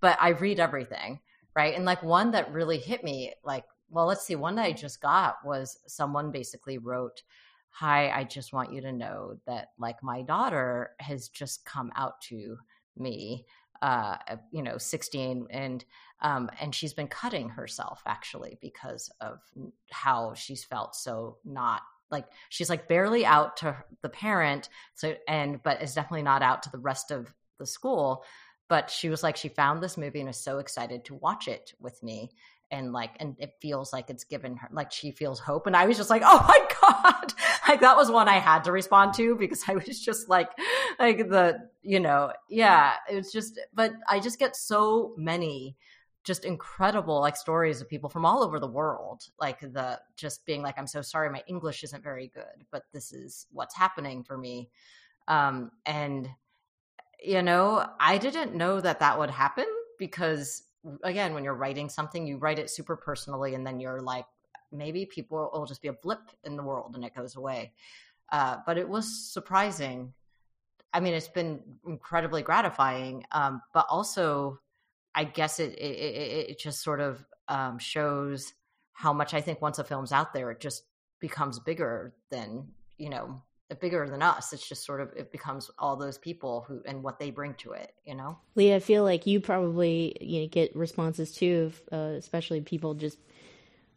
But 0.00 0.16
I 0.18 0.30
read 0.30 0.60
everything, 0.60 1.20
right? 1.56 1.74
And 1.74 1.84
like 1.84 2.02
one 2.02 2.30
that 2.32 2.52
really 2.52 2.78
hit 2.78 3.02
me, 3.02 3.32
like, 3.42 3.64
well, 3.88 4.06
let's 4.06 4.24
see, 4.24 4.36
one 4.36 4.56
that 4.56 4.66
I 4.66 4.72
just 4.72 5.00
got 5.00 5.36
was 5.44 5.78
someone 5.86 6.30
basically 6.30 6.78
wrote 6.78 7.22
hi 7.70 8.08
i 8.08 8.24
just 8.24 8.54
want 8.54 8.72
you 8.72 8.80
to 8.80 8.90
know 8.90 9.36
that 9.46 9.72
like 9.78 10.02
my 10.02 10.22
daughter 10.22 10.92
has 10.98 11.28
just 11.28 11.62
come 11.66 11.92
out 11.94 12.18
to 12.22 12.56
me 12.96 13.44
uh, 13.82 14.16
you 14.50 14.62
know, 14.62 14.78
16 14.78 15.46
and 15.50 15.84
um, 16.22 16.50
and 16.60 16.74
she's 16.74 16.94
been 16.94 17.08
cutting 17.08 17.50
herself 17.50 18.02
actually 18.06 18.56
because 18.62 19.10
of 19.20 19.40
how 19.90 20.32
she's 20.34 20.64
felt 20.64 20.96
so 20.96 21.36
not 21.44 21.82
like 22.10 22.24
she's 22.48 22.70
like 22.70 22.88
barely 22.88 23.26
out 23.26 23.58
to 23.58 23.76
the 24.00 24.08
parent 24.08 24.70
so 24.94 25.14
and 25.28 25.62
but 25.62 25.82
is 25.82 25.94
definitely 25.94 26.22
not 26.22 26.42
out 26.42 26.62
to 26.62 26.70
the 26.70 26.78
rest 26.78 27.10
of 27.10 27.34
the 27.58 27.66
school 27.66 28.24
but 28.68 28.90
she 28.90 29.08
was 29.08 29.22
like 29.22 29.36
she 29.36 29.48
found 29.48 29.82
this 29.82 29.96
movie 29.96 30.20
and 30.20 30.28
is 30.28 30.36
so 30.36 30.58
excited 30.58 31.04
to 31.04 31.14
watch 31.14 31.48
it 31.48 31.72
with 31.80 32.02
me 32.02 32.30
and 32.70 32.92
like 32.92 33.12
and 33.20 33.36
it 33.38 33.54
feels 33.60 33.92
like 33.92 34.10
it's 34.10 34.24
given 34.24 34.56
her 34.56 34.68
like 34.72 34.90
she 34.90 35.10
feels 35.10 35.38
hope. 35.38 35.66
And 35.66 35.76
i 35.76 35.86
was 35.86 35.96
just 35.96 36.10
like 36.10 36.22
oh 36.24 36.44
my 36.46 36.68
god. 36.82 37.32
Like 37.68 37.80
that 37.80 37.96
was 37.96 38.10
one 38.10 38.28
i 38.28 38.38
had 38.38 38.64
to 38.64 38.72
respond 38.72 39.14
to 39.14 39.34
because 39.36 39.64
i 39.68 39.74
was 39.74 40.00
just 40.00 40.28
like 40.28 40.50
like 40.98 41.28
the 41.28 41.68
you 41.82 42.00
know 42.00 42.32
yeah 42.48 42.94
it 43.10 43.16
was 43.16 43.32
just 43.32 43.58
but 43.74 43.92
i 44.08 44.20
just 44.20 44.38
get 44.38 44.54
so 44.56 45.14
many 45.16 45.76
just 46.22 46.44
incredible 46.44 47.20
like 47.20 47.36
stories 47.36 47.80
of 47.80 47.88
people 47.88 48.08
from 48.08 48.24
all 48.24 48.42
over 48.42 48.58
the 48.58 48.66
world 48.66 49.22
like 49.40 49.60
the 49.60 49.98
just 50.16 50.44
being 50.46 50.62
like 50.62 50.76
i'm 50.78 50.86
so 50.86 51.02
sorry 51.02 51.30
my 51.30 51.42
english 51.46 51.84
isn't 51.84 52.02
very 52.02 52.28
good 52.34 52.64
but 52.70 52.82
this 52.92 53.12
is 53.12 53.46
what's 53.52 53.76
happening 53.76 54.22
for 54.24 54.36
me. 54.36 54.68
Um 55.28 55.70
and 55.84 56.28
you 57.22 57.42
know 57.42 57.86
i 58.00 58.18
didn't 58.18 58.54
know 58.54 58.80
that 58.80 59.00
that 59.00 59.18
would 59.18 59.30
happen 59.30 59.66
because 59.98 60.62
again 61.02 61.34
when 61.34 61.44
you're 61.44 61.54
writing 61.54 61.88
something 61.88 62.26
you 62.26 62.38
write 62.38 62.58
it 62.58 62.70
super 62.70 62.96
personally 62.96 63.54
and 63.54 63.66
then 63.66 63.80
you're 63.80 64.00
like 64.00 64.26
maybe 64.72 65.06
people 65.06 65.50
will 65.52 65.66
just 65.66 65.82
be 65.82 65.88
a 65.88 65.92
blip 65.92 66.20
in 66.44 66.56
the 66.56 66.62
world 66.62 66.94
and 66.94 67.04
it 67.04 67.14
goes 67.14 67.36
away. 67.36 67.72
Uh, 68.32 68.58
but 68.66 68.78
it 68.78 68.88
was 68.88 69.32
surprising. 69.32 70.12
I 70.92 71.00
mean 71.00 71.14
it's 71.14 71.28
been 71.28 71.60
incredibly 71.86 72.42
gratifying 72.42 73.24
um, 73.32 73.60
but 73.74 73.86
also 73.90 74.60
i 75.14 75.24
guess 75.24 75.60
it, 75.60 75.74
it, 75.74 76.50
it 76.50 76.58
just 76.58 76.82
sort 76.82 77.00
of 77.00 77.22
um, 77.48 77.78
shows 77.78 78.54
how 78.92 79.12
much 79.12 79.34
i 79.34 79.40
think 79.42 79.60
once 79.60 79.78
a 79.78 79.84
film's 79.84 80.10
out 80.10 80.32
there 80.32 80.50
it 80.50 80.60
just 80.60 80.84
becomes 81.20 81.58
bigger 81.58 82.14
than 82.30 82.68
you 82.96 83.10
know 83.10 83.42
bigger 83.74 84.08
than 84.08 84.22
us. 84.22 84.52
It's 84.52 84.66
just 84.66 84.84
sort 84.84 85.00
of 85.00 85.12
it 85.16 85.32
becomes 85.32 85.70
all 85.78 85.96
those 85.96 86.18
people 86.18 86.64
who 86.68 86.82
and 86.86 87.02
what 87.02 87.18
they 87.18 87.30
bring 87.30 87.54
to 87.54 87.72
it 87.72 87.92
you 88.04 88.14
know? 88.14 88.38
Leah 88.54 88.76
i 88.76 88.78
feel 88.78 89.02
like 89.02 89.26
you 89.26 89.40
probably 89.40 90.16
you 90.20 90.42
know 90.42 90.48
get 90.48 90.74
responses 90.76 91.32
too 91.32 91.72
uh, 91.92 92.14
especially 92.16 92.60
people 92.60 92.94
just 92.94 93.18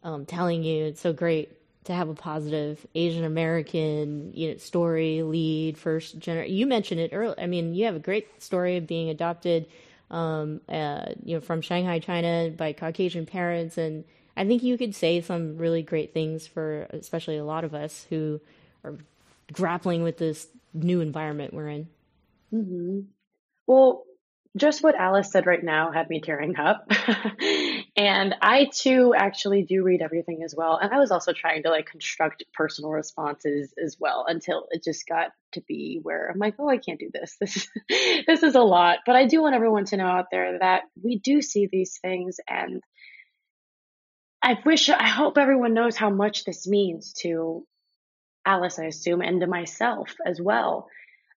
um, 0.02 0.26
telling 0.26 0.62
you 0.64 0.86
it's 0.86 1.00
so 1.00 1.12
great 1.12 1.56
to 1.84 1.94
have 1.94 2.08
a 2.08 2.14
positive 2.14 2.84
asian 2.94 3.24
american 3.24 4.32
you 4.34 4.50
know 4.50 4.56
story 4.56 5.22
lead 5.22 5.78
first 5.78 6.18
generation 6.18 6.54
you 6.54 6.66
mentioned 6.66 7.00
it 7.00 7.10
earlier 7.12 7.34
i 7.38 7.46
mean 7.46 7.74
you 7.74 7.84
have 7.86 7.96
a 7.96 8.00
great 8.00 8.42
story 8.42 8.76
of 8.76 8.86
being 8.86 9.08
adopted 9.08 9.66
um, 10.10 10.60
uh, 10.68 11.06
you 11.24 11.36
know 11.36 11.40
from 11.40 11.60
shanghai 11.60 11.98
china 11.98 12.50
by 12.50 12.72
caucasian 12.72 13.26
parents. 13.26 13.78
And 13.78 14.04
I 14.36 14.46
think 14.46 14.62
you 14.62 14.76
could 14.76 14.94
say 14.94 15.20
some 15.20 15.56
really 15.56 15.82
great 15.82 16.12
things 16.12 16.46
for, 16.46 16.86
especially 16.90 17.36
a 17.36 17.44
lot 17.44 17.64
of 17.64 17.74
us 17.74 18.06
who 18.10 18.40
are 18.84 18.96
grappling 19.52 20.02
with 20.02 20.18
this 20.18 20.46
new 20.72 21.00
environment 21.00 21.54
we're 21.54 21.68
in. 21.68 21.88
Mm-hmm. 22.52 23.00
Well, 23.66 24.04
just 24.56 24.82
what 24.82 24.96
Alice 24.96 25.30
said 25.30 25.46
right 25.46 25.62
now 25.62 25.92
had 25.92 26.08
me 26.08 26.20
tearing 26.20 26.56
up. 26.56 26.90
and 27.96 28.34
I 28.42 28.68
too 28.72 29.14
actually 29.16 29.62
do 29.62 29.84
read 29.84 30.02
everything 30.02 30.42
as 30.44 30.54
well. 30.56 30.76
And 30.76 30.92
I 30.92 30.98
was 30.98 31.12
also 31.12 31.32
trying 31.32 31.62
to 31.62 31.70
like 31.70 31.86
construct 31.86 32.42
personal 32.52 32.90
responses 32.90 33.72
as 33.82 33.96
well 34.00 34.24
until 34.26 34.66
it 34.70 34.82
just 34.82 35.06
got 35.06 35.28
to 35.52 35.60
be 35.68 36.00
where 36.02 36.28
I'm 36.28 36.38
like, 36.38 36.56
oh, 36.58 36.68
I 36.68 36.78
can't 36.78 36.98
do 36.98 37.10
this. 37.12 37.36
This 37.40 37.68
this 38.26 38.42
is 38.42 38.56
a 38.56 38.60
lot. 38.60 38.98
But 39.06 39.14
I 39.14 39.26
do 39.26 39.40
want 39.40 39.54
everyone 39.54 39.84
to 39.86 39.96
know 39.96 40.06
out 40.06 40.26
there 40.32 40.58
that 40.58 40.82
we 41.00 41.18
do 41.20 41.42
see 41.42 41.68
these 41.70 41.98
things 42.02 42.38
and 42.48 42.82
I 44.42 44.56
wish 44.64 44.88
I 44.88 45.06
hope 45.06 45.36
everyone 45.36 45.74
knows 45.74 45.96
how 45.96 46.08
much 46.08 46.44
this 46.44 46.66
means 46.66 47.12
to 47.20 47.66
Alice, 48.46 48.78
I 48.78 48.84
assume, 48.84 49.20
and 49.20 49.40
to 49.40 49.46
myself 49.46 50.14
as 50.26 50.40
well. 50.40 50.88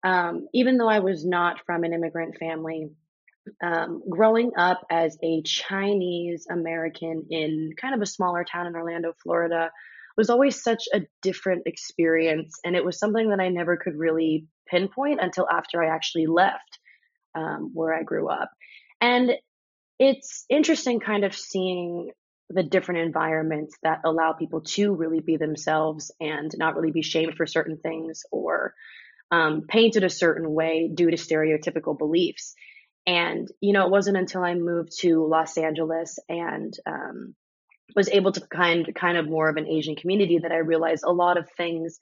Um, 0.04 0.48
even 0.54 0.78
though 0.78 0.90
I 0.90 1.00
was 1.00 1.26
not 1.26 1.66
from 1.66 1.84
an 1.84 1.94
immigrant 1.94 2.38
family, 2.38 2.90
um, 3.64 4.02
growing 4.10 4.52
up 4.58 4.82
as 4.90 5.18
a 5.24 5.42
Chinese 5.44 6.48
American 6.50 7.26
in 7.30 7.72
kind 7.80 7.96
of 7.96 8.02
a 8.02 8.06
smaller 8.06 8.44
town 8.44 8.68
in 8.68 8.76
Orlando, 8.76 9.14
Florida, 9.24 9.72
was 10.18 10.30
always 10.30 10.62
such 10.62 10.84
a 10.94 11.02
different 11.22 11.64
experience. 11.66 12.60
And 12.64 12.76
it 12.76 12.86
was 12.86 13.00
something 13.00 13.30
that 13.30 13.40
I 13.40 13.50
never 13.50 13.78
could 13.78 13.98
really 13.98 14.46
pinpoint 14.68 15.20
until 15.22 15.48
after 15.50 15.84
I 15.84 15.94
actually 15.94 16.28
left 16.28 16.80
um, 17.36 17.72
where 17.74 17.94
I 17.94 18.04
grew 18.04 18.30
up. 18.30 18.52
And 19.00 19.32
it's 20.00 20.46
interesting 20.50 21.00
kind 21.00 21.24
of 21.24 21.36
seeing 21.36 22.12
the 22.54 22.64
different 22.64 23.02
environments 23.02 23.76
that 23.84 24.02
allow 24.06 24.34
people 24.34 24.62
to 24.62 24.94
really 24.94 25.20
be 25.20 25.38
themselves 25.38 26.12
and 26.20 26.52
not 26.58 26.76
really 26.76 26.92
be 26.92 27.02
shamed 27.02 27.36
for 27.36 27.46
certain 27.46 27.78
things 27.78 28.24
or 28.32 28.74
um, 29.32 29.64
painted 29.68 30.04
a 30.04 30.10
certain 30.10 30.54
way 30.54 30.90
due 30.94 31.10
to 31.10 31.18
stereotypical 31.18 31.98
beliefs. 31.98 32.56
And, 33.08 33.48
you 33.62 33.74
know, 33.74 33.86
it 33.86 33.92
wasn't 33.92 34.18
until 34.18 34.44
I 34.44 34.54
moved 34.54 34.92
to 35.00 35.26
Los 35.26 35.58
Angeles 35.58 36.20
and 36.30 36.74
um, 36.86 37.36
was 37.96 38.10
able 38.10 38.32
to 38.32 38.42
kind 38.42 38.94
kind 38.96 39.18
of 39.18 39.28
more 39.28 39.50
of 39.50 39.58
an 39.58 39.68
Asian 39.68 39.96
community 39.96 40.40
that 40.40 40.52
I 40.52 40.58
realized 40.58 41.04
a 41.06 41.12
lot 41.12 41.38
of 41.38 41.50
things 41.58 42.00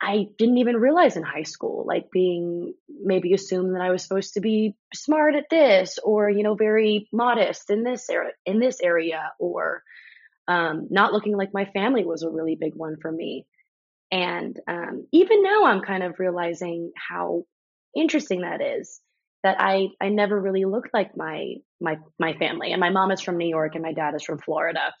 I 0.00 0.26
didn't 0.38 0.58
even 0.58 0.76
realize 0.76 1.16
in 1.16 1.22
high 1.22 1.44
school, 1.44 1.84
like 1.86 2.10
being 2.10 2.74
maybe 2.88 3.32
assumed 3.32 3.74
that 3.74 3.82
I 3.82 3.90
was 3.90 4.02
supposed 4.02 4.34
to 4.34 4.40
be 4.40 4.74
smart 4.94 5.34
at 5.34 5.48
this 5.50 5.98
or, 6.02 6.28
you 6.28 6.42
know, 6.42 6.54
very 6.54 7.08
modest 7.12 7.70
in 7.70 7.82
this 7.82 8.08
area, 8.10 8.32
in 8.44 8.58
this 8.58 8.80
area, 8.82 9.32
or 9.38 9.82
um, 10.48 10.88
not 10.90 11.12
looking 11.12 11.36
like 11.36 11.54
my 11.54 11.64
family 11.64 12.04
was 12.04 12.22
a 12.22 12.30
really 12.30 12.56
big 12.60 12.74
one 12.74 12.96
for 13.00 13.10
me. 13.10 13.46
And 14.12 14.58
um, 14.68 15.06
even 15.12 15.42
now, 15.42 15.64
I'm 15.64 15.80
kind 15.80 16.02
of 16.02 16.18
realizing 16.18 16.92
how 16.96 17.44
interesting 17.94 18.42
that 18.42 18.60
is 18.60 19.00
that 19.42 19.56
I 19.60 19.88
I 20.00 20.08
never 20.08 20.40
really 20.40 20.64
looked 20.64 20.90
like 20.92 21.16
my 21.16 21.54
my 21.80 21.98
my 22.18 22.34
family. 22.34 22.72
And 22.72 22.80
my 22.80 22.90
mom 22.90 23.10
is 23.12 23.20
from 23.20 23.38
New 23.38 23.48
York 23.48 23.74
and 23.74 23.82
my 23.82 23.92
dad 23.92 24.14
is 24.14 24.24
from 24.24 24.38
Florida. 24.38 24.92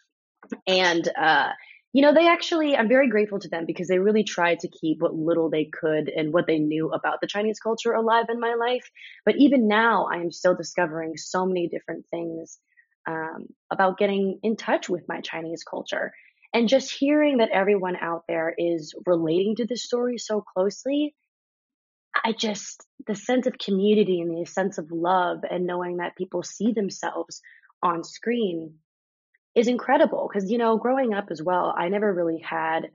And 0.66 1.08
uh, 1.18 1.50
you 1.96 2.02
know, 2.02 2.12
they 2.12 2.28
actually 2.28 2.76
I'm 2.76 2.88
very 2.88 3.08
grateful 3.08 3.38
to 3.38 3.48
them 3.48 3.64
because 3.66 3.88
they 3.88 3.98
really 3.98 4.22
tried 4.22 4.58
to 4.60 4.68
keep 4.68 4.98
what 5.00 5.14
little 5.14 5.48
they 5.48 5.64
could 5.64 6.10
and 6.10 6.30
what 6.30 6.46
they 6.46 6.58
knew 6.58 6.90
about 6.90 7.22
the 7.22 7.26
Chinese 7.26 7.58
culture 7.58 7.94
alive 7.94 8.26
in 8.28 8.38
my 8.38 8.52
life. 8.52 8.90
But 9.24 9.36
even 9.38 9.66
now, 9.66 10.06
I 10.12 10.16
am 10.16 10.30
still 10.30 10.54
discovering 10.54 11.16
so 11.16 11.46
many 11.46 11.68
different 11.68 12.04
things 12.10 12.58
um, 13.08 13.46
about 13.70 13.96
getting 13.96 14.40
in 14.42 14.56
touch 14.56 14.90
with 14.90 15.08
my 15.08 15.22
Chinese 15.22 15.64
culture. 15.64 16.12
And 16.52 16.68
just 16.68 16.92
hearing 16.92 17.38
that 17.38 17.48
everyone 17.50 17.96
out 17.96 18.24
there 18.28 18.54
is 18.58 18.92
relating 19.06 19.56
to 19.56 19.66
this 19.66 19.82
story 19.82 20.18
so 20.18 20.42
closely 20.42 21.14
I 22.24 22.32
just, 22.32 22.84
the 23.06 23.14
sense 23.14 23.46
of 23.46 23.58
community 23.58 24.20
and 24.20 24.36
the 24.36 24.50
sense 24.50 24.78
of 24.78 24.90
love 24.90 25.38
and 25.50 25.66
knowing 25.66 25.98
that 25.98 26.16
people 26.16 26.42
see 26.42 26.72
themselves 26.72 27.40
on 27.82 28.04
screen 28.04 28.74
is 29.56 29.66
incredible. 29.68 30.28
Cause, 30.32 30.50
you 30.50 30.58
know, 30.58 30.76
growing 30.76 31.14
up 31.14 31.28
as 31.30 31.42
well, 31.42 31.74
I 31.76 31.88
never 31.88 32.12
really 32.12 32.38
had 32.38 32.90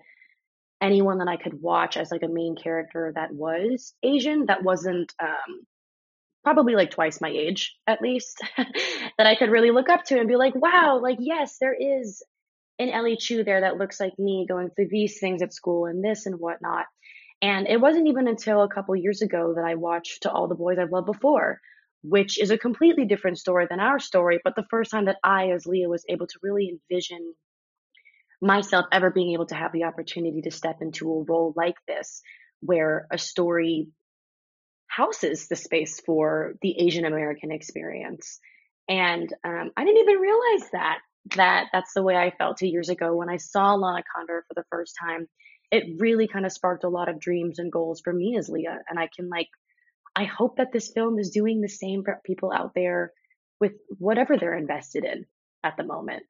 anyone 0.80 1.18
that 1.18 1.28
I 1.28 1.38
could 1.38 1.62
watch 1.62 1.98
as 1.98 2.12
like 2.12 2.24
a 2.24 2.28
main 2.28 2.56
character 2.56 3.12
that 3.16 3.34
was 3.34 3.94
Asian, 4.04 4.46
that 4.46 4.64
wasn't, 4.64 5.12
um, 5.22 5.66
probably 6.44 6.76
like 6.76 6.92
twice 6.92 7.22
my 7.22 7.30
age 7.30 7.76
at 7.86 8.02
least, 8.02 8.42
that 8.58 9.28
I 9.28 9.36
could 9.36 9.52
really 9.52 9.72
look 9.72 9.90
up 9.90 10.06
to 10.06 10.20
and 10.20 10.28
be 10.28 10.36
like, 10.36 10.56
wow, 10.56 11.00
like, 11.02 11.18
yes, 11.20 11.58
there 11.60 11.76
is 11.76 12.24
an 12.80 12.90
Ellie 12.90 13.18
Chu 13.18 13.44
there 13.44 13.62
that 13.62 13.78
looks 13.78 14.00
like 14.00 14.18
me 14.18 14.46
going 14.48 14.70
through 14.70 14.88
these 14.90 15.20
things 15.20 15.42
at 15.42 15.54
school 15.54 15.86
and 15.86 16.04
this 16.04 16.26
and 16.26 16.40
whatnot. 16.40 16.86
And 17.42 17.68
it 17.68 17.82
wasn't 17.82 18.08
even 18.08 18.28
until 18.28 18.62
a 18.62 18.70
couple 18.70 18.96
years 18.96 19.22
ago 19.22 19.54
that 19.56 19.66
I 19.66 19.76
watched 19.76 20.24
To 20.24 20.32
All 20.32 20.48
the 20.48 20.56
Boys 20.56 20.78
I've 20.80 20.92
Loved 20.92 21.08
Before, 21.08 21.60
which 22.04 22.40
is 22.40 22.52
a 22.52 22.58
completely 22.58 23.06
different 23.06 23.38
story 23.38 23.68
than 23.70 23.80
our 23.80 24.00
story, 24.00 24.40
but 24.44 24.56
the 24.56 24.66
first 24.70 24.92
time 24.92 25.06
that 25.06 25.18
I, 25.24 25.52
as 25.52 25.66
Leah, 25.66 25.90
was 25.90 26.06
able 26.10 26.28
to 26.28 26.40
really 26.42 26.70
envision 26.70 27.34
myself 28.42 28.86
ever 28.92 29.12
being 29.12 29.34
able 29.34 29.46
to 29.48 29.56
have 29.56 29.72
the 29.72 29.84
opportunity 29.84 30.42
to 30.42 30.52
step 30.52 30.78
into 30.82 31.12
a 31.12 31.24
role 31.24 31.54
like 31.56 31.76
this, 31.88 32.22
where 32.62 33.08
a 33.12 33.18
story 33.18 33.90
houses 34.88 35.48
the 35.48 35.56
space 35.56 36.02
for 36.06 36.56
the 36.62 36.76
Asian 36.80 37.06
American 37.06 37.52
experience. 37.52 38.40
And 38.90 39.32
um, 39.44 39.72
I 39.78 39.86
didn't 39.86 40.02
even 40.02 40.18
realize 40.18 40.70
that 40.74 41.00
that 41.36 41.68
that's 41.72 41.94
the 41.94 42.02
way 42.02 42.16
I 42.16 42.32
felt 42.32 42.58
two 42.58 42.68
years 42.68 42.90
ago 42.90 43.16
when 43.16 43.30
I 43.30 43.38
saw 43.38 43.76
Lana 43.76 44.04
Condor 44.16 44.44
for 44.48 44.56
the 44.56 44.66
first 44.72 44.96
time 45.00 45.28
it 45.72 46.00
really 46.00 46.28
kind 46.28 46.46
of 46.46 46.52
sparked 46.52 46.84
a 46.84 46.90
lot 46.90 47.10
of 47.10 47.20
dreams 47.20 47.58
and 47.58 47.72
goals 47.72 48.02
for 48.02 48.12
me 48.12 48.38
as 48.38 48.50
Leah. 48.50 48.80
And 48.90 49.00
I 49.00 49.08
can 49.16 49.30
like, 49.30 49.48
I 50.16 50.26
hope 50.26 50.58
that 50.58 50.72
this 50.72 50.92
film 50.92 51.20
is 51.20 51.30
doing 51.30 51.62
the 51.62 51.70
same 51.70 52.04
for 52.04 52.20
people 52.26 52.52
out 52.52 52.74
there 52.76 53.14
with 53.60 53.74
whatever 53.98 54.38
they're 54.38 54.58
invested 54.58 55.06
in 55.06 55.26
at 55.64 55.78
the 55.78 55.84
moment. 55.84 56.24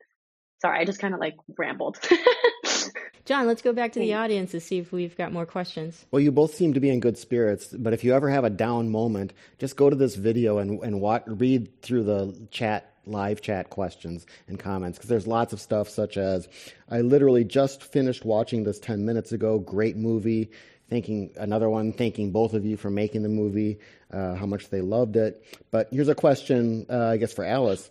Sorry, 0.61 0.79
I 0.79 0.85
just 0.85 0.99
kind 0.99 1.13
of 1.13 1.19
like 1.19 1.35
rambled. 1.57 1.99
John, 3.25 3.47
let's 3.47 3.61
go 3.61 3.73
back 3.73 3.93
to 3.93 3.99
the 3.99 4.15
audience 4.15 4.51
to 4.51 4.59
see 4.59 4.79
if 4.79 4.91
we've 4.91 5.15
got 5.15 5.31
more 5.31 5.45
questions. 5.45 6.05
Well, 6.11 6.19
you 6.19 6.31
both 6.31 6.53
seem 6.53 6.73
to 6.73 6.79
be 6.79 6.89
in 6.89 6.99
good 6.99 7.17
spirits, 7.17 7.67
but 7.67 7.93
if 7.93 8.03
you 8.03 8.13
ever 8.13 8.29
have 8.29 8.43
a 8.43 8.49
down 8.49 8.89
moment, 8.89 9.33
just 9.57 9.75
go 9.75 9.89
to 9.89 9.95
this 9.95 10.15
video 10.15 10.57
and, 10.57 10.83
and 10.83 11.01
watch, 11.01 11.23
read 11.27 11.81
through 11.81 12.03
the 12.03 12.47
chat 12.51 12.91
live 13.05 13.41
chat 13.41 13.69
questions 13.69 14.27
and 14.47 14.59
comments 14.59 14.97
because 14.97 15.09
there's 15.09 15.25
lots 15.25 15.53
of 15.53 15.59
stuff 15.59 15.89
such 15.89 16.17
as 16.17 16.47
I 16.89 17.01
literally 17.01 17.43
just 17.43 17.83
finished 17.83 18.25
watching 18.25 18.63
this 18.63 18.79
10 18.79 19.05
minutes 19.05 19.31
ago. 19.31 19.59
Great 19.59 19.97
movie. 19.97 20.51
Thanking 20.91 21.31
another 21.37 21.69
one, 21.69 21.93
thanking 21.93 22.31
both 22.31 22.53
of 22.53 22.65
you 22.65 22.77
for 22.77 22.91
making 22.91 23.23
the 23.23 23.29
movie, 23.29 23.79
uh, 24.13 24.35
how 24.35 24.45
much 24.45 24.69
they 24.69 24.81
loved 24.81 25.15
it. 25.15 25.43
But 25.71 25.87
here's 25.91 26.09
a 26.09 26.15
question, 26.15 26.85
uh, 26.89 27.07
I 27.07 27.17
guess, 27.17 27.33
for 27.33 27.43
Alice. 27.43 27.89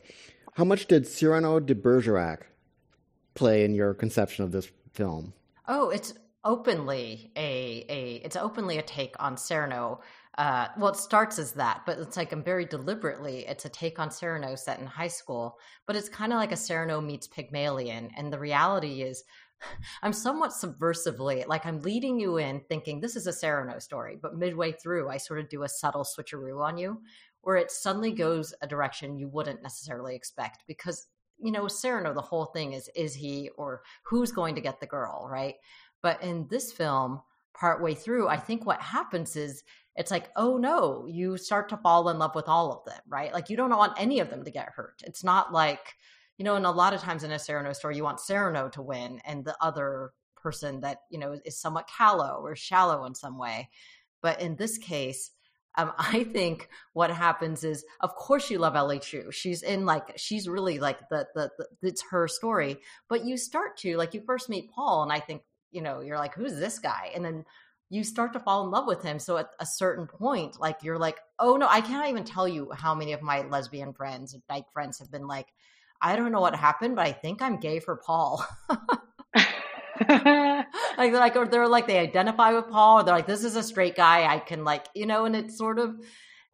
How 0.52 0.64
much 0.64 0.86
did 0.86 1.06
Cyrano 1.06 1.58
de 1.58 1.74
Bergerac 1.74 2.46
play 3.34 3.64
in 3.64 3.74
your 3.74 3.94
conception 3.94 4.44
of 4.44 4.52
this 4.52 4.70
film? 4.92 5.32
Oh, 5.66 5.90
it's 5.90 6.14
openly 6.44 7.32
a, 7.36 7.84
a 7.88 8.14
it's 8.24 8.36
openly 8.36 8.78
a 8.78 8.82
take 8.82 9.14
on 9.18 9.36
Cyrano 9.36 10.00
uh, 10.38 10.68
well, 10.78 10.92
it 10.92 10.96
starts 10.96 11.38
as 11.38 11.52
that, 11.52 11.82
but 11.84 11.98
it's 11.98 12.16
like 12.16 12.32
I'm 12.32 12.42
very 12.42 12.64
deliberately, 12.64 13.44
it's 13.46 13.66
a 13.66 13.68
take 13.68 13.98
on 13.98 14.10
Cyrano 14.10 14.54
set 14.54 14.78
in 14.78 14.86
high 14.86 15.08
school, 15.08 15.58
but 15.86 15.96
it's 15.96 16.08
kind 16.08 16.32
of 16.32 16.38
like 16.38 16.50
a 16.50 16.56
Cyrano 16.56 17.00
meets 17.00 17.26
Pygmalion. 17.26 18.10
And 18.16 18.32
the 18.32 18.38
reality 18.38 19.02
is, 19.02 19.24
I'm 20.02 20.12
somewhat 20.12 20.50
subversively, 20.50 21.46
like 21.46 21.66
I'm 21.66 21.82
leading 21.82 22.18
you 22.18 22.38
in 22.38 22.60
thinking 22.68 23.00
this 23.00 23.16
is 23.16 23.26
a 23.26 23.32
Cyrano 23.32 23.78
story, 23.78 24.18
but 24.20 24.36
midway 24.36 24.72
through, 24.72 25.08
I 25.08 25.16
sort 25.16 25.40
of 25.40 25.48
do 25.48 25.62
a 25.62 25.68
subtle 25.68 26.04
switcheroo 26.04 26.62
on 26.64 26.78
you 26.78 27.00
where 27.42 27.56
it 27.56 27.70
suddenly 27.70 28.12
goes 28.12 28.54
a 28.62 28.66
direction 28.66 29.18
you 29.18 29.28
wouldn't 29.28 29.62
necessarily 29.62 30.14
expect 30.14 30.64
because, 30.66 31.06
you 31.38 31.50
know, 31.50 31.68
Cyrano, 31.68 32.12
the 32.12 32.20
whole 32.20 32.46
thing 32.46 32.74
is, 32.74 32.90
is 32.94 33.14
he 33.14 33.50
or 33.56 33.82
who's 34.04 34.32
going 34.32 34.54
to 34.54 34.60
get 34.60 34.80
the 34.80 34.86
girl, 34.86 35.26
right? 35.30 35.54
But 36.02 36.22
in 36.22 36.46
this 36.48 36.72
film, 36.72 37.22
partway 37.54 37.94
through, 37.94 38.28
I 38.28 38.36
think 38.36 38.66
what 38.66 38.80
happens 38.80 39.36
is 39.36 39.64
it's 39.96 40.10
like, 40.10 40.30
oh 40.36 40.56
no, 40.56 41.06
you 41.06 41.36
start 41.36 41.68
to 41.70 41.76
fall 41.78 42.08
in 42.08 42.18
love 42.18 42.34
with 42.34 42.48
all 42.48 42.72
of 42.72 42.84
them, 42.84 43.00
right? 43.08 43.32
Like 43.32 43.50
you 43.50 43.56
don't 43.56 43.70
want 43.70 44.00
any 44.00 44.20
of 44.20 44.30
them 44.30 44.44
to 44.44 44.50
get 44.50 44.68
hurt. 44.74 45.02
It's 45.04 45.24
not 45.24 45.52
like, 45.52 45.94
you 46.40 46.44
know, 46.44 46.56
and 46.56 46.64
a 46.64 46.70
lot 46.70 46.94
of 46.94 47.02
times 47.02 47.22
in 47.22 47.32
a 47.32 47.38
Cyrano 47.38 47.74
story, 47.74 47.96
you 47.96 48.02
want 48.02 48.18
Cyrano 48.18 48.70
to 48.70 48.80
win 48.80 49.20
and 49.26 49.44
the 49.44 49.54
other 49.60 50.12
person 50.36 50.80
that, 50.80 51.00
you 51.10 51.18
know, 51.18 51.38
is 51.44 51.60
somewhat 51.60 51.86
callow 51.86 52.40
or 52.42 52.56
shallow 52.56 53.04
in 53.04 53.14
some 53.14 53.36
way. 53.36 53.68
But 54.22 54.40
in 54.40 54.56
this 54.56 54.78
case, 54.78 55.32
um, 55.76 55.92
I 55.98 56.24
think 56.24 56.70
what 56.94 57.10
happens 57.10 57.62
is, 57.62 57.84
of 58.00 58.14
course, 58.14 58.48
you 58.48 58.56
love 58.56 58.74
Ellie 58.74 59.00
Chu. 59.00 59.30
She's 59.30 59.62
in 59.62 59.84
like 59.84 60.14
she's 60.16 60.48
really 60.48 60.78
like 60.78 61.10
the, 61.10 61.28
the 61.34 61.50
the 61.58 61.66
it's 61.82 62.02
her 62.10 62.26
story. 62.26 62.78
But 63.10 63.26
you 63.26 63.36
start 63.36 63.76
to 63.80 63.98
like 63.98 64.14
you 64.14 64.22
first 64.24 64.48
meet 64.48 64.70
Paul, 64.70 65.02
and 65.02 65.12
I 65.12 65.20
think 65.20 65.42
you 65.70 65.82
know 65.82 66.00
you're 66.00 66.16
like, 66.16 66.34
who's 66.34 66.56
this 66.56 66.78
guy? 66.78 67.10
And 67.14 67.22
then 67.22 67.44
you 67.90 68.02
start 68.02 68.32
to 68.32 68.40
fall 68.40 68.64
in 68.64 68.70
love 68.70 68.86
with 68.86 69.02
him. 69.02 69.18
So 69.18 69.36
at 69.36 69.50
a 69.60 69.66
certain 69.66 70.06
point, 70.06 70.58
like 70.58 70.78
you're 70.82 70.98
like, 70.98 71.18
oh 71.38 71.58
no, 71.58 71.66
I 71.68 71.82
can't 71.82 72.08
even 72.08 72.24
tell 72.24 72.48
you 72.48 72.70
how 72.74 72.94
many 72.94 73.12
of 73.12 73.20
my 73.20 73.42
lesbian 73.42 73.92
friends 73.92 74.32
and 74.32 74.42
dyke 74.48 74.72
friends 74.72 75.00
have 75.00 75.10
been 75.10 75.26
like, 75.26 75.48
I 76.02 76.16
don't 76.16 76.32
know 76.32 76.40
what 76.40 76.54
happened, 76.54 76.96
but 76.96 77.06
I 77.06 77.12
think 77.12 77.42
I'm 77.42 77.60
gay 77.60 77.80
for 77.80 77.96
Paul. 77.96 78.44
like 80.08 81.12
like 81.12 81.36
or 81.36 81.46
they're 81.46 81.68
like 81.68 81.86
they 81.86 81.98
identify 81.98 82.52
with 82.52 82.68
Paul 82.68 83.00
or 83.00 83.02
they're 83.02 83.14
like 83.14 83.26
this 83.26 83.44
is 83.44 83.56
a 83.56 83.62
straight 83.62 83.96
guy 83.96 84.32
I 84.32 84.38
can 84.38 84.64
like 84.64 84.86
you 84.94 85.06
know 85.06 85.24
and 85.26 85.36
it's 85.36 85.58
sort 85.58 85.78
of 85.78 85.94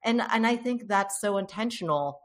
and 0.04 0.20
and 0.20 0.46
I 0.46 0.56
think 0.56 0.88
that's 0.88 1.20
so 1.20 1.38
intentional 1.38 2.20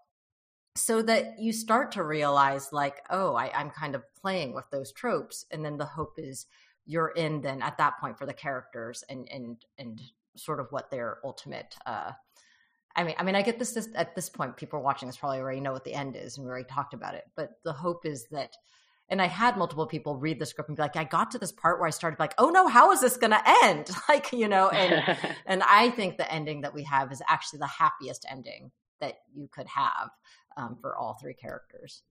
so 0.76 1.02
that 1.04 1.36
you 1.40 1.54
start 1.54 1.92
to 1.94 2.04
realize 2.04 2.70
like 2.72 3.04
oh 3.10 3.36
I, 3.36 3.52
I'm 3.54 3.70
kind 3.70 3.94
of 3.94 4.04
playing 4.20 4.54
with 4.56 4.66
those 4.72 4.92
tropes 4.92 5.46
and 5.52 5.64
then 5.64 5.78
the 5.78 5.86
hope 5.86 6.14
is 6.18 6.48
you're 6.86 7.10
in 7.10 7.42
then 7.42 7.62
at 7.62 7.78
that 7.78 8.00
point 8.00 8.18
for 8.18 8.26
the 8.26 8.34
characters 8.34 9.04
and 9.08 9.28
and 9.32 9.64
and 9.78 10.02
sort 10.38 10.60
of 10.60 10.68
what 10.72 10.90
their 10.90 11.20
ultimate 11.24 11.76
uh 11.86 12.12
I 12.96 13.04
mean, 13.04 13.16
I 13.18 13.24
mean, 13.24 13.36
I 13.36 13.42
get 13.42 13.60
this, 13.60 13.72
this 13.72 13.90
at 13.96 14.16
this 14.16 14.30
point. 14.30 14.58
People 14.58 14.82
watching 14.82 15.08
this 15.08 15.18
probably 15.18 15.40
already 15.40 15.62
know 15.62 15.72
what 15.72 15.84
the 15.84 15.94
end 15.94 16.16
is, 16.16 16.38
and 16.38 16.46
we 16.46 16.50
already 16.50 16.68
talked 16.70 16.94
about 16.94 17.16
it. 17.16 17.24
But 17.36 17.52
the 17.64 17.74
hope 17.74 18.06
is 18.06 18.28
that 18.32 18.52
and 19.12 19.22
I 19.22 19.28
had 19.28 19.58
multiple 19.58 19.86
people 19.86 20.16
read 20.16 20.40
the 20.40 20.46
script 20.46 20.70
and 20.70 20.78
be 20.78 20.82
like, 20.82 20.96
I 20.96 21.04
got 21.04 21.32
to 21.32 21.38
this 21.38 21.52
part 21.52 21.80
where 21.80 21.88
I 21.88 21.92
started 21.92 22.18
like, 22.18 22.34
oh 22.38 22.50
no, 22.50 22.68
how 22.68 22.94
is 22.94 23.02
this 23.02 23.18
going 23.18 23.32
to 23.32 23.44
end? 23.66 23.90
Like, 24.10 24.34
you 24.34 24.48
know, 24.48 24.70
and 24.70 25.18
and 25.46 25.64
I 25.64 25.90
think 25.92 26.18
the 26.18 26.30
ending 26.32 26.62
that 26.62 26.74
we 26.74 26.84
have 26.84 27.12
is 27.12 27.22
actually 27.28 27.60
the 27.60 27.68
happiest 27.68 28.26
ending 28.30 28.72
that 29.00 29.20
you 29.34 29.48
could 29.52 29.68
have 29.68 30.10
um, 30.58 30.78
for 30.82 30.96
all 30.98 31.18
three 31.22 31.34
characters. 31.34 32.04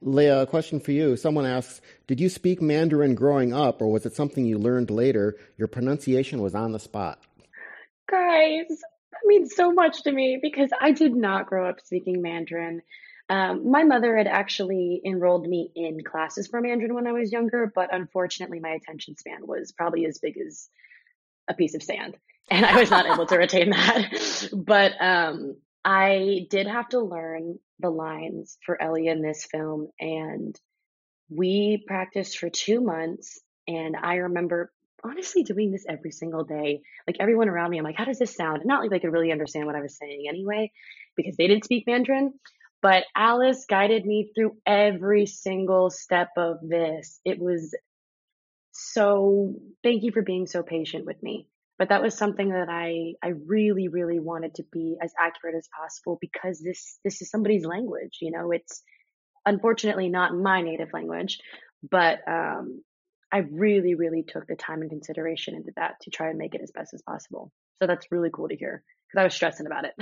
Leah, 0.00 0.42
a 0.42 0.46
question 0.46 0.80
for 0.80 0.92
you. 0.92 1.16
Someone 1.16 1.46
asks, 1.46 1.80
did 2.06 2.20
you 2.20 2.28
speak 2.28 2.60
Mandarin 2.60 3.14
growing 3.14 3.52
up, 3.52 3.80
or 3.80 3.88
was 3.88 4.06
it 4.06 4.14
something 4.14 4.44
you 4.44 4.58
learned 4.58 4.90
later? 4.90 5.36
Your 5.56 5.68
pronunciation 5.68 6.42
was 6.42 6.54
on 6.54 6.72
the 6.72 6.78
spot. 6.78 7.20
Guys, 8.10 8.66
that 9.16 9.26
means 9.26 9.54
so 9.54 9.72
much 9.72 10.02
to 10.02 10.12
me 10.12 10.38
because 10.40 10.70
I 10.78 10.92
did 10.92 11.14
not 11.14 11.46
grow 11.46 11.68
up 11.68 11.80
speaking 11.80 12.22
Mandarin. 12.22 12.82
Um, 13.28 13.70
my 13.70 13.82
mother 13.82 14.16
had 14.16 14.26
actually 14.26 15.00
enrolled 15.04 15.48
me 15.48 15.70
in 15.74 16.04
classes 16.04 16.46
for 16.46 16.60
Mandarin 16.60 16.94
when 16.94 17.06
I 17.06 17.12
was 17.12 17.32
younger, 17.32 17.70
but 17.74 17.92
unfortunately, 17.92 18.60
my 18.60 18.70
attention 18.70 19.16
span 19.16 19.46
was 19.46 19.72
probably 19.72 20.06
as 20.06 20.18
big 20.18 20.36
as 20.38 20.68
a 21.48 21.54
piece 21.54 21.74
of 21.74 21.82
sand, 21.82 22.16
and 22.50 22.64
I 22.64 22.78
was 22.78 22.90
not 22.90 23.06
able 23.06 23.26
to 23.26 23.36
retain 23.36 23.70
that. 23.70 24.48
But 24.52 24.92
um, 25.00 25.56
I 25.84 26.46
did 26.50 26.66
have 26.66 26.88
to 26.90 27.00
learn 27.00 27.58
the 27.80 27.90
lines 27.90 28.58
for 28.64 28.80
Ellie 28.80 29.08
in 29.08 29.22
this 29.22 29.44
film, 29.44 29.88
and 29.98 30.58
we 31.28 31.82
practiced 31.86 32.38
for 32.38 32.48
two 32.48 32.80
months. 32.80 33.40
And 33.68 33.96
I 33.96 34.16
remember 34.16 34.72
honestly 35.08 35.42
doing 35.42 35.70
this 35.70 35.84
every 35.88 36.10
single 36.10 36.44
day. 36.44 36.82
Like 37.06 37.16
everyone 37.20 37.48
around 37.48 37.70
me, 37.70 37.78
I'm 37.78 37.84
like, 37.84 37.96
how 37.96 38.04
does 38.04 38.18
this 38.18 38.34
sound? 38.34 38.62
Not 38.64 38.80
like 38.80 38.90
they 38.90 39.00
could 39.00 39.12
really 39.12 39.32
understand 39.32 39.66
what 39.66 39.76
I 39.76 39.80
was 39.80 39.96
saying 39.96 40.26
anyway, 40.28 40.72
because 41.16 41.36
they 41.36 41.46
didn't 41.46 41.64
speak 41.64 41.84
Mandarin. 41.86 42.34
But 42.82 43.04
Alice 43.16 43.64
guided 43.68 44.04
me 44.04 44.30
through 44.34 44.56
every 44.66 45.26
single 45.26 45.90
step 45.90 46.28
of 46.36 46.58
this. 46.62 47.20
It 47.24 47.38
was 47.38 47.74
so, 48.72 49.54
thank 49.82 50.02
you 50.02 50.12
for 50.12 50.22
being 50.22 50.46
so 50.46 50.62
patient 50.62 51.06
with 51.06 51.22
me. 51.22 51.48
But 51.78 51.90
that 51.90 52.02
was 52.02 52.16
something 52.16 52.50
that 52.50 52.68
I, 52.70 53.14
I 53.22 53.32
really, 53.46 53.88
really 53.88 54.18
wanted 54.18 54.54
to 54.54 54.64
be 54.72 54.96
as 55.02 55.12
accurate 55.18 55.56
as 55.56 55.68
possible 55.78 56.16
because 56.20 56.60
this, 56.60 56.98
this 57.04 57.20
is 57.20 57.30
somebody's 57.30 57.66
language. 57.66 58.18
You 58.20 58.30
know, 58.30 58.50
it's 58.52 58.82
unfortunately 59.44 60.08
not 60.08 60.34
my 60.34 60.62
native 60.62 60.92
language, 60.92 61.38
but 61.88 62.20
um, 62.26 62.82
I 63.36 63.40
really, 63.50 63.94
really 63.94 64.22
took 64.22 64.46
the 64.46 64.56
time 64.56 64.80
and 64.80 64.88
consideration 64.88 65.56
into 65.56 65.70
that 65.76 66.00
to 66.00 66.10
try 66.10 66.30
and 66.30 66.38
make 66.38 66.54
it 66.54 66.62
as 66.62 66.70
best 66.70 66.94
as 66.94 67.02
possible. 67.02 67.52
So 67.82 67.86
that's 67.86 68.10
really 68.10 68.30
cool 68.32 68.48
to 68.48 68.56
hear 68.56 68.82
because 69.06 69.20
I 69.20 69.24
was 69.24 69.34
stressing 69.34 69.66
about 69.66 69.84
it. 69.84 69.94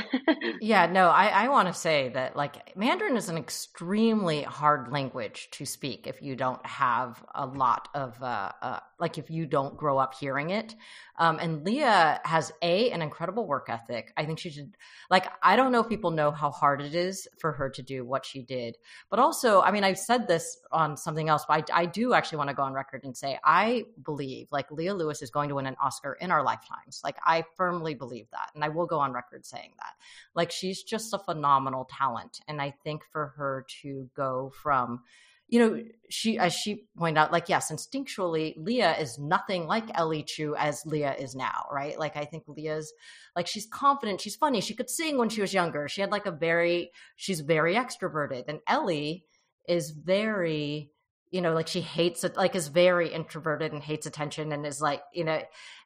yeah, 0.62 0.86
no, 0.86 1.08
I, 1.08 1.26
I 1.26 1.48
want 1.48 1.68
to 1.68 1.74
say 1.74 2.08
that 2.10 2.36
like 2.36 2.74
Mandarin 2.76 3.16
is 3.16 3.28
an 3.28 3.36
extremely 3.36 4.42
hard 4.42 4.90
language 4.90 5.48
to 5.52 5.66
speak 5.66 6.06
if 6.06 6.22
you 6.22 6.36
don't 6.36 6.64
have 6.64 7.22
a 7.34 7.46
lot 7.46 7.88
of 7.94 8.20
uh, 8.22 8.52
uh, 8.62 8.80
like 8.98 9.18
if 9.18 9.30
you 9.30 9.46
don't 9.46 9.76
grow 9.76 9.98
up 9.98 10.14
hearing 10.14 10.50
it. 10.50 10.74
Um, 11.16 11.38
and 11.38 11.64
Leah 11.64 12.20
has 12.24 12.50
a 12.62 12.90
an 12.90 13.02
incredible 13.02 13.46
work 13.46 13.66
ethic. 13.68 14.12
I 14.16 14.24
think 14.24 14.38
she 14.38 14.50
should 14.50 14.76
like 15.10 15.26
I 15.42 15.56
don't 15.56 15.70
know 15.70 15.80
if 15.80 15.88
people 15.88 16.10
know 16.10 16.30
how 16.30 16.50
hard 16.50 16.80
it 16.80 16.94
is 16.94 17.28
for 17.38 17.52
her 17.52 17.70
to 17.70 17.82
do 17.82 18.04
what 18.04 18.24
she 18.24 18.42
did, 18.42 18.76
but 19.10 19.18
also 19.18 19.60
I 19.60 19.70
mean 19.70 19.84
I've 19.84 19.98
said 19.98 20.26
this 20.26 20.58
on 20.72 20.96
something 20.96 21.28
else, 21.28 21.44
but 21.46 21.70
I, 21.70 21.82
I 21.82 21.86
do 21.86 22.14
actually 22.14 22.38
want 22.38 22.50
to 22.50 22.54
go 22.54 22.62
on 22.62 22.72
record 22.72 23.04
and 23.04 23.16
say 23.16 23.38
I 23.44 23.84
believe 24.02 24.48
like 24.50 24.70
Leah 24.70 24.94
Lewis 24.94 25.22
is 25.22 25.30
going 25.30 25.50
to 25.50 25.56
win 25.56 25.66
an 25.66 25.76
Oscar 25.82 26.14
in 26.14 26.30
our 26.30 26.42
lifetimes. 26.42 27.00
Like 27.04 27.16
I 27.24 27.44
firmly 27.56 27.94
believe 27.94 28.26
that, 28.32 28.50
and 28.54 28.64
I 28.64 28.70
will 28.70 28.86
go 28.86 28.93
on 28.98 29.12
record 29.12 29.44
saying 29.44 29.72
that. 29.78 29.94
Like 30.34 30.50
she's 30.50 30.82
just 30.82 31.14
a 31.14 31.18
phenomenal 31.18 31.88
talent, 31.90 32.40
and 32.48 32.60
I 32.60 32.74
think 32.84 33.04
for 33.04 33.34
her 33.36 33.66
to 33.82 34.10
go 34.14 34.52
from 34.62 35.00
you 35.48 35.58
know, 35.58 35.84
she, 36.08 36.38
as 36.38 36.54
she 36.54 36.86
pointed 36.96 37.18
out, 37.18 37.32
like, 37.32 37.48
yes, 37.48 37.70
instinctually, 37.70 38.54
Leah 38.56 38.96
is 38.98 39.18
nothing 39.18 39.66
like 39.66 39.84
Ellie 39.96 40.22
Chu 40.22 40.56
as 40.56 40.84
Leah 40.86 41.14
is 41.14 41.34
now, 41.34 41.66
right? 41.70 41.98
Like, 41.98 42.16
I 42.16 42.24
think 42.24 42.44
Leah's, 42.48 42.92
like, 43.36 43.46
she's 43.46 43.66
confident, 43.66 44.20
she's 44.20 44.36
funny, 44.36 44.60
she 44.60 44.74
could 44.74 44.88
sing 44.88 45.18
when 45.18 45.28
she 45.28 45.42
was 45.42 45.52
younger. 45.52 45.86
She 45.86 46.00
had, 46.00 46.10
like, 46.10 46.26
a 46.26 46.30
very, 46.30 46.90
she's 47.16 47.40
very 47.40 47.74
extroverted. 47.74 48.44
And 48.48 48.60
Ellie 48.66 49.26
is 49.68 49.90
very, 49.90 50.90
you 51.30 51.42
know, 51.42 51.52
like, 51.52 51.68
she 51.68 51.82
hates 51.82 52.24
it, 52.24 52.36
like, 52.36 52.54
is 52.54 52.68
very 52.68 53.12
introverted 53.12 53.72
and 53.72 53.82
hates 53.82 54.06
attention 54.06 54.50
and 54.50 54.66
is, 54.66 54.80
like, 54.80 55.02
you 55.12 55.24
know, 55.24 55.42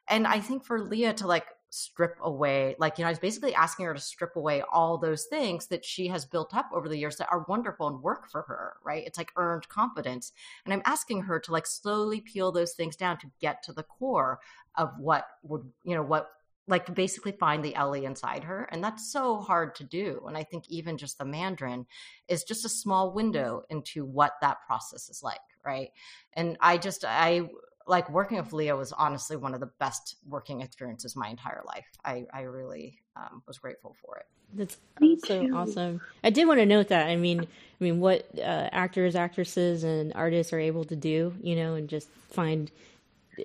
and 0.07 0.25
I 0.25 0.39
think 0.39 0.63
for 0.63 0.81
Leah 0.81 1.13
to, 1.15 1.27
like, 1.27 1.45
strip 1.69 2.15
away 2.21 2.75
like 2.79 2.97
you 2.97 3.03
know 3.03 3.07
i 3.07 3.11
was 3.11 3.19
basically 3.19 3.53
asking 3.53 3.85
her 3.85 3.93
to 3.93 3.99
strip 3.99 4.35
away 4.35 4.63
all 4.71 4.97
those 4.97 5.25
things 5.25 5.67
that 5.67 5.85
she 5.85 6.07
has 6.07 6.25
built 6.25 6.55
up 6.55 6.69
over 6.73 6.89
the 6.89 6.97
years 6.97 7.17
that 7.17 7.27
are 7.31 7.45
wonderful 7.47 7.87
and 7.87 8.01
work 8.01 8.29
for 8.29 8.41
her 8.41 8.73
right 8.83 9.03
it's 9.05 9.17
like 9.17 9.31
earned 9.35 9.67
confidence 9.69 10.31
and 10.65 10.73
i'm 10.73 10.81
asking 10.85 11.21
her 11.21 11.39
to 11.39 11.51
like 11.51 11.67
slowly 11.67 12.21
peel 12.21 12.51
those 12.51 12.73
things 12.73 12.95
down 12.95 13.17
to 13.17 13.29
get 13.39 13.61
to 13.61 13.71
the 13.71 13.83
core 13.83 14.39
of 14.75 14.91
what 14.97 15.27
would 15.43 15.63
you 15.83 15.93
know 15.93 16.03
what 16.03 16.29
like 16.69 16.85
to 16.85 16.91
basically 16.91 17.31
find 17.31 17.65
the 17.65 17.75
Ellie 17.75 18.05
inside 18.05 18.43
her. 18.43 18.69
And 18.71 18.83
that's 18.83 19.11
so 19.11 19.39
hard 19.39 19.73
to 19.75 19.83
do. 19.83 20.23
And 20.27 20.37
I 20.37 20.43
think 20.43 20.69
even 20.69 20.97
just 20.97 21.17
the 21.17 21.25
Mandarin 21.25 21.87
is 22.27 22.43
just 22.43 22.63
a 22.63 22.69
small 22.69 23.11
window 23.11 23.63
into 23.69 24.05
what 24.05 24.33
that 24.41 24.57
process 24.65 25.09
is 25.09 25.23
like. 25.23 25.39
Right. 25.65 25.89
And 26.33 26.57
I 26.61 26.77
just, 26.77 27.03
I 27.05 27.49
like 27.89 28.09
working 28.09 28.37
with 28.37 28.53
Leah 28.53 28.75
was 28.75 28.93
honestly 28.93 29.35
one 29.35 29.53
of 29.55 29.59
the 29.59 29.71
best 29.79 30.17
working 30.27 30.61
experiences 30.61 31.15
my 31.15 31.27
entire 31.27 31.63
life. 31.65 31.87
I, 32.05 32.25
I 32.31 32.41
really 32.41 32.99
um, 33.15 33.41
was 33.47 33.57
grateful 33.57 33.95
for 34.05 34.17
it. 34.17 34.25
That's 34.53 34.77
so 35.25 35.55
awesome. 35.55 36.01
I 36.23 36.29
did 36.29 36.47
want 36.47 36.59
to 36.59 36.65
note 36.65 36.89
that. 36.89 37.07
I 37.07 37.15
mean, 37.15 37.41
I 37.41 37.83
mean, 37.83 37.99
what 37.99 38.27
uh, 38.37 38.69
actors, 38.71 39.15
actresses, 39.15 39.83
and 39.83 40.13
artists 40.13 40.53
are 40.53 40.59
able 40.59 40.83
to 40.85 40.95
do, 40.95 41.33
you 41.41 41.55
know, 41.55 41.73
and 41.73 41.89
just 41.89 42.09
find 42.29 42.71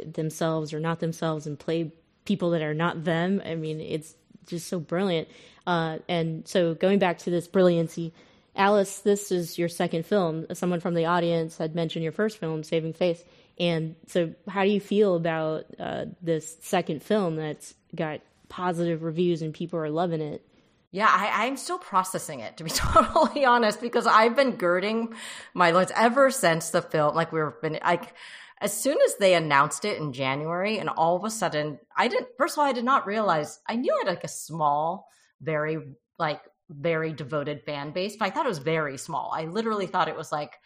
themselves 0.05 0.73
or 0.73 0.81
not 0.81 1.01
themselves 1.01 1.47
and 1.47 1.59
play 1.59 1.91
people 2.25 2.51
that 2.51 2.63
are 2.63 2.75
not 2.75 3.05
them. 3.05 3.43
I 3.45 3.55
mean, 3.55 3.81
it's 3.81 4.15
just 4.47 4.69
so 4.69 4.79
brilliant. 4.79 5.29
Uh, 5.67 5.99
and 6.09 6.47
so, 6.47 6.75
going 6.75 6.99
back 6.99 7.19
to 7.19 7.31
this 7.31 7.49
brilliancy, 7.49 8.13
Alice, 8.57 8.99
this 9.01 9.33
is 9.33 9.59
your 9.59 9.69
second 9.69 10.05
film. 10.07 10.47
Someone 10.53 10.81
from 10.81 10.95
the 10.95 11.07
audience 11.07 11.59
had 11.59 11.75
mentioned 11.75 12.03
your 12.03 12.13
first 12.13 12.39
film, 12.39 12.63
Saving 12.63 12.93
Face 12.93 13.25
and 13.59 13.95
so, 14.09 14.35
how 14.49 14.65
do 14.65 14.71
you 14.71 14.81
feel 14.81 15.15
about 15.15 15.67
uh, 15.79 16.07
this 16.21 16.57
second 16.61 17.03
film 17.03 17.37
that's 17.37 17.75
got 17.95 18.21
positive 18.49 19.03
reviews 19.03 19.43
and 19.43 19.55
people 19.55 19.79
are 19.79 19.91
loving 19.91 20.21
it? 20.21 20.45
Yeah, 20.91 21.09
I, 21.11 21.47
am 21.47 21.57
still 21.57 21.79
processing 21.79 22.41
it, 22.41 22.57
to 22.57 22.65
be 22.65 22.71
totally 22.75 23.45
honest, 23.45 23.81
because 23.81 24.07
I've 24.07 24.37
been 24.37 24.53
girding 24.53 25.15
my 25.53 25.71
loins 25.71 25.93
ever 25.95 26.31
since 26.31 26.71
the 26.71 26.83
film. 26.83 27.15
Like 27.15 27.33
we've 27.33 27.61
been 27.61 27.79
like, 27.85 28.15
as 28.61 28.73
soon 28.73 28.99
as 29.05 29.17
they 29.17 29.35
announced 29.35 29.85
it 29.85 29.99
in 29.99 30.13
January, 30.13 30.79
and 30.79 30.89
all 30.89 31.17
of 31.17 31.25
a 31.25 31.31
sudden, 31.31 31.79
I 31.97 32.09
didn't. 32.09 32.29
First 32.39 32.55
of 32.55 32.61
all, 32.61 32.67
I 32.67 32.73
did 32.73 32.85
not 32.85 33.07
realize 33.07 33.61
I 33.69 33.77
knew 33.77 33.93
I 33.93 34.05
had 34.05 34.15
like 34.15 34.25
a 34.25 34.29
small, 34.29 35.09
very 35.41 35.79
like 36.19 36.41
very 36.71 37.13
devoted 37.13 37.63
fan 37.65 37.91
base, 37.93 38.17
but 38.17 38.27
I 38.27 38.31
thought 38.31 38.47
it 38.47 38.49
was 38.49 38.59
very 38.59 38.97
small. 38.97 39.33
I 39.35 39.45
literally 39.45 39.87
thought 39.87 40.09
it 40.09 40.17
was 40.17 40.33
like 40.33 40.59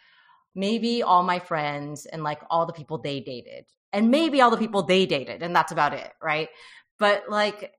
maybe 0.59 1.01
all 1.01 1.23
my 1.23 1.39
friends 1.39 2.05
and 2.05 2.23
like 2.23 2.41
all 2.49 2.65
the 2.65 2.73
people 2.73 2.97
they 2.97 3.19
dated 3.19 3.65
and 3.93 4.11
maybe 4.11 4.41
all 4.41 4.51
the 4.51 4.57
people 4.57 4.83
they 4.83 5.05
dated 5.05 5.41
and 5.41 5.55
that's 5.55 5.71
about 5.71 5.93
it 5.93 6.11
right? 6.21 6.49
But 6.97 7.23
like 7.29 7.73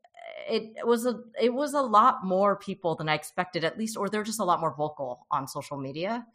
it 0.48 0.86
was 0.86 1.06
a 1.06 1.20
it 1.40 1.52
was 1.52 1.74
a 1.74 1.80
lot 1.82 2.24
more 2.24 2.56
people 2.56 2.94
than 2.96 3.08
i 3.08 3.14
expected 3.14 3.64
at 3.64 3.78
least 3.78 3.96
or 3.96 4.08
they're 4.08 4.24
just 4.24 4.40
a 4.40 4.44
lot 4.44 4.60
more 4.60 4.74
vocal 4.76 5.26
on 5.30 5.46
social 5.46 5.76
media 5.76 6.26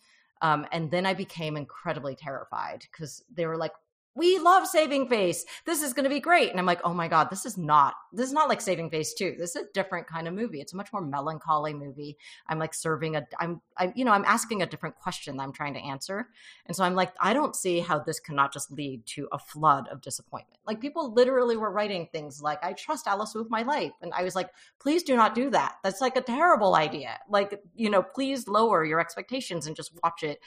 um, 0.42 0.66
and 0.72 0.92
then 0.92 1.06
i 1.06 1.14
became 1.14 1.58
incredibly 1.58 2.16
terrified 2.16 2.86
because 2.92 3.24
they 3.34 3.46
were 3.46 3.58
like 3.58 3.74
we 4.16 4.40
love 4.40 4.66
Saving 4.66 5.08
Face. 5.10 5.46
This 5.66 5.84
is 5.84 5.94
going 5.94 6.06
to 6.06 6.10
be 6.10 6.22
great. 6.22 6.50
And 6.50 6.60
I'm 6.60 6.66
like, 6.66 6.80
oh 6.86 6.94
my 6.94 7.10
God, 7.10 7.30
this 7.30 7.46
is 7.46 7.58
not, 7.58 7.96
this 8.14 8.28
is 8.28 8.34
not 8.34 8.48
like 8.48 8.62
Saving 8.62 8.90
Face 8.90 9.14
2. 9.14 9.36
This 9.38 9.56
is 9.56 9.64
a 9.64 9.74
different 9.74 10.08
kind 10.08 10.28
of 10.28 10.34
movie. 10.34 10.62
It's 10.62 10.74
a 10.74 10.78
much 10.78 10.94
more 10.94 11.02
melancholy 11.02 11.74
movie. 11.74 12.18
I'm 12.48 12.58
like 12.58 12.74
serving 12.74 13.18
a, 13.18 13.28
I'm, 13.40 13.62
I, 13.78 13.92
you 13.94 14.06
know, 14.06 14.14
I'm 14.14 14.24
asking 14.24 14.62
a 14.62 14.66
different 14.66 14.96
question 14.96 15.36
that 15.36 15.44
I'm 15.44 15.52
trying 15.52 15.74
to 15.74 15.82
answer. 15.82 16.30
And 16.66 16.76
so 16.76 16.86
I'm 16.86 16.96
like, 16.96 17.12
I 17.20 17.34
don't 17.34 17.56
see 17.56 17.82
how 17.82 18.00
this 18.00 18.22
cannot 18.22 18.54
just 18.54 18.72
lead 18.72 19.06
to 19.08 19.28
a 19.34 19.38
flood 19.38 19.90
of 19.90 20.00
disappointment. 20.02 20.60
Like 20.66 20.80
people 20.80 21.14
literally 21.14 21.58
were 21.58 21.72
writing 21.72 22.08
things 22.12 22.42
like, 22.42 22.64
I 22.64 22.72
trust 22.72 23.08
Alice 23.08 23.36
with 23.36 23.50
my 23.50 23.64
life. 23.64 23.92
And 24.02 24.14
I 24.14 24.24
was 24.24 24.36
like, 24.36 24.50
please 24.80 25.04
do 25.04 25.18
not 25.18 25.36
do 25.36 25.50
that. 25.50 25.76
That's 25.84 26.00
like 26.00 26.16
a 26.16 26.22
terrible 26.22 26.76
idea. 26.76 27.20
Like, 27.30 27.62
you 27.76 27.90
know, 27.90 28.02
please 28.02 28.48
lower 28.48 28.86
your 28.86 29.02
expectations 29.02 29.68
and 29.68 29.76
just 29.76 29.92
watch 30.02 30.24
it 30.24 30.40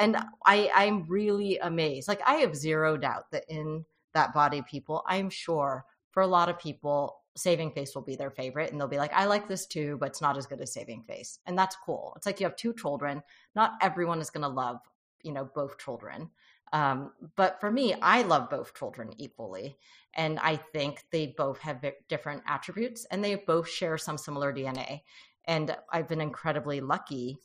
and 0.00 0.16
I, 0.46 0.70
I'm 0.74 1.06
really 1.06 1.58
amazed. 1.58 2.08
Like 2.08 2.22
I 2.26 2.36
have 2.36 2.56
zero 2.56 2.96
doubt 2.96 3.30
that 3.30 3.44
in 3.48 3.84
that 4.14 4.32
body 4.34 4.62
people, 4.62 5.04
I'm 5.06 5.30
sure 5.30 5.84
for 6.10 6.22
a 6.22 6.26
lot 6.26 6.48
of 6.48 6.58
people, 6.58 7.18
Saving 7.36 7.70
Face 7.70 7.94
will 7.94 8.02
be 8.02 8.16
their 8.16 8.30
favorite, 8.30 8.72
and 8.72 8.80
they'll 8.80 8.88
be 8.88 8.98
like, 8.98 9.12
I 9.12 9.26
like 9.26 9.46
this 9.46 9.66
too, 9.66 9.96
but 10.00 10.08
it's 10.08 10.20
not 10.20 10.36
as 10.36 10.46
good 10.46 10.60
as 10.60 10.72
Saving 10.72 11.04
Face. 11.04 11.38
And 11.46 11.56
that's 11.56 11.76
cool. 11.84 12.14
It's 12.16 12.26
like 12.26 12.40
you 12.40 12.46
have 12.46 12.56
two 12.56 12.74
children. 12.74 13.22
Not 13.54 13.74
everyone 13.80 14.20
is 14.20 14.30
gonna 14.30 14.48
love, 14.48 14.80
you 15.22 15.32
know, 15.32 15.48
both 15.54 15.78
children. 15.78 16.30
Um, 16.72 17.12
but 17.36 17.60
for 17.60 17.70
me, 17.70 17.94
I 18.00 18.22
love 18.22 18.50
both 18.50 18.74
children 18.74 19.12
equally. 19.18 19.76
And 20.14 20.38
I 20.40 20.56
think 20.56 21.04
they 21.10 21.28
both 21.36 21.58
have 21.60 21.84
different 22.08 22.42
attributes 22.46 23.06
and 23.10 23.22
they 23.22 23.34
both 23.36 23.68
share 23.68 23.98
some 23.98 24.18
similar 24.18 24.52
DNA. 24.52 25.02
And 25.46 25.76
I've 25.92 26.08
been 26.08 26.20
incredibly 26.20 26.80
lucky 26.80 27.38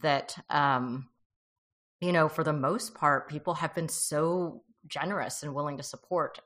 that 0.00 0.36
um, 0.50 1.08
you 2.02 2.12
know, 2.12 2.28
for 2.28 2.42
the 2.42 2.52
most 2.52 2.94
part, 2.94 3.28
people 3.28 3.54
have 3.54 3.74
been 3.74 3.88
so 3.88 4.62
generous 4.88 5.42
and 5.42 5.54
willing 5.54 5.76
to 5.76 5.82
support 5.84 6.40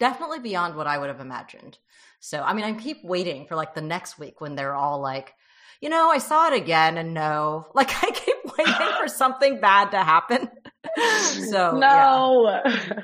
definitely 0.00 0.38
beyond 0.38 0.76
what 0.76 0.86
I 0.86 0.96
would 0.96 1.08
have 1.08 1.20
imagined. 1.20 1.78
So, 2.20 2.40
I 2.40 2.54
mean, 2.54 2.64
I 2.64 2.72
keep 2.72 3.04
waiting 3.04 3.46
for 3.46 3.54
like 3.54 3.74
the 3.74 3.82
next 3.82 4.18
week 4.18 4.40
when 4.40 4.54
they're 4.54 4.74
all 4.74 5.00
like, 5.00 5.34
you 5.82 5.90
know, 5.90 6.08
I 6.08 6.18
saw 6.18 6.48
it 6.48 6.56
again 6.56 6.96
and 6.96 7.12
no, 7.12 7.66
like 7.74 7.90
I 8.02 8.10
keep 8.10 8.36
waiting 8.58 8.92
for 8.98 9.08
something 9.08 9.60
bad 9.60 9.90
to 9.90 9.98
happen. 9.98 10.48
so, 11.50 11.76
no. 11.78 12.62
Yeah. 12.64 13.02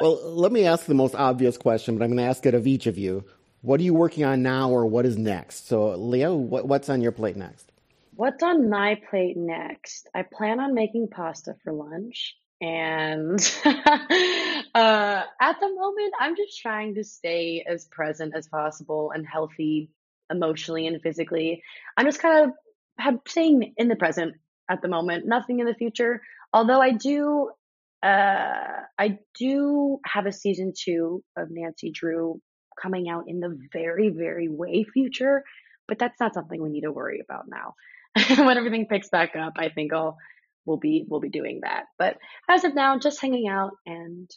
well, 0.00 0.34
let 0.34 0.52
me 0.52 0.66
ask 0.66 0.84
the 0.84 0.94
most 0.94 1.14
obvious 1.14 1.56
question, 1.56 1.96
but 1.96 2.04
I'm 2.04 2.10
going 2.10 2.18
to 2.18 2.28
ask 2.28 2.44
it 2.44 2.54
of 2.54 2.66
each 2.66 2.86
of 2.86 2.98
you. 2.98 3.24
What 3.62 3.80
are 3.80 3.84
you 3.84 3.94
working 3.94 4.24
on 4.24 4.42
now 4.42 4.68
or 4.68 4.84
what 4.84 5.06
is 5.06 5.16
next? 5.16 5.68
So, 5.68 5.96
Leah, 5.96 6.34
what, 6.34 6.68
what's 6.68 6.90
on 6.90 7.00
your 7.00 7.12
plate 7.12 7.36
next? 7.36 7.72
What's 8.16 8.44
on 8.44 8.70
my 8.70 9.00
plate 9.10 9.36
next? 9.36 10.08
I 10.14 10.22
plan 10.22 10.60
on 10.60 10.72
making 10.74 11.08
pasta 11.08 11.56
for 11.64 11.72
lunch. 11.72 12.36
And 12.60 13.40
uh, 13.64 15.22
at 15.40 15.60
the 15.60 15.74
moment, 15.74 16.14
I'm 16.20 16.36
just 16.36 16.60
trying 16.60 16.94
to 16.94 17.02
stay 17.02 17.64
as 17.66 17.86
present 17.86 18.34
as 18.36 18.46
possible 18.46 19.10
and 19.12 19.26
healthy 19.26 19.90
emotionally 20.30 20.86
and 20.86 21.02
physically. 21.02 21.62
I'm 21.96 22.06
just 22.06 22.20
kind 22.20 22.44
of 22.44 22.50
have, 22.98 23.18
staying 23.26 23.74
in 23.76 23.88
the 23.88 23.96
present 23.96 24.36
at 24.70 24.80
the 24.80 24.88
moment, 24.88 25.26
nothing 25.26 25.58
in 25.58 25.66
the 25.66 25.74
future. 25.74 26.22
Although 26.52 26.80
I 26.80 26.92
do, 26.92 27.50
uh, 28.00 28.82
I 28.96 29.18
do 29.36 29.98
have 30.06 30.26
a 30.26 30.32
season 30.32 30.72
two 30.78 31.24
of 31.36 31.48
Nancy 31.50 31.90
Drew 31.90 32.40
coming 32.80 33.08
out 33.08 33.24
in 33.26 33.40
the 33.40 33.58
very, 33.72 34.10
very 34.10 34.48
way 34.48 34.84
future, 34.84 35.42
but 35.88 35.98
that's 35.98 36.20
not 36.20 36.34
something 36.34 36.62
we 36.62 36.70
need 36.70 36.82
to 36.82 36.92
worry 36.92 37.20
about 37.20 37.46
now. 37.48 37.74
when 38.44 38.56
everything 38.56 38.86
picks 38.86 39.08
back 39.08 39.36
up, 39.36 39.54
I 39.56 39.68
think 39.68 39.92
I'll 39.92 40.16
we'll 40.64 40.76
be 40.76 41.04
we'll 41.08 41.20
be 41.20 41.30
doing 41.30 41.60
that. 41.62 41.84
But 41.98 42.18
as 42.48 42.64
of 42.64 42.74
now, 42.74 42.98
just 42.98 43.20
hanging 43.20 43.48
out 43.48 43.72
and 43.86 44.30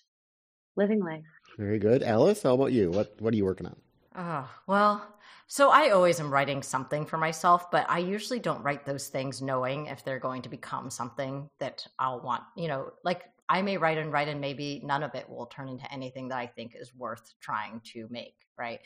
living 0.75 1.03
life. 1.03 1.23
Very 1.57 1.79
good, 1.79 2.03
Alice. 2.03 2.43
How 2.43 2.53
about 2.53 2.71
you? 2.71 2.91
What 2.91 3.15
what 3.19 3.33
are 3.33 3.37
you 3.37 3.45
working 3.45 3.67
on? 3.67 3.75
Oh 4.15 4.49
well, 4.67 5.05
so 5.47 5.69
I 5.69 5.89
always 5.89 6.19
am 6.19 6.31
writing 6.31 6.61
something 6.61 7.05
for 7.05 7.17
myself, 7.17 7.71
but 7.71 7.89
I 7.89 7.99
usually 7.99 8.39
don't 8.39 8.63
write 8.63 8.85
those 8.85 9.07
things 9.07 9.41
knowing 9.41 9.85
if 9.87 10.03
they're 10.03 10.19
going 10.19 10.41
to 10.41 10.49
become 10.49 10.89
something 10.89 11.49
that 11.59 11.87
I'll 11.97 12.19
want. 12.19 12.43
You 12.55 12.67
know, 12.67 12.91
like 13.03 13.23
I 13.47 13.61
may 13.61 13.77
write 13.77 13.97
and 13.97 14.11
write, 14.11 14.27
and 14.27 14.41
maybe 14.41 14.81
none 14.83 15.03
of 15.03 15.15
it 15.15 15.29
will 15.29 15.45
turn 15.45 15.69
into 15.69 15.91
anything 15.91 16.27
that 16.29 16.37
I 16.37 16.47
think 16.47 16.73
is 16.75 16.93
worth 16.93 17.33
trying 17.39 17.81
to 17.93 18.07
make. 18.09 18.35
Right? 18.57 18.79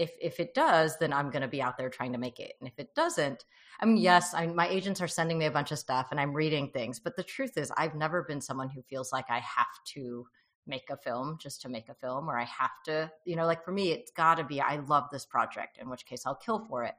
If 0.00 0.12
if 0.20 0.40
it 0.40 0.54
does, 0.54 0.96
then 0.98 1.12
I'm 1.12 1.30
going 1.30 1.42
to 1.42 1.48
be 1.48 1.60
out 1.60 1.76
there 1.76 1.90
trying 1.90 2.12
to 2.12 2.18
make 2.18 2.40
it. 2.40 2.54
And 2.58 2.66
if 2.66 2.78
it 2.78 2.94
doesn't, 2.94 3.44
I 3.80 3.84
mean, 3.84 3.98
yes, 3.98 4.32
I, 4.34 4.46
my 4.46 4.66
agents 4.66 5.02
are 5.02 5.08
sending 5.08 5.38
me 5.38 5.44
a 5.44 5.50
bunch 5.50 5.72
of 5.72 5.78
stuff 5.78 6.08
and 6.10 6.18
I'm 6.18 6.32
reading 6.32 6.70
things, 6.70 6.98
but 6.98 7.16
the 7.16 7.22
truth 7.22 7.58
is, 7.58 7.70
I've 7.76 7.94
never 7.94 8.22
been 8.22 8.40
someone 8.40 8.70
who 8.70 8.82
feels 8.82 9.12
like 9.12 9.26
I 9.28 9.40
have 9.40 9.66
to 9.94 10.26
make 10.66 10.88
a 10.88 10.96
film 10.96 11.36
just 11.38 11.60
to 11.62 11.68
make 11.68 11.88
a 11.90 11.94
film 11.94 12.30
or 12.30 12.38
I 12.38 12.44
have 12.44 12.82
to, 12.86 13.10
you 13.24 13.36
know, 13.36 13.44
like 13.44 13.62
for 13.64 13.72
me, 13.72 13.92
it's 13.92 14.10
got 14.10 14.36
to 14.36 14.44
be 14.44 14.60
I 14.60 14.76
love 14.76 15.04
this 15.12 15.26
project, 15.26 15.78
in 15.78 15.90
which 15.90 16.06
case 16.06 16.22
I'll 16.24 16.34
kill 16.34 16.64
for 16.66 16.84
it. 16.84 16.94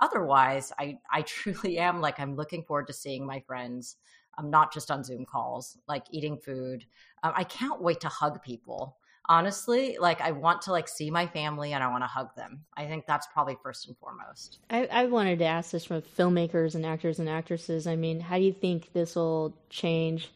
Otherwise, 0.00 0.72
I 0.78 0.98
I 1.10 1.22
truly 1.36 1.78
am 1.78 2.02
like 2.02 2.20
I'm 2.20 2.36
looking 2.36 2.64
forward 2.64 2.88
to 2.88 2.92
seeing 2.92 3.26
my 3.26 3.40
friends. 3.40 3.96
I'm 4.36 4.50
not 4.50 4.72
just 4.72 4.90
on 4.90 5.04
Zoom 5.04 5.24
calls, 5.24 5.78
like 5.88 6.04
eating 6.10 6.38
food. 6.38 6.84
Um, 7.22 7.32
I 7.34 7.44
can't 7.44 7.82
wait 7.82 8.00
to 8.00 8.08
hug 8.08 8.42
people 8.42 8.96
honestly 9.26 9.96
like 10.00 10.20
i 10.20 10.32
want 10.32 10.62
to 10.62 10.72
like 10.72 10.88
see 10.88 11.10
my 11.10 11.26
family 11.26 11.72
and 11.72 11.82
i 11.82 11.88
want 11.88 12.02
to 12.02 12.08
hug 12.08 12.34
them. 12.34 12.64
I 12.76 12.86
think 12.86 13.06
that's 13.06 13.26
probably 13.28 13.56
first 13.62 13.86
and 13.86 13.96
foremost. 13.98 14.58
I, 14.68 14.86
I 14.86 15.06
wanted 15.06 15.38
to 15.38 15.44
ask 15.44 15.70
this 15.70 15.84
from 15.84 16.02
filmmakers 16.02 16.74
and 16.74 16.84
actors 16.84 17.18
and 17.18 17.28
actresses. 17.28 17.86
I 17.86 17.96
mean 17.96 18.20
how 18.20 18.36
do 18.36 18.44
you 18.44 18.52
think 18.52 18.92
this 18.92 19.14
will 19.14 19.54
change? 19.70 20.30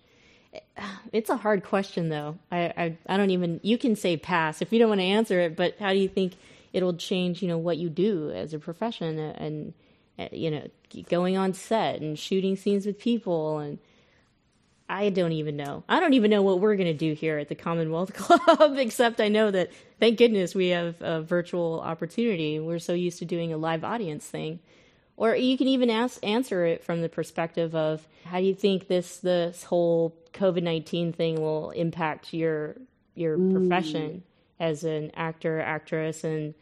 It's 1.13 1.31
a 1.31 1.37
hard 1.37 1.65
question 1.65 2.09
though. 2.09 2.39
I, 2.51 2.59
I 2.77 2.99
i 3.09 3.17
don't 3.17 3.31
even 3.31 3.61
you 3.63 3.79
can 3.79 3.97
say 3.97 4.17
pass 4.17 4.63
if 4.63 4.73
you 4.73 4.79
don't 4.79 4.89
want 4.89 5.01
to 5.01 5.07
answer 5.07 5.41
it 5.41 5.57
but 5.57 5.77
how 5.79 5.93
do 5.93 5.99
you 5.99 6.09
think 6.09 6.35
it'll 6.73 6.95
change 6.95 7.43
you 7.43 7.49
know 7.49 7.59
what 7.59 7.79
you 7.79 7.89
do 7.89 8.31
as 8.31 8.53
a 8.53 8.59
profession 8.59 9.19
and, 9.19 9.75
and 10.19 10.31
you 10.33 10.51
know 10.51 10.67
going 11.09 11.37
on 11.37 11.53
set 11.53 12.01
and 12.01 12.19
shooting 12.19 12.57
scenes 12.57 12.87
with 12.87 12.99
people 12.99 13.59
and 13.59 13.79
I 14.89 15.11
don't 15.11 15.33
even 15.33 15.57
know. 15.57 15.83
I 15.89 15.99
don't 16.01 16.15
even 16.15 16.31
know 16.31 16.43
what 16.43 16.61
we're 16.61 16.77
going 16.77 16.87
to 16.87 16.95
do 16.95 17.13
here 17.13 17.39
at 17.39 17.49
the 17.49 17.55
Commonwealth 17.55 18.15
Club, 18.15 18.77
except 18.79 19.21
I 19.21 19.29
know 19.29 19.51
that 19.51 19.71
thank 19.99 20.19
goodness 20.19 20.55
we 20.55 20.69
have 20.69 21.01
a 21.01 21.23
virtual 21.23 21.81
opportunity. 21.81 22.61
We're 22.61 22.79
so 22.79 22.93
used 22.93 23.19
to 23.19 23.25
doing 23.25 23.53
a 23.53 23.57
live 23.57 23.85
audience 23.85 24.27
thing. 24.27 24.61
Or 25.17 25.35
you 25.35 25.57
can 25.57 25.67
even 25.69 25.91
ask, 25.91 26.25
answer 26.25 26.67
it 26.67 26.85
from 26.85 27.01
the 27.01 27.09
perspective 27.09 27.75
of 27.75 28.07
how 28.25 28.39
do 28.39 28.45
you 28.45 28.55
think 28.55 28.87
this 28.87 29.17
this 29.19 29.65
whole 29.65 30.15
COVID 30.35 30.63
nineteen 30.63 31.13
thing 31.13 31.41
will 31.41 31.71
impact 31.71 32.35
your 32.35 32.77
your 33.15 33.39
mm. 33.39 33.53
profession 33.53 34.23
as 34.61 34.85
an 34.85 35.11
actor, 35.15 35.59
actress, 35.59 36.23
and 36.23 36.55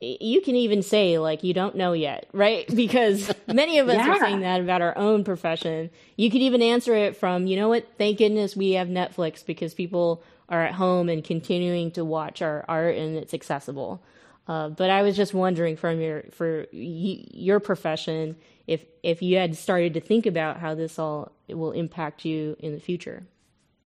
you 0.00 0.40
can 0.42 0.56
even 0.56 0.82
say 0.82 1.18
like 1.18 1.42
you 1.42 1.54
don't 1.54 1.74
know 1.74 1.92
yet 1.92 2.28
right? 2.32 2.66
Because 2.74 3.32
many 3.46 3.78
of 3.78 3.88
us 3.88 3.96
yeah. 3.96 4.10
are 4.10 4.20
saying 4.20 4.40
that 4.40 4.60
about 4.60 4.82
our 4.82 4.96
own 4.96 5.24
profession. 5.24 5.90
You 6.16 6.30
could 6.30 6.42
even 6.42 6.62
answer 6.62 6.94
it 6.94 7.16
from 7.16 7.46
you 7.46 7.56
know 7.56 7.68
what 7.68 7.86
thank 7.98 8.18
goodness 8.18 8.56
we 8.56 8.72
have 8.72 8.88
netflix 8.88 9.44
because 9.44 9.74
people 9.74 10.22
are 10.48 10.64
at 10.64 10.74
home 10.74 11.08
and 11.08 11.24
continuing 11.24 11.90
to 11.92 12.04
watch 12.04 12.42
our 12.42 12.64
art 12.68 12.96
and 12.96 13.16
it's 13.16 13.34
accessible. 13.34 14.02
Uh, 14.48 14.68
but 14.68 14.90
i 14.90 15.02
was 15.02 15.16
just 15.16 15.34
wondering 15.34 15.76
from 15.76 16.00
your 16.00 16.22
for 16.30 16.66
y- 16.72 17.24
your 17.32 17.58
profession 17.58 18.36
if 18.66 18.84
if 19.02 19.22
you 19.22 19.36
had 19.36 19.56
started 19.56 19.94
to 19.94 20.00
think 20.00 20.26
about 20.26 20.58
how 20.58 20.74
this 20.74 20.98
all 20.98 21.32
will 21.48 21.72
impact 21.72 22.24
you 22.24 22.56
in 22.60 22.72
the 22.72 22.80
future. 22.80 23.26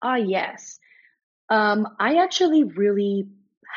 Ah 0.02 0.12
uh, 0.12 0.16
yes. 0.16 0.78
Um, 1.48 1.86
i 1.98 2.16
actually 2.22 2.64
really 2.64 3.28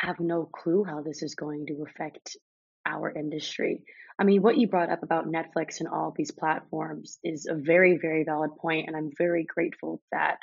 have 0.01 0.19
no 0.19 0.45
clue 0.45 0.83
how 0.83 1.01
this 1.01 1.23
is 1.23 1.35
going 1.35 1.67
to 1.67 1.83
affect 1.87 2.37
our 2.85 3.11
industry. 3.11 3.83
I 4.17 4.23
mean, 4.23 4.41
what 4.41 4.57
you 4.57 4.67
brought 4.67 4.89
up 4.89 5.03
about 5.03 5.27
Netflix 5.27 5.79
and 5.79 5.87
all 5.87 6.13
these 6.15 6.31
platforms 6.31 7.19
is 7.23 7.47
a 7.49 7.55
very, 7.55 7.97
very 7.97 8.23
valid 8.23 8.51
point, 8.57 8.87
and 8.87 8.95
I'm 8.95 9.11
very 9.17 9.45
grateful 9.45 10.01
that 10.11 10.39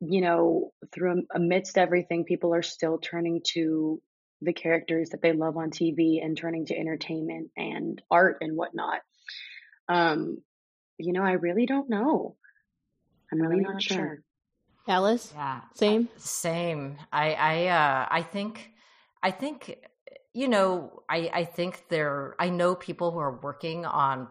you 0.00 0.20
know 0.20 0.72
through 0.92 1.22
amidst 1.34 1.78
everything, 1.78 2.24
people 2.24 2.54
are 2.54 2.62
still 2.62 2.98
turning 2.98 3.40
to 3.54 4.02
the 4.42 4.52
characters 4.52 5.10
that 5.10 5.22
they 5.22 5.32
love 5.32 5.56
on 5.56 5.70
TV 5.70 6.22
and 6.22 6.36
turning 6.36 6.66
to 6.66 6.78
entertainment 6.78 7.50
and 7.56 8.02
art 8.10 8.38
and 8.42 8.56
whatnot. 8.56 9.00
Um, 9.88 10.38
you 10.98 11.12
know, 11.12 11.22
I 11.22 11.32
really 11.32 11.66
don't 11.66 11.88
know. 11.88 12.36
I'm 13.32 13.40
really, 13.40 13.56
really 13.56 13.72
not 13.72 13.82
sure. 13.82 13.96
sure. 13.96 14.22
Alice? 14.86 15.32
Yeah. 15.34 15.60
Same? 15.74 16.08
Same. 16.16 16.98
I 17.12 17.32
I 17.34 17.66
uh 17.68 18.08
I 18.10 18.22
think 18.22 18.70
I 19.22 19.30
think 19.30 19.78
you 20.34 20.48
know, 20.48 21.02
I 21.08 21.30
I 21.32 21.44
think 21.44 21.84
there 21.88 22.34
I 22.38 22.50
know 22.50 22.74
people 22.74 23.10
who 23.10 23.18
are 23.18 23.40
working 23.40 23.86
on 23.86 24.28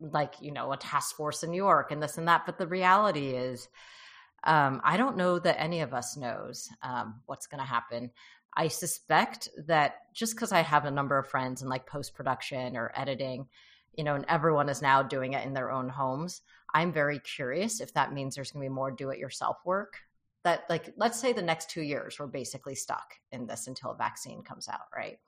like, 0.00 0.34
you 0.40 0.52
know, 0.52 0.72
a 0.72 0.76
task 0.76 1.16
force 1.16 1.42
in 1.42 1.50
New 1.50 1.56
York 1.56 1.90
and 1.90 2.02
this 2.02 2.18
and 2.18 2.28
that, 2.28 2.46
but 2.46 2.58
the 2.58 2.66
reality 2.66 3.28
is 3.30 3.68
um, 4.44 4.80
I 4.84 4.96
don't 4.96 5.16
know 5.16 5.38
that 5.40 5.60
any 5.60 5.80
of 5.80 5.92
us 5.92 6.16
knows 6.16 6.68
um, 6.82 7.20
what's 7.26 7.46
going 7.46 7.58
to 7.58 7.64
happen. 7.66 8.10
I 8.54 8.68
suspect 8.68 9.48
that 9.66 9.96
just 10.14 10.34
because 10.34 10.52
I 10.52 10.62
have 10.62 10.84
a 10.84 10.90
number 10.90 11.18
of 11.18 11.28
friends 11.28 11.62
in 11.62 11.68
like 11.68 11.86
post 11.86 12.14
production 12.14 12.76
or 12.76 12.92
editing, 12.94 13.48
you 13.96 14.04
know, 14.04 14.14
and 14.14 14.24
everyone 14.28 14.68
is 14.68 14.82
now 14.82 15.02
doing 15.02 15.32
it 15.32 15.46
in 15.46 15.54
their 15.54 15.70
own 15.70 15.88
homes. 15.88 16.42
I'm 16.74 16.92
very 16.92 17.18
curious 17.20 17.80
if 17.80 17.92
that 17.94 18.12
means 18.12 18.34
there's 18.34 18.50
going 18.50 18.64
to 18.64 18.70
be 18.70 18.74
more 18.74 18.90
do 18.90 19.10
it 19.10 19.18
yourself 19.18 19.58
work 19.64 19.96
that 20.44 20.64
like 20.68 20.94
let's 20.96 21.18
say 21.18 21.32
the 21.32 21.42
next 21.42 21.70
two 21.70 21.82
years 21.82 22.18
we're 22.20 22.26
basically 22.28 22.76
stuck 22.76 23.14
in 23.32 23.46
this 23.46 23.66
until 23.66 23.90
a 23.90 23.96
vaccine 23.96 24.42
comes 24.42 24.68
out, 24.68 24.86
right? 24.94 25.18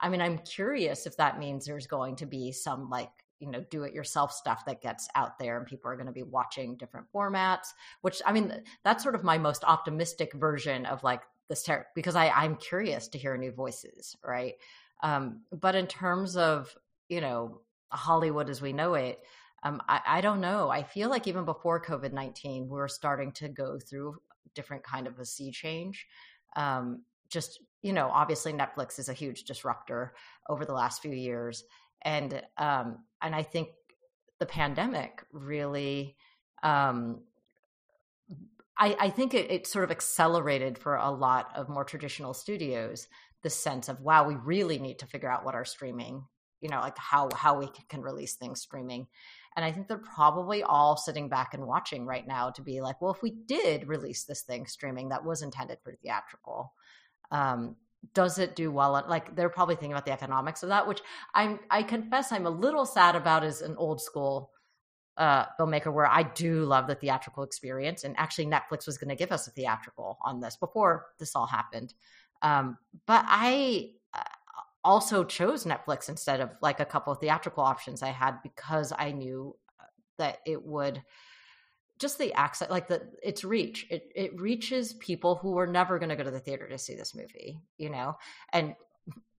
I 0.00 0.08
mean, 0.08 0.22
I'm 0.22 0.38
curious 0.38 1.06
if 1.06 1.16
that 1.18 1.38
means 1.38 1.66
there's 1.66 1.86
going 1.86 2.16
to 2.16 2.26
be 2.26 2.52
some 2.52 2.88
like 2.88 3.10
you 3.40 3.50
know 3.50 3.64
do 3.70 3.84
it 3.84 3.92
yourself 3.92 4.32
stuff 4.32 4.64
that 4.64 4.80
gets 4.80 5.08
out 5.14 5.38
there 5.38 5.58
and 5.58 5.66
people 5.66 5.90
are 5.90 5.96
going 5.96 6.06
to 6.06 6.12
be 6.12 6.22
watching 6.22 6.76
different 6.76 7.06
formats 7.14 7.68
which 8.00 8.20
i 8.26 8.32
mean 8.32 8.52
that's 8.82 9.02
sort 9.02 9.14
of 9.14 9.22
my 9.22 9.38
most 9.38 9.62
optimistic 9.64 10.32
version 10.34 10.84
of 10.86 11.02
like 11.04 11.22
this 11.48 11.62
ter- 11.62 11.86
because 11.94 12.16
i 12.16 12.28
i'm 12.30 12.56
curious 12.56 13.06
to 13.06 13.18
hear 13.18 13.36
new 13.36 13.52
voices 13.52 14.16
right 14.24 14.54
um 15.04 15.42
but 15.52 15.76
in 15.76 15.86
terms 15.86 16.36
of 16.36 16.76
you 17.08 17.20
know 17.20 17.60
hollywood 17.90 18.50
as 18.50 18.60
we 18.62 18.72
know 18.72 18.94
it 18.94 19.20
um, 19.62 19.82
I, 19.88 20.00
I 20.06 20.20
don't 20.20 20.40
know. 20.40 20.70
I 20.70 20.82
feel 20.82 21.10
like 21.10 21.26
even 21.26 21.44
before 21.44 21.82
COVID 21.82 22.12
nineteen, 22.12 22.68
we're 22.68 22.88
starting 22.88 23.32
to 23.32 23.48
go 23.48 23.78
through 23.78 24.16
different 24.54 24.84
kind 24.84 25.06
of 25.06 25.18
a 25.18 25.24
sea 25.24 25.50
change. 25.50 26.06
Um, 26.56 27.02
just 27.28 27.60
you 27.82 27.92
know, 27.92 28.10
obviously 28.12 28.52
Netflix 28.52 28.98
is 28.98 29.08
a 29.08 29.12
huge 29.12 29.44
disruptor 29.44 30.14
over 30.48 30.64
the 30.64 30.72
last 30.72 31.02
few 31.02 31.12
years, 31.12 31.64
and 32.02 32.42
um, 32.56 32.98
and 33.20 33.34
I 33.34 33.42
think 33.42 33.68
the 34.38 34.46
pandemic 34.46 35.24
really. 35.32 36.16
Um, 36.62 37.22
I, 38.80 38.96
I 39.00 39.10
think 39.10 39.34
it, 39.34 39.50
it 39.50 39.66
sort 39.66 39.84
of 39.84 39.90
accelerated 39.90 40.78
for 40.78 40.94
a 40.94 41.10
lot 41.10 41.50
of 41.56 41.68
more 41.68 41.82
traditional 41.82 42.32
studios 42.32 43.08
the 43.42 43.50
sense 43.50 43.88
of 43.88 44.00
wow, 44.00 44.26
we 44.26 44.36
really 44.36 44.78
need 44.78 45.00
to 45.00 45.06
figure 45.06 45.30
out 45.30 45.44
what 45.44 45.56
our 45.56 45.64
streaming 45.64 46.24
you 46.60 46.68
know 46.68 46.80
like 46.80 46.98
how 46.98 47.28
how 47.34 47.58
we 47.58 47.68
can 47.88 48.02
release 48.02 48.34
things 48.34 48.60
streaming 48.60 49.06
and 49.58 49.64
I 49.64 49.72
think 49.72 49.88
they're 49.88 49.98
probably 49.98 50.62
all 50.62 50.96
sitting 50.96 51.28
back 51.28 51.52
and 51.52 51.66
watching 51.66 52.06
right 52.06 52.24
now 52.24 52.50
to 52.50 52.62
be 52.62 52.80
like, 52.80 53.02
well, 53.02 53.12
if 53.12 53.22
we 53.22 53.32
did 53.32 53.88
release 53.88 54.22
this 54.22 54.42
thing 54.42 54.68
streaming 54.68 55.08
that 55.08 55.24
was 55.24 55.42
intended 55.42 55.78
for 55.82 55.96
theatrical, 55.96 56.72
um, 57.32 57.74
does 58.14 58.38
it 58.38 58.54
do 58.54 58.70
well? 58.70 59.04
Like 59.08 59.34
they're 59.34 59.48
probably 59.48 59.74
thinking 59.74 59.90
about 59.90 60.04
the 60.04 60.12
economics 60.12 60.62
of 60.62 60.68
that, 60.68 60.86
which 60.86 61.00
I'm, 61.34 61.58
I 61.72 61.82
confess 61.82 62.30
I'm 62.30 62.46
a 62.46 62.50
little 62.50 62.86
sad 62.86 63.16
about 63.16 63.42
as 63.42 63.60
an 63.60 63.74
old 63.76 64.00
school 64.00 64.52
uh, 65.16 65.46
filmmaker 65.58 65.92
where 65.92 66.06
I 66.06 66.22
do 66.22 66.64
love 66.64 66.86
the 66.86 66.94
theatrical 66.94 67.42
experience. 67.42 68.04
And 68.04 68.14
actually, 68.16 68.46
Netflix 68.46 68.86
was 68.86 68.96
going 68.96 69.08
to 69.08 69.16
give 69.16 69.32
us 69.32 69.48
a 69.48 69.50
theatrical 69.50 70.18
on 70.24 70.38
this 70.38 70.56
before 70.56 71.06
this 71.18 71.34
all 71.34 71.46
happened. 71.46 71.94
Um, 72.42 72.78
but 73.06 73.24
I, 73.26 73.90
also 74.88 75.22
chose 75.22 75.64
Netflix 75.64 76.08
instead 76.08 76.40
of 76.40 76.48
like 76.62 76.80
a 76.80 76.84
couple 76.86 77.12
of 77.12 77.18
theatrical 77.18 77.62
options 77.62 78.02
I 78.02 78.08
had 78.08 78.38
because 78.42 78.90
I 78.96 79.12
knew 79.12 79.54
uh, 79.78 79.84
that 80.16 80.38
it 80.46 80.64
would 80.64 81.02
just 81.98 82.18
the 82.18 82.32
access 82.32 82.70
like 82.70 82.88
the 82.88 83.02
its 83.22 83.44
reach. 83.44 83.86
It 83.90 84.10
it 84.14 84.40
reaches 84.40 84.94
people 84.94 85.34
who 85.34 85.50
were 85.50 85.66
never 85.66 85.98
going 85.98 86.08
to 86.08 86.16
go 86.16 86.22
to 86.22 86.30
the 86.30 86.40
theater 86.40 86.66
to 86.68 86.78
see 86.78 86.94
this 86.94 87.14
movie 87.14 87.58
you 87.76 87.90
know? 87.90 88.16
And 88.54 88.74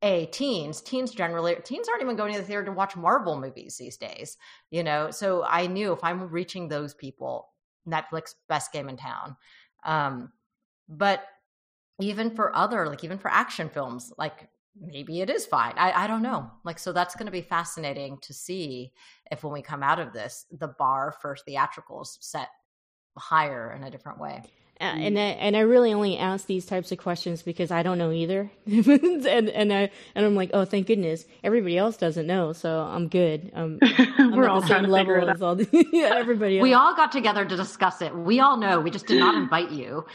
a 0.03 0.27
teens 0.27 0.81
teens 0.81 1.11
generally 1.11 1.55
teens 1.63 1.89
aren't 1.89 2.03
even 2.03 2.15
going 2.15 2.31
to 2.33 2.39
the 2.39 2.45
theater 2.45 2.65
to 2.65 2.71
watch 2.71 2.95
marvel 2.95 3.39
movies 3.39 3.77
these 3.77 3.97
days 3.97 4.37
you 4.69 4.83
know? 4.83 5.09
So 5.11 5.43
i 5.43 5.67
knew 5.67 5.93
if 5.93 6.03
i'm 6.03 6.29
reaching 6.29 6.67
those 6.67 6.93
people 6.93 7.49
netflix 7.87 8.35
best 8.47 8.71
game 8.71 8.89
in 8.89 8.97
town. 8.97 9.35
Um 9.83 10.31
but 10.87 11.23
even 11.99 12.35
for 12.35 12.55
other 12.55 12.87
like 12.87 13.03
even 13.03 13.17
for 13.17 13.31
action 13.31 13.69
films 13.69 14.13
like 14.17 14.47
maybe 14.79 15.21
it 15.21 15.29
is 15.29 15.45
fine. 15.45 15.73
I, 15.77 16.03
I 16.03 16.07
don't 16.07 16.21
know. 16.21 16.49
Like, 16.63 16.79
so 16.79 16.91
that's 16.91 17.15
going 17.15 17.25
to 17.25 17.31
be 17.31 17.41
fascinating 17.41 18.17
to 18.21 18.33
see 18.33 18.91
if 19.31 19.43
when 19.43 19.53
we 19.53 19.61
come 19.61 19.83
out 19.83 19.99
of 19.99 20.13
this, 20.13 20.45
the 20.51 20.67
bar 20.67 21.13
for 21.21 21.37
theatricals 21.47 22.17
set 22.21 22.49
higher 23.17 23.73
in 23.73 23.83
a 23.83 23.91
different 23.91 24.19
way. 24.19 24.41
Uh, 24.81 24.85
and 24.85 25.19
I, 25.19 25.21
and 25.21 25.57
I 25.57 25.59
really 25.59 25.91
only 25.91 26.17
ask 26.17 26.45
these 26.45 26.65
types 26.65 26.93
of 26.93 26.97
questions 26.99 27.41
because 27.41 27.69
I 27.69 27.83
don't 27.83 27.97
know 27.97 28.13
either, 28.13 28.49
and 28.65 29.25
and 29.49 29.73
I 29.73 29.91
and 30.15 30.25
I'm 30.25 30.35
like, 30.35 30.51
oh, 30.53 30.63
thank 30.63 30.87
goodness, 30.87 31.25
everybody 31.43 31.77
else 31.77 31.97
doesn't 31.97 32.25
know, 32.25 32.53
so 32.53 32.79
I'm 32.79 33.09
good. 33.09 33.51
Um, 33.53 33.79
I'm 33.81 34.31
We're 34.31 34.47
all 34.47 34.61
the 34.61 34.67
same 34.67 34.85
level 34.85 35.29
as 35.29 35.41
all 35.41 35.55
the, 35.55 35.67
yeah, 35.91 36.11
everybody. 36.15 36.59
Else. 36.59 36.63
We 36.63 36.73
all 36.73 36.95
got 36.95 37.11
together 37.11 37.43
to 37.43 37.57
discuss 37.57 38.01
it. 38.01 38.15
We 38.15 38.39
all 38.39 38.55
know. 38.55 38.79
We 38.79 38.89
just 38.89 39.05
did 39.05 39.19
not 39.19 39.35
invite 39.35 39.71
you. 39.71 40.05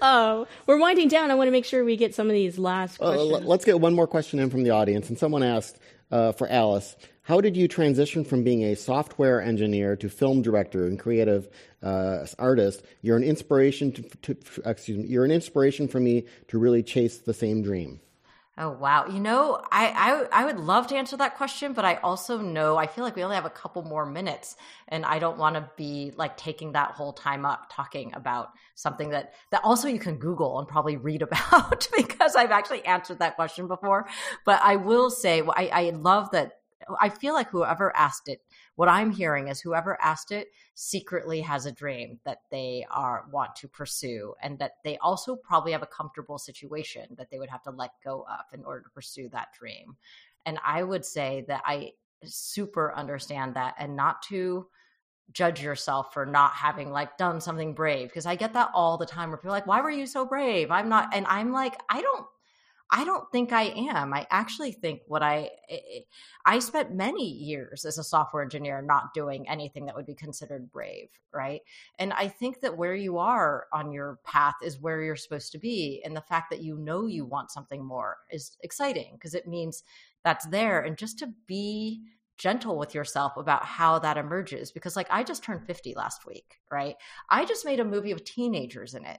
oh, 0.00 0.46
we're 0.66 0.78
winding 0.78 1.08
down. 1.08 1.30
I 1.30 1.34
want 1.34 1.48
to 1.48 1.52
make 1.52 1.66
sure 1.66 1.84
we 1.84 1.98
get 1.98 2.14
some 2.14 2.26
of 2.28 2.32
these 2.32 2.58
last. 2.58 2.96
Questions. 2.96 3.32
Uh, 3.34 3.38
let's 3.40 3.66
get 3.66 3.78
one 3.80 3.92
more 3.92 4.06
question 4.06 4.38
in 4.38 4.48
from 4.48 4.62
the 4.62 4.70
audience, 4.70 5.10
and 5.10 5.18
someone 5.18 5.42
asked 5.42 5.78
uh, 6.10 6.32
for 6.32 6.48
Alice. 6.48 6.96
How 7.22 7.40
did 7.40 7.56
you 7.56 7.68
transition 7.68 8.24
from 8.24 8.42
being 8.42 8.64
a 8.64 8.74
software 8.74 9.40
engineer 9.40 9.94
to 9.96 10.08
film 10.08 10.42
director 10.42 10.86
and 10.86 10.98
creative 10.98 11.48
uh, 11.82 12.26
artist? 12.38 12.82
You're 13.02 13.16
an 13.16 13.24
inspiration 13.24 13.92
to, 13.92 14.02
to, 14.02 14.36
excuse 14.64 14.98
me. 14.98 15.06
You're 15.06 15.24
an 15.24 15.30
inspiration 15.30 15.86
for 15.86 16.00
me 16.00 16.24
to 16.48 16.58
really 16.58 16.82
chase 16.82 17.18
the 17.18 17.34
same 17.34 17.62
dream. 17.62 18.00
Oh 18.58 18.70
wow! 18.70 19.06
You 19.06 19.20
know, 19.20 19.62
I, 19.72 20.26
I 20.32 20.42
I 20.42 20.44
would 20.44 20.58
love 20.58 20.88
to 20.88 20.96
answer 20.96 21.16
that 21.16 21.36
question, 21.36 21.72
but 21.72 21.86
I 21.86 21.94
also 21.96 22.36
know 22.38 22.76
I 22.76 22.88
feel 22.88 23.04
like 23.04 23.16
we 23.16 23.22
only 23.22 23.36
have 23.36 23.46
a 23.46 23.50
couple 23.50 23.82
more 23.82 24.04
minutes, 24.04 24.54
and 24.88 25.06
I 25.06 25.18
don't 25.18 25.38
want 25.38 25.54
to 25.54 25.70
be 25.78 26.12
like 26.16 26.36
taking 26.36 26.72
that 26.72 26.90
whole 26.90 27.14
time 27.14 27.46
up 27.46 27.68
talking 27.70 28.12
about 28.12 28.50
something 28.74 29.10
that 29.10 29.32
that 29.50 29.62
also 29.64 29.88
you 29.88 29.98
can 29.98 30.16
Google 30.16 30.58
and 30.58 30.68
probably 30.68 30.98
read 30.98 31.22
about 31.30 31.88
because 31.96 32.36
I've 32.36 32.50
actually 32.50 32.84
answered 32.84 33.20
that 33.20 33.36
question 33.36 33.66
before. 33.66 34.08
But 34.44 34.60
I 34.62 34.76
will 34.76 35.10
say, 35.10 35.40
I, 35.40 35.70
I 35.72 35.90
love 35.90 36.32
that 36.32 36.59
I 37.00 37.08
feel 37.08 37.34
like 37.34 37.50
whoever 37.50 37.94
asked 37.96 38.28
it, 38.28 38.40
what 38.76 38.88
I'm 38.88 39.10
hearing 39.10 39.48
is 39.48 39.60
whoever 39.60 40.00
asked 40.02 40.32
it 40.32 40.48
secretly 40.74 41.40
has 41.42 41.66
a 41.66 41.72
dream 41.72 42.18
that 42.24 42.42
they 42.50 42.86
are 42.90 43.26
want 43.30 43.54
to 43.56 43.68
pursue 43.68 44.34
and 44.42 44.58
that 44.58 44.76
they 44.84 44.96
also 44.98 45.36
probably 45.36 45.72
have 45.72 45.82
a 45.82 45.86
comfortable 45.86 46.38
situation 46.38 47.06
that 47.18 47.30
they 47.30 47.38
would 47.38 47.50
have 47.50 47.62
to 47.64 47.70
let 47.70 47.90
go 48.02 48.24
of 48.30 48.58
in 48.58 48.64
order 48.64 48.80
to 48.82 48.90
pursue 48.90 49.28
that 49.30 49.48
dream. 49.58 49.96
And 50.46 50.58
I 50.64 50.82
would 50.82 51.04
say 51.04 51.44
that 51.48 51.62
I 51.66 51.92
super 52.24 52.94
understand 52.94 53.54
that 53.54 53.74
and 53.78 53.96
not 53.96 54.22
to 54.22 54.66
judge 55.32 55.62
yourself 55.62 56.12
for 56.12 56.26
not 56.26 56.52
having 56.52 56.90
like 56.90 57.16
done 57.16 57.40
something 57.40 57.72
brave 57.72 58.08
because 58.08 58.26
I 58.26 58.34
get 58.34 58.52
that 58.54 58.70
all 58.74 58.98
the 58.98 59.06
time 59.06 59.28
where 59.28 59.38
people 59.38 59.52
like 59.52 59.66
why 59.66 59.80
were 59.80 59.90
you 59.90 60.06
so 60.06 60.24
brave 60.24 60.70
I'm 60.70 60.88
not 60.88 61.14
and 61.14 61.24
I'm 61.28 61.52
like 61.52 61.80
I 61.88 62.00
don't 62.00 62.26
I 62.92 63.04
don't 63.04 63.30
think 63.30 63.52
I 63.52 63.64
am. 63.64 64.12
I 64.12 64.26
actually 64.30 64.72
think 64.72 65.02
what 65.06 65.22
I 65.22 65.50
I 66.44 66.58
spent 66.58 66.92
many 66.92 67.28
years 67.28 67.84
as 67.84 67.98
a 67.98 68.04
software 68.04 68.42
engineer 68.42 68.82
not 68.82 69.14
doing 69.14 69.48
anything 69.48 69.86
that 69.86 69.94
would 69.94 70.06
be 70.06 70.14
considered 70.14 70.72
brave, 70.72 71.08
right? 71.32 71.60
And 71.98 72.12
I 72.12 72.26
think 72.26 72.60
that 72.60 72.76
where 72.76 72.94
you 72.94 73.18
are 73.18 73.66
on 73.72 73.92
your 73.92 74.18
path 74.24 74.56
is 74.62 74.80
where 74.80 75.02
you're 75.02 75.16
supposed 75.16 75.52
to 75.52 75.58
be 75.58 76.02
and 76.04 76.16
the 76.16 76.20
fact 76.20 76.50
that 76.50 76.62
you 76.62 76.76
know 76.76 77.06
you 77.06 77.24
want 77.24 77.52
something 77.52 77.84
more 77.84 78.16
is 78.30 78.56
exciting 78.62 79.12
because 79.14 79.34
it 79.34 79.46
means 79.46 79.84
that's 80.24 80.46
there 80.46 80.80
and 80.80 80.98
just 80.98 81.18
to 81.20 81.32
be 81.46 82.02
gentle 82.38 82.78
with 82.78 82.94
yourself 82.94 83.36
about 83.36 83.64
how 83.64 83.98
that 83.98 84.16
emerges 84.16 84.72
because 84.72 84.96
like 84.96 85.08
I 85.10 85.22
just 85.22 85.44
turned 85.44 85.66
50 85.66 85.94
last 85.94 86.26
week, 86.26 86.56
right? 86.70 86.96
I 87.28 87.44
just 87.44 87.66
made 87.66 87.80
a 87.80 87.84
movie 87.84 88.12
of 88.12 88.24
teenagers 88.24 88.94
in 88.94 89.04
it 89.04 89.18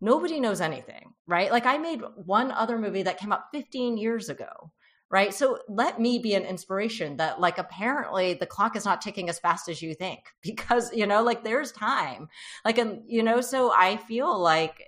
nobody 0.00 0.40
knows 0.40 0.60
anything, 0.60 1.12
right? 1.26 1.50
Like 1.50 1.66
I 1.66 1.78
made 1.78 2.02
one 2.16 2.50
other 2.50 2.78
movie 2.78 3.02
that 3.02 3.18
came 3.18 3.32
out 3.32 3.50
15 3.52 3.96
years 3.96 4.28
ago, 4.28 4.70
right? 5.10 5.32
So 5.32 5.58
let 5.68 6.00
me 6.00 6.18
be 6.18 6.34
an 6.34 6.44
inspiration 6.44 7.16
that 7.16 7.40
like 7.40 7.58
apparently 7.58 8.34
the 8.34 8.46
clock 8.46 8.76
is 8.76 8.84
not 8.84 9.00
ticking 9.00 9.28
as 9.28 9.38
fast 9.38 9.68
as 9.68 9.82
you 9.82 9.94
think 9.94 10.20
because, 10.42 10.92
you 10.92 11.06
know, 11.06 11.22
like 11.22 11.44
there's 11.44 11.72
time. 11.72 12.28
Like 12.64 12.78
and 12.78 13.02
you 13.06 13.22
know, 13.22 13.40
so 13.40 13.72
I 13.74 13.96
feel 13.96 14.38
like 14.38 14.82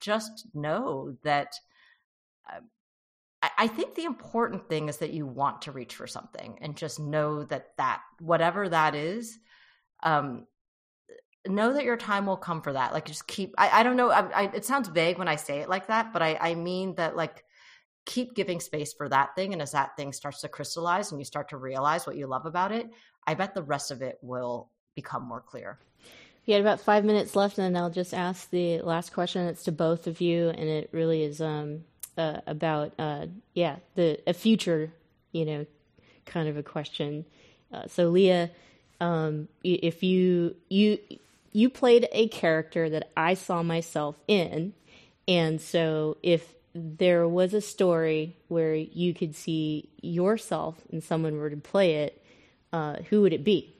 just 0.00 0.46
know 0.54 1.16
that 1.22 1.54
uh, 2.50 2.60
I 3.58 3.68
think 3.68 3.94
the 3.94 4.04
important 4.04 4.68
thing 4.68 4.88
is 4.88 4.98
that 4.98 5.12
you 5.12 5.26
want 5.26 5.62
to 5.62 5.72
reach 5.72 5.94
for 5.94 6.06
something 6.06 6.58
and 6.60 6.76
just 6.76 6.98
know 6.98 7.44
that 7.44 7.76
that 7.76 8.00
whatever 8.18 8.68
that 8.68 8.94
is 8.94 9.38
um 10.02 10.46
know 11.48 11.72
that 11.72 11.84
your 11.84 11.96
time 11.96 12.26
will 12.26 12.36
come 12.36 12.62
for 12.62 12.72
that. 12.72 12.92
Like 12.92 13.04
just 13.06 13.26
keep. 13.26 13.54
I, 13.58 13.80
I 13.80 13.82
don't 13.82 13.96
know. 13.96 14.10
I, 14.10 14.42
I, 14.42 14.42
it 14.54 14.64
sounds 14.64 14.88
vague 14.88 15.18
when 15.18 15.28
I 15.28 15.36
say 15.36 15.60
it 15.60 15.68
like 15.68 15.88
that, 15.88 16.12
but 16.12 16.22
I, 16.22 16.38
I 16.40 16.54
mean 16.54 16.94
that 16.96 17.16
like 17.16 17.44
keep 18.04 18.34
giving 18.34 18.60
space 18.60 18.92
for 18.92 19.08
that 19.08 19.34
thing, 19.34 19.52
and 19.52 19.60
as 19.60 19.72
that 19.72 19.96
thing 19.96 20.12
starts 20.12 20.40
to 20.42 20.48
crystallize 20.48 21.10
and 21.10 21.20
you 21.20 21.24
start 21.24 21.48
to 21.50 21.56
realize 21.56 22.06
what 22.06 22.16
you 22.16 22.26
love 22.26 22.46
about 22.46 22.72
it, 22.72 22.88
I 23.26 23.34
bet 23.34 23.54
the 23.54 23.62
rest 23.62 23.90
of 23.90 24.02
it 24.02 24.18
will 24.22 24.70
become 24.94 25.24
more 25.24 25.40
clear. 25.40 25.78
We 26.46 26.52
had 26.52 26.62
about 26.62 26.80
five 26.80 27.04
minutes 27.04 27.34
left, 27.34 27.58
and 27.58 27.76
I'll 27.76 27.90
just 27.90 28.14
ask 28.14 28.48
the 28.50 28.80
last 28.82 29.12
question. 29.12 29.46
It's 29.46 29.64
to 29.64 29.72
both 29.72 30.06
of 30.06 30.20
you, 30.20 30.50
and 30.50 30.68
it 30.68 30.88
really 30.92 31.22
is 31.22 31.40
um, 31.40 31.84
uh, 32.16 32.40
about 32.46 32.92
uh, 32.98 33.26
yeah 33.54 33.76
the 33.96 34.20
a 34.26 34.32
future, 34.32 34.92
you 35.32 35.44
know, 35.44 35.66
kind 36.24 36.48
of 36.48 36.56
a 36.56 36.62
question. 36.62 37.24
Uh, 37.72 37.88
so 37.88 38.08
Leah, 38.10 38.50
um, 39.00 39.48
if 39.64 40.04
you 40.04 40.54
you 40.68 40.98
you 41.52 41.70
played 41.70 42.08
a 42.12 42.28
character 42.28 42.88
that 42.90 43.10
I 43.16 43.34
saw 43.34 43.62
myself 43.62 44.18
in. 44.28 44.74
And 45.28 45.60
so 45.60 46.18
if 46.22 46.54
there 46.74 47.26
was 47.26 47.54
a 47.54 47.60
story 47.60 48.36
where 48.48 48.74
you 48.74 49.14
could 49.14 49.34
see 49.34 49.88
yourself 50.02 50.76
and 50.92 51.02
someone 51.02 51.36
were 51.38 51.50
to 51.50 51.56
play 51.56 51.96
it, 51.96 52.22
uh, 52.72 52.96
who 53.08 53.22
would 53.22 53.32
it 53.32 53.44
be? 53.44 53.74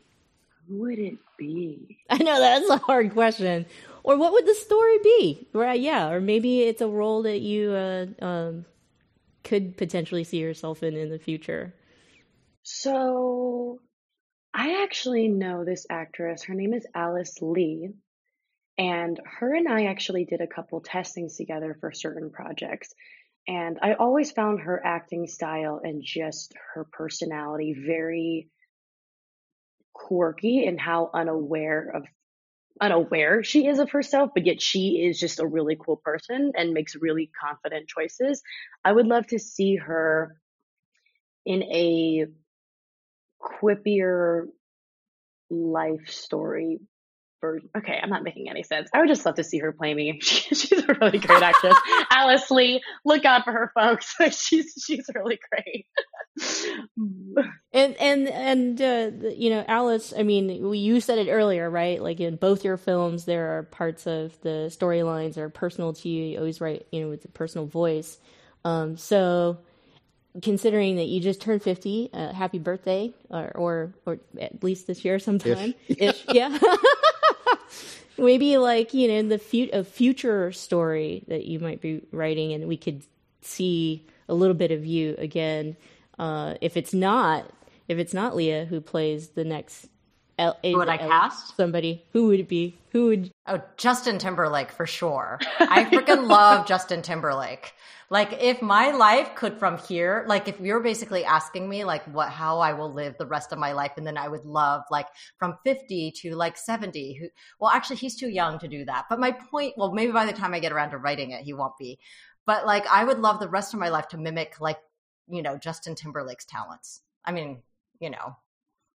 Who 0.68 0.78
would 0.80 0.98
it 0.98 1.18
be? 1.38 1.98
I 2.10 2.18
know 2.18 2.38
that's 2.40 2.70
a 2.70 2.78
hard 2.78 3.12
question. 3.12 3.66
Or 4.02 4.16
what 4.16 4.32
would 4.32 4.46
the 4.46 4.54
story 4.54 4.98
be? 5.02 5.48
Right? 5.52 5.80
Yeah. 5.80 6.10
Or 6.10 6.20
maybe 6.20 6.62
it's 6.62 6.80
a 6.80 6.88
role 6.88 7.22
that 7.22 7.40
you 7.40 7.72
uh, 7.72 8.06
um, 8.24 8.64
could 9.44 9.76
potentially 9.76 10.24
see 10.24 10.38
yourself 10.38 10.82
in 10.82 10.96
in 10.96 11.10
the 11.10 11.18
future. 11.18 11.74
So, 12.62 13.80
I 14.58 14.82
actually 14.82 15.28
know 15.28 15.66
this 15.66 15.86
actress. 15.90 16.44
Her 16.44 16.54
name 16.54 16.72
is 16.72 16.86
Alice 16.94 17.42
Lee. 17.42 17.90
And 18.78 19.20
her 19.38 19.54
and 19.54 19.68
I 19.68 19.84
actually 19.84 20.24
did 20.24 20.40
a 20.40 20.46
couple 20.46 20.80
testings 20.80 21.36
together 21.36 21.76
for 21.78 21.92
certain 21.92 22.30
projects. 22.30 22.94
And 23.46 23.78
I 23.82 23.94
always 23.94 24.32
found 24.32 24.60
her 24.60 24.80
acting 24.82 25.26
style 25.26 25.82
and 25.84 26.02
just 26.02 26.54
her 26.74 26.86
personality 26.90 27.76
very 27.86 28.48
quirky 29.92 30.64
and 30.66 30.80
how 30.80 31.10
unaware 31.12 31.92
of 31.94 32.06
unaware 32.80 33.42
she 33.42 33.66
is 33.66 33.78
of 33.78 33.90
herself, 33.90 34.30
but 34.34 34.46
yet 34.46 34.60
she 34.60 35.06
is 35.06 35.20
just 35.20 35.38
a 35.38 35.46
really 35.46 35.76
cool 35.78 35.96
person 35.96 36.52
and 36.56 36.72
makes 36.72 36.96
really 36.96 37.30
confident 37.42 37.88
choices. 37.88 38.42
I 38.84 38.92
would 38.92 39.06
love 39.06 39.26
to 39.28 39.38
see 39.38 39.76
her 39.76 40.36
in 41.44 41.62
a 41.62 42.26
quippier 43.46 44.46
life 45.50 46.08
story 46.08 46.80
version. 47.40 47.68
Okay, 47.76 47.98
I'm 48.02 48.10
not 48.10 48.22
making 48.22 48.48
any 48.48 48.62
sense. 48.62 48.88
I 48.92 49.00
would 49.00 49.08
just 49.08 49.24
love 49.24 49.36
to 49.36 49.44
see 49.44 49.58
her 49.58 49.72
play 49.72 49.94
me. 49.94 50.20
she's 50.22 50.72
a 50.72 50.94
really 51.00 51.18
great 51.18 51.42
actress. 51.42 51.76
Alice 52.10 52.50
Lee, 52.50 52.82
look 53.04 53.24
out 53.24 53.44
for 53.44 53.52
her, 53.52 53.70
folks. 53.74 54.14
she's 54.38 54.72
she's 54.84 55.08
really 55.14 55.38
great. 55.50 55.86
and 57.72 57.94
and 57.96 58.28
and 58.28 58.82
uh, 58.82 59.28
you 59.36 59.50
know, 59.50 59.64
Alice. 59.66 60.12
I 60.16 60.22
mean, 60.22 60.72
you 60.74 61.00
said 61.00 61.18
it 61.18 61.30
earlier, 61.30 61.68
right? 61.68 62.02
Like 62.02 62.20
in 62.20 62.36
both 62.36 62.64
your 62.64 62.76
films, 62.76 63.24
there 63.24 63.58
are 63.58 63.62
parts 63.64 64.06
of 64.06 64.38
the 64.40 64.70
storylines 64.70 65.36
are 65.36 65.48
personal 65.48 65.92
to 65.94 66.08
you. 66.08 66.24
You 66.24 66.38
always 66.38 66.60
write, 66.60 66.86
you 66.90 67.02
know, 67.02 67.08
with 67.08 67.24
a 67.24 67.28
personal 67.28 67.66
voice. 67.66 68.18
Um, 68.64 68.96
so 68.96 69.58
considering 70.42 70.96
that 70.96 71.06
you 71.06 71.20
just 71.20 71.40
turned 71.40 71.62
50 71.62 72.10
uh, 72.12 72.32
happy 72.32 72.58
birthday 72.58 73.12
or, 73.30 73.52
or, 73.54 73.94
or 74.04 74.18
at 74.40 74.62
least 74.62 74.86
this 74.86 75.04
year 75.04 75.18
sometime. 75.18 75.74
Ish, 75.88 75.96
ish. 75.98 76.24
Yeah. 76.32 76.58
Maybe 78.18 78.56
like 78.56 78.94
you 78.94 79.08
know 79.08 79.28
the 79.28 79.38
fu- 79.38 79.68
a 79.72 79.84
future 79.84 80.50
story 80.52 81.24
that 81.28 81.44
you 81.44 81.58
might 81.58 81.82
be 81.82 82.00
writing 82.12 82.52
and 82.52 82.66
we 82.66 82.78
could 82.78 83.02
see 83.42 84.06
a 84.28 84.34
little 84.34 84.54
bit 84.54 84.70
of 84.70 84.86
you 84.86 85.14
again 85.18 85.76
uh, 86.18 86.54
if 86.62 86.76
it's 86.76 86.94
not 86.94 87.44
if 87.88 87.98
it's 87.98 88.14
not 88.14 88.34
leah 88.34 88.64
who 88.64 88.80
plays 88.80 89.28
the 89.30 89.44
next 89.44 89.88
L- 90.38 90.58
who 90.62 90.76
would 90.76 90.88
I 90.88 90.98
L- 90.98 91.08
cast? 91.08 91.56
Somebody. 91.56 92.04
Who 92.12 92.28
would 92.28 92.40
it 92.40 92.48
be? 92.48 92.76
Who 92.90 93.06
would? 93.06 93.30
Oh, 93.46 93.62
Justin 93.76 94.18
Timberlake 94.18 94.70
for 94.70 94.86
sure. 94.86 95.38
I 95.58 95.84
freaking 95.84 96.28
love 96.28 96.66
Justin 96.66 97.02
Timberlake. 97.02 97.72
Like 98.08 98.40
if 98.40 98.62
my 98.62 98.92
life 98.92 99.34
could 99.34 99.58
from 99.58 99.78
here, 99.78 100.24
like 100.28 100.46
if 100.46 100.60
you're 100.60 100.80
basically 100.80 101.24
asking 101.24 101.68
me 101.68 101.84
like 101.84 102.04
what 102.04 102.28
how 102.28 102.60
I 102.60 102.72
will 102.74 102.92
live 102.92 103.16
the 103.18 103.26
rest 103.26 103.52
of 103.52 103.58
my 103.58 103.72
life, 103.72 103.92
and 103.96 104.06
then 104.06 104.16
I 104.16 104.28
would 104.28 104.44
love 104.44 104.82
like 104.90 105.08
from 105.38 105.58
50 105.64 106.12
to 106.22 106.36
like 106.36 106.56
70. 106.56 107.14
Who 107.14 107.28
well 107.58 107.70
actually 107.70 107.96
he's 107.96 108.16
too 108.16 108.28
young 108.28 108.58
to 108.60 108.68
do 108.68 108.84
that. 108.84 109.06
But 109.10 109.18
my 109.18 109.32
point, 109.32 109.74
well, 109.76 109.92
maybe 109.92 110.12
by 110.12 110.26
the 110.26 110.32
time 110.32 110.54
I 110.54 110.60
get 110.60 110.72
around 110.72 110.90
to 110.90 110.98
writing 110.98 111.32
it, 111.32 111.42
he 111.42 111.52
won't 111.52 111.76
be. 111.78 111.98
But 112.44 112.64
like 112.64 112.86
I 112.86 113.04
would 113.04 113.18
love 113.18 113.40
the 113.40 113.48
rest 113.48 113.74
of 113.74 113.80
my 113.80 113.88
life 113.88 114.08
to 114.08 114.18
mimic 114.18 114.60
like, 114.60 114.78
you 115.28 115.42
know, 115.42 115.58
Justin 115.58 115.96
Timberlake's 115.96 116.44
talents. 116.44 117.00
I 117.24 117.32
mean, 117.32 117.62
you 117.98 118.10
know, 118.10 118.36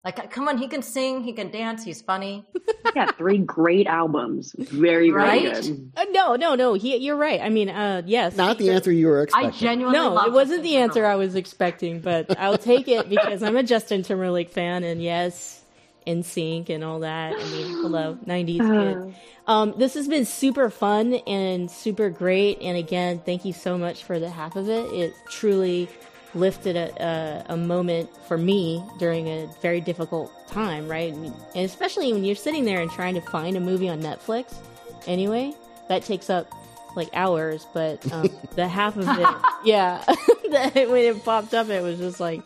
like, 0.03 0.31
come 0.31 0.47
on, 0.47 0.57
he 0.57 0.67
can 0.67 0.81
sing, 0.81 1.23
he 1.23 1.33
can 1.33 1.51
dance, 1.51 1.83
he's 1.83 2.01
funny. 2.01 2.45
he 2.85 2.91
got 2.93 3.17
three 3.17 3.39
great 3.39 3.87
albums. 3.87 4.55
Very, 4.57 5.09
very 5.09 5.13
right? 5.13 5.53
good. 5.61 5.91
Uh, 5.97 6.05
no, 6.11 6.35
no, 6.35 6.55
no. 6.55 6.75
He, 6.75 6.95
you're 6.97 7.17
right. 7.17 7.41
I 7.41 7.49
mean, 7.49 7.69
uh, 7.69 8.03
yes. 8.05 8.35
Not 8.37 8.57
the 8.57 8.69
answer 8.69 8.91
you 8.91 9.07
were 9.07 9.23
expecting. 9.23 9.49
I 9.49 9.53
genuinely 9.53 9.99
No, 9.99 10.17
it 10.25 10.31
wasn't 10.31 10.63
the 10.63 10.77
answer 10.77 11.05
I 11.05 11.15
was 11.15 11.35
expecting, 11.35 11.99
but 11.99 12.39
I'll 12.39 12.57
take 12.57 12.87
it 12.87 13.09
because 13.09 13.43
I'm 13.43 13.57
a 13.57 13.63
Justin 13.63 14.03
Timberlake 14.03 14.49
fan, 14.49 14.83
and 14.83 15.01
yes, 15.03 15.65
NSYNC 16.07 16.69
and 16.69 16.83
all 16.83 17.01
that. 17.01 17.33
I 17.33 17.43
mean, 17.51 17.67
hello, 17.81 18.17
90s 18.25 19.05
kid. 19.05 19.15
Um, 19.45 19.73
this 19.77 19.93
has 19.95 20.07
been 20.07 20.25
super 20.25 20.69
fun 20.69 21.15
and 21.27 21.69
super 21.69 22.09
great. 22.09 22.61
And 22.61 22.77
again, 22.77 23.21
thank 23.25 23.45
you 23.45 23.53
so 23.53 23.77
much 23.77 24.03
for 24.03 24.19
the 24.19 24.29
half 24.29 24.55
of 24.55 24.69
it. 24.69 24.85
It 24.93 25.13
truly 25.29 25.89
lifted 26.33 26.75
a, 26.75 27.03
a, 27.49 27.53
a, 27.53 27.57
moment 27.57 28.09
for 28.27 28.37
me 28.37 28.83
during 28.99 29.27
a 29.27 29.49
very 29.61 29.81
difficult 29.81 30.31
time, 30.47 30.87
right? 30.87 31.13
And 31.13 31.33
especially 31.55 32.11
when 32.13 32.23
you're 32.23 32.35
sitting 32.35 32.65
there 32.65 32.81
and 32.81 32.91
trying 32.91 33.15
to 33.15 33.21
find 33.21 33.57
a 33.57 33.59
movie 33.59 33.89
on 33.89 34.01
Netflix, 34.01 34.53
anyway, 35.05 35.53
that 35.89 36.03
takes 36.03 36.29
up 36.29 36.51
like 36.95 37.09
hours. 37.13 37.65
But 37.73 38.11
um, 38.11 38.29
the 38.55 38.67
half 38.67 38.97
of 38.97 39.07
it, 39.07 39.27
yeah, 39.63 40.03
when 40.45 41.03
it 41.03 41.23
popped 41.23 41.53
up, 41.53 41.69
it 41.69 41.81
was 41.81 41.97
just 41.97 42.19
like, 42.19 42.41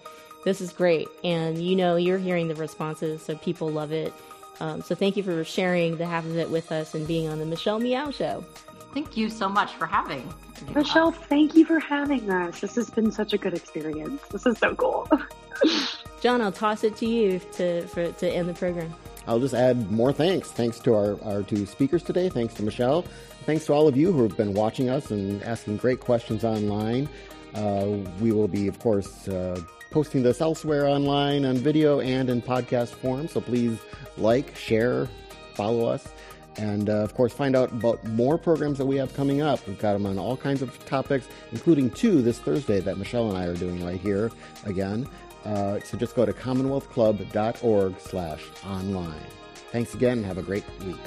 this 0.45 0.61
is 0.61 0.71
great. 0.71 1.07
And 1.23 1.57
you 1.57 1.75
know, 1.75 1.95
you're 1.95 2.17
hearing 2.17 2.47
the 2.47 2.55
responses, 2.55 3.21
so 3.23 3.35
people 3.35 3.69
love 3.69 3.91
it. 3.91 4.13
Um, 4.59 4.83
so 4.83 4.93
thank 4.93 5.17
you 5.17 5.23
for 5.23 5.43
sharing 5.43 5.97
the 5.97 6.05
half 6.05 6.25
of 6.25 6.37
it 6.37 6.49
with 6.49 6.71
us 6.71 6.93
and 6.93 7.07
being 7.07 7.27
on 7.27 7.39
the 7.39 7.45
Michelle 7.45 7.79
Meow 7.79 8.11
Show. 8.11 8.45
Thank 8.93 9.17
you 9.17 9.29
so 9.29 9.49
much 9.49 9.73
for 9.73 9.87
having 9.87 10.31
Michelle, 10.73 11.11
thank 11.11 11.55
you 11.55 11.65
for 11.65 11.79
having 11.79 12.29
us. 12.29 12.59
This 12.59 12.75
has 12.75 12.89
been 12.89 13.11
such 13.11 13.33
a 13.33 13.37
good 13.37 13.53
experience. 13.53 14.21
This 14.29 14.45
is 14.45 14.57
so 14.57 14.75
cool. 14.75 15.09
John, 16.21 16.41
I'll 16.41 16.51
toss 16.51 16.83
it 16.83 16.95
to 16.97 17.05
you 17.05 17.39
to 17.53 17.87
for, 17.87 18.11
to 18.11 18.29
end 18.29 18.47
the 18.47 18.53
program. 18.53 18.93
I'll 19.27 19.39
just 19.39 19.53
add 19.53 19.91
more 19.91 20.13
thanks. 20.13 20.51
Thanks 20.51 20.79
to 20.79 20.93
our, 20.93 21.23
our 21.23 21.43
two 21.43 21.65
speakers 21.65 22.03
today. 22.03 22.29
Thanks 22.29 22.53
to 22.55 22.63
Michelle. 22.63 23.05
Thanks 23.45 23.65
to 23.67 23.73
all 23.73 23.87
of 23.87 23.97
you 23.97 24.11
who 24.11 24.23
have 24.23 24.37
been 24.37 24.53
watching 24.53 24.89
us 24.89 25.11
and 25.11 25.43
asking 25.43 25.77
great 25.77 25.99
questions 25.99 26.43
online. 26.43 27.09
Uh, 27.55 27.97
we 28.19 28.31
will 28.31 28.47
be, 28.47 28.67
of 28.67 28.79
course, 28.79 29.27
uh, 29.27 29.59
posting 29.91 30.23
this 30.23 30.41
elsewhere 30.41 30.87
online 30.87 31.45
on 31.45 31.57
video 31.57 31.99
and 31.99 32.29
in 32.29 32.41
podcast 32.41 32.89
form. 32.89 33.27
So 33.27 33.41
please 33.41 33.77
like, 34.17 34.55
share, 34.55 35.07
follow 35.53 35.85
us. 35.85 36.07
And 36.57 36.89
uh, 36.89 36.97
of 36.97 37.13
course, 37.15 37.31
find 37.31 37.55
out 37.55 37.71
about 37.71 38.03
more 38.05 38.37
programs 38.37 38.77
that 38.77 38.85
we 38.85 38.97
have 38.97 39.13
coming 39.13 39.41
up. 39.41 39.65
We've 39.67 39.79
got 39.79 39.93
them 39.93 40.05
on 40.05 40.19
all 40.19 40.35
kinds 40.35 40.61
of 40.61 40.85
topics, 40.85 41.27
including 41.51 41.89
two 41.91 42.21
this 42.21 42.39
Thursday 42.39 42.79
that 42.81 42.97
Michelle 42.97 43.29
and 43.29 43.37
I 43.37 43.45
are 43.45 43.55
doing 43.55 43.83
right 43.85 43.99
here 43.99 44.31
again. 44.65 45.07
Uh, 45.45 45.79
so 45.79 45.97
just 45.97 46.15
go 46.15 46.25
to 46.25 46.33
commonwealthclub.org 46.33 47.99
slash 47.99 48.43
online. 48.65 49.23
Thanks 49.71 49.93
again. 49.93 50.23
Have 50.23 50.37
a 50.37 50.43
great 50.43 50.65
week. 50.85 50.97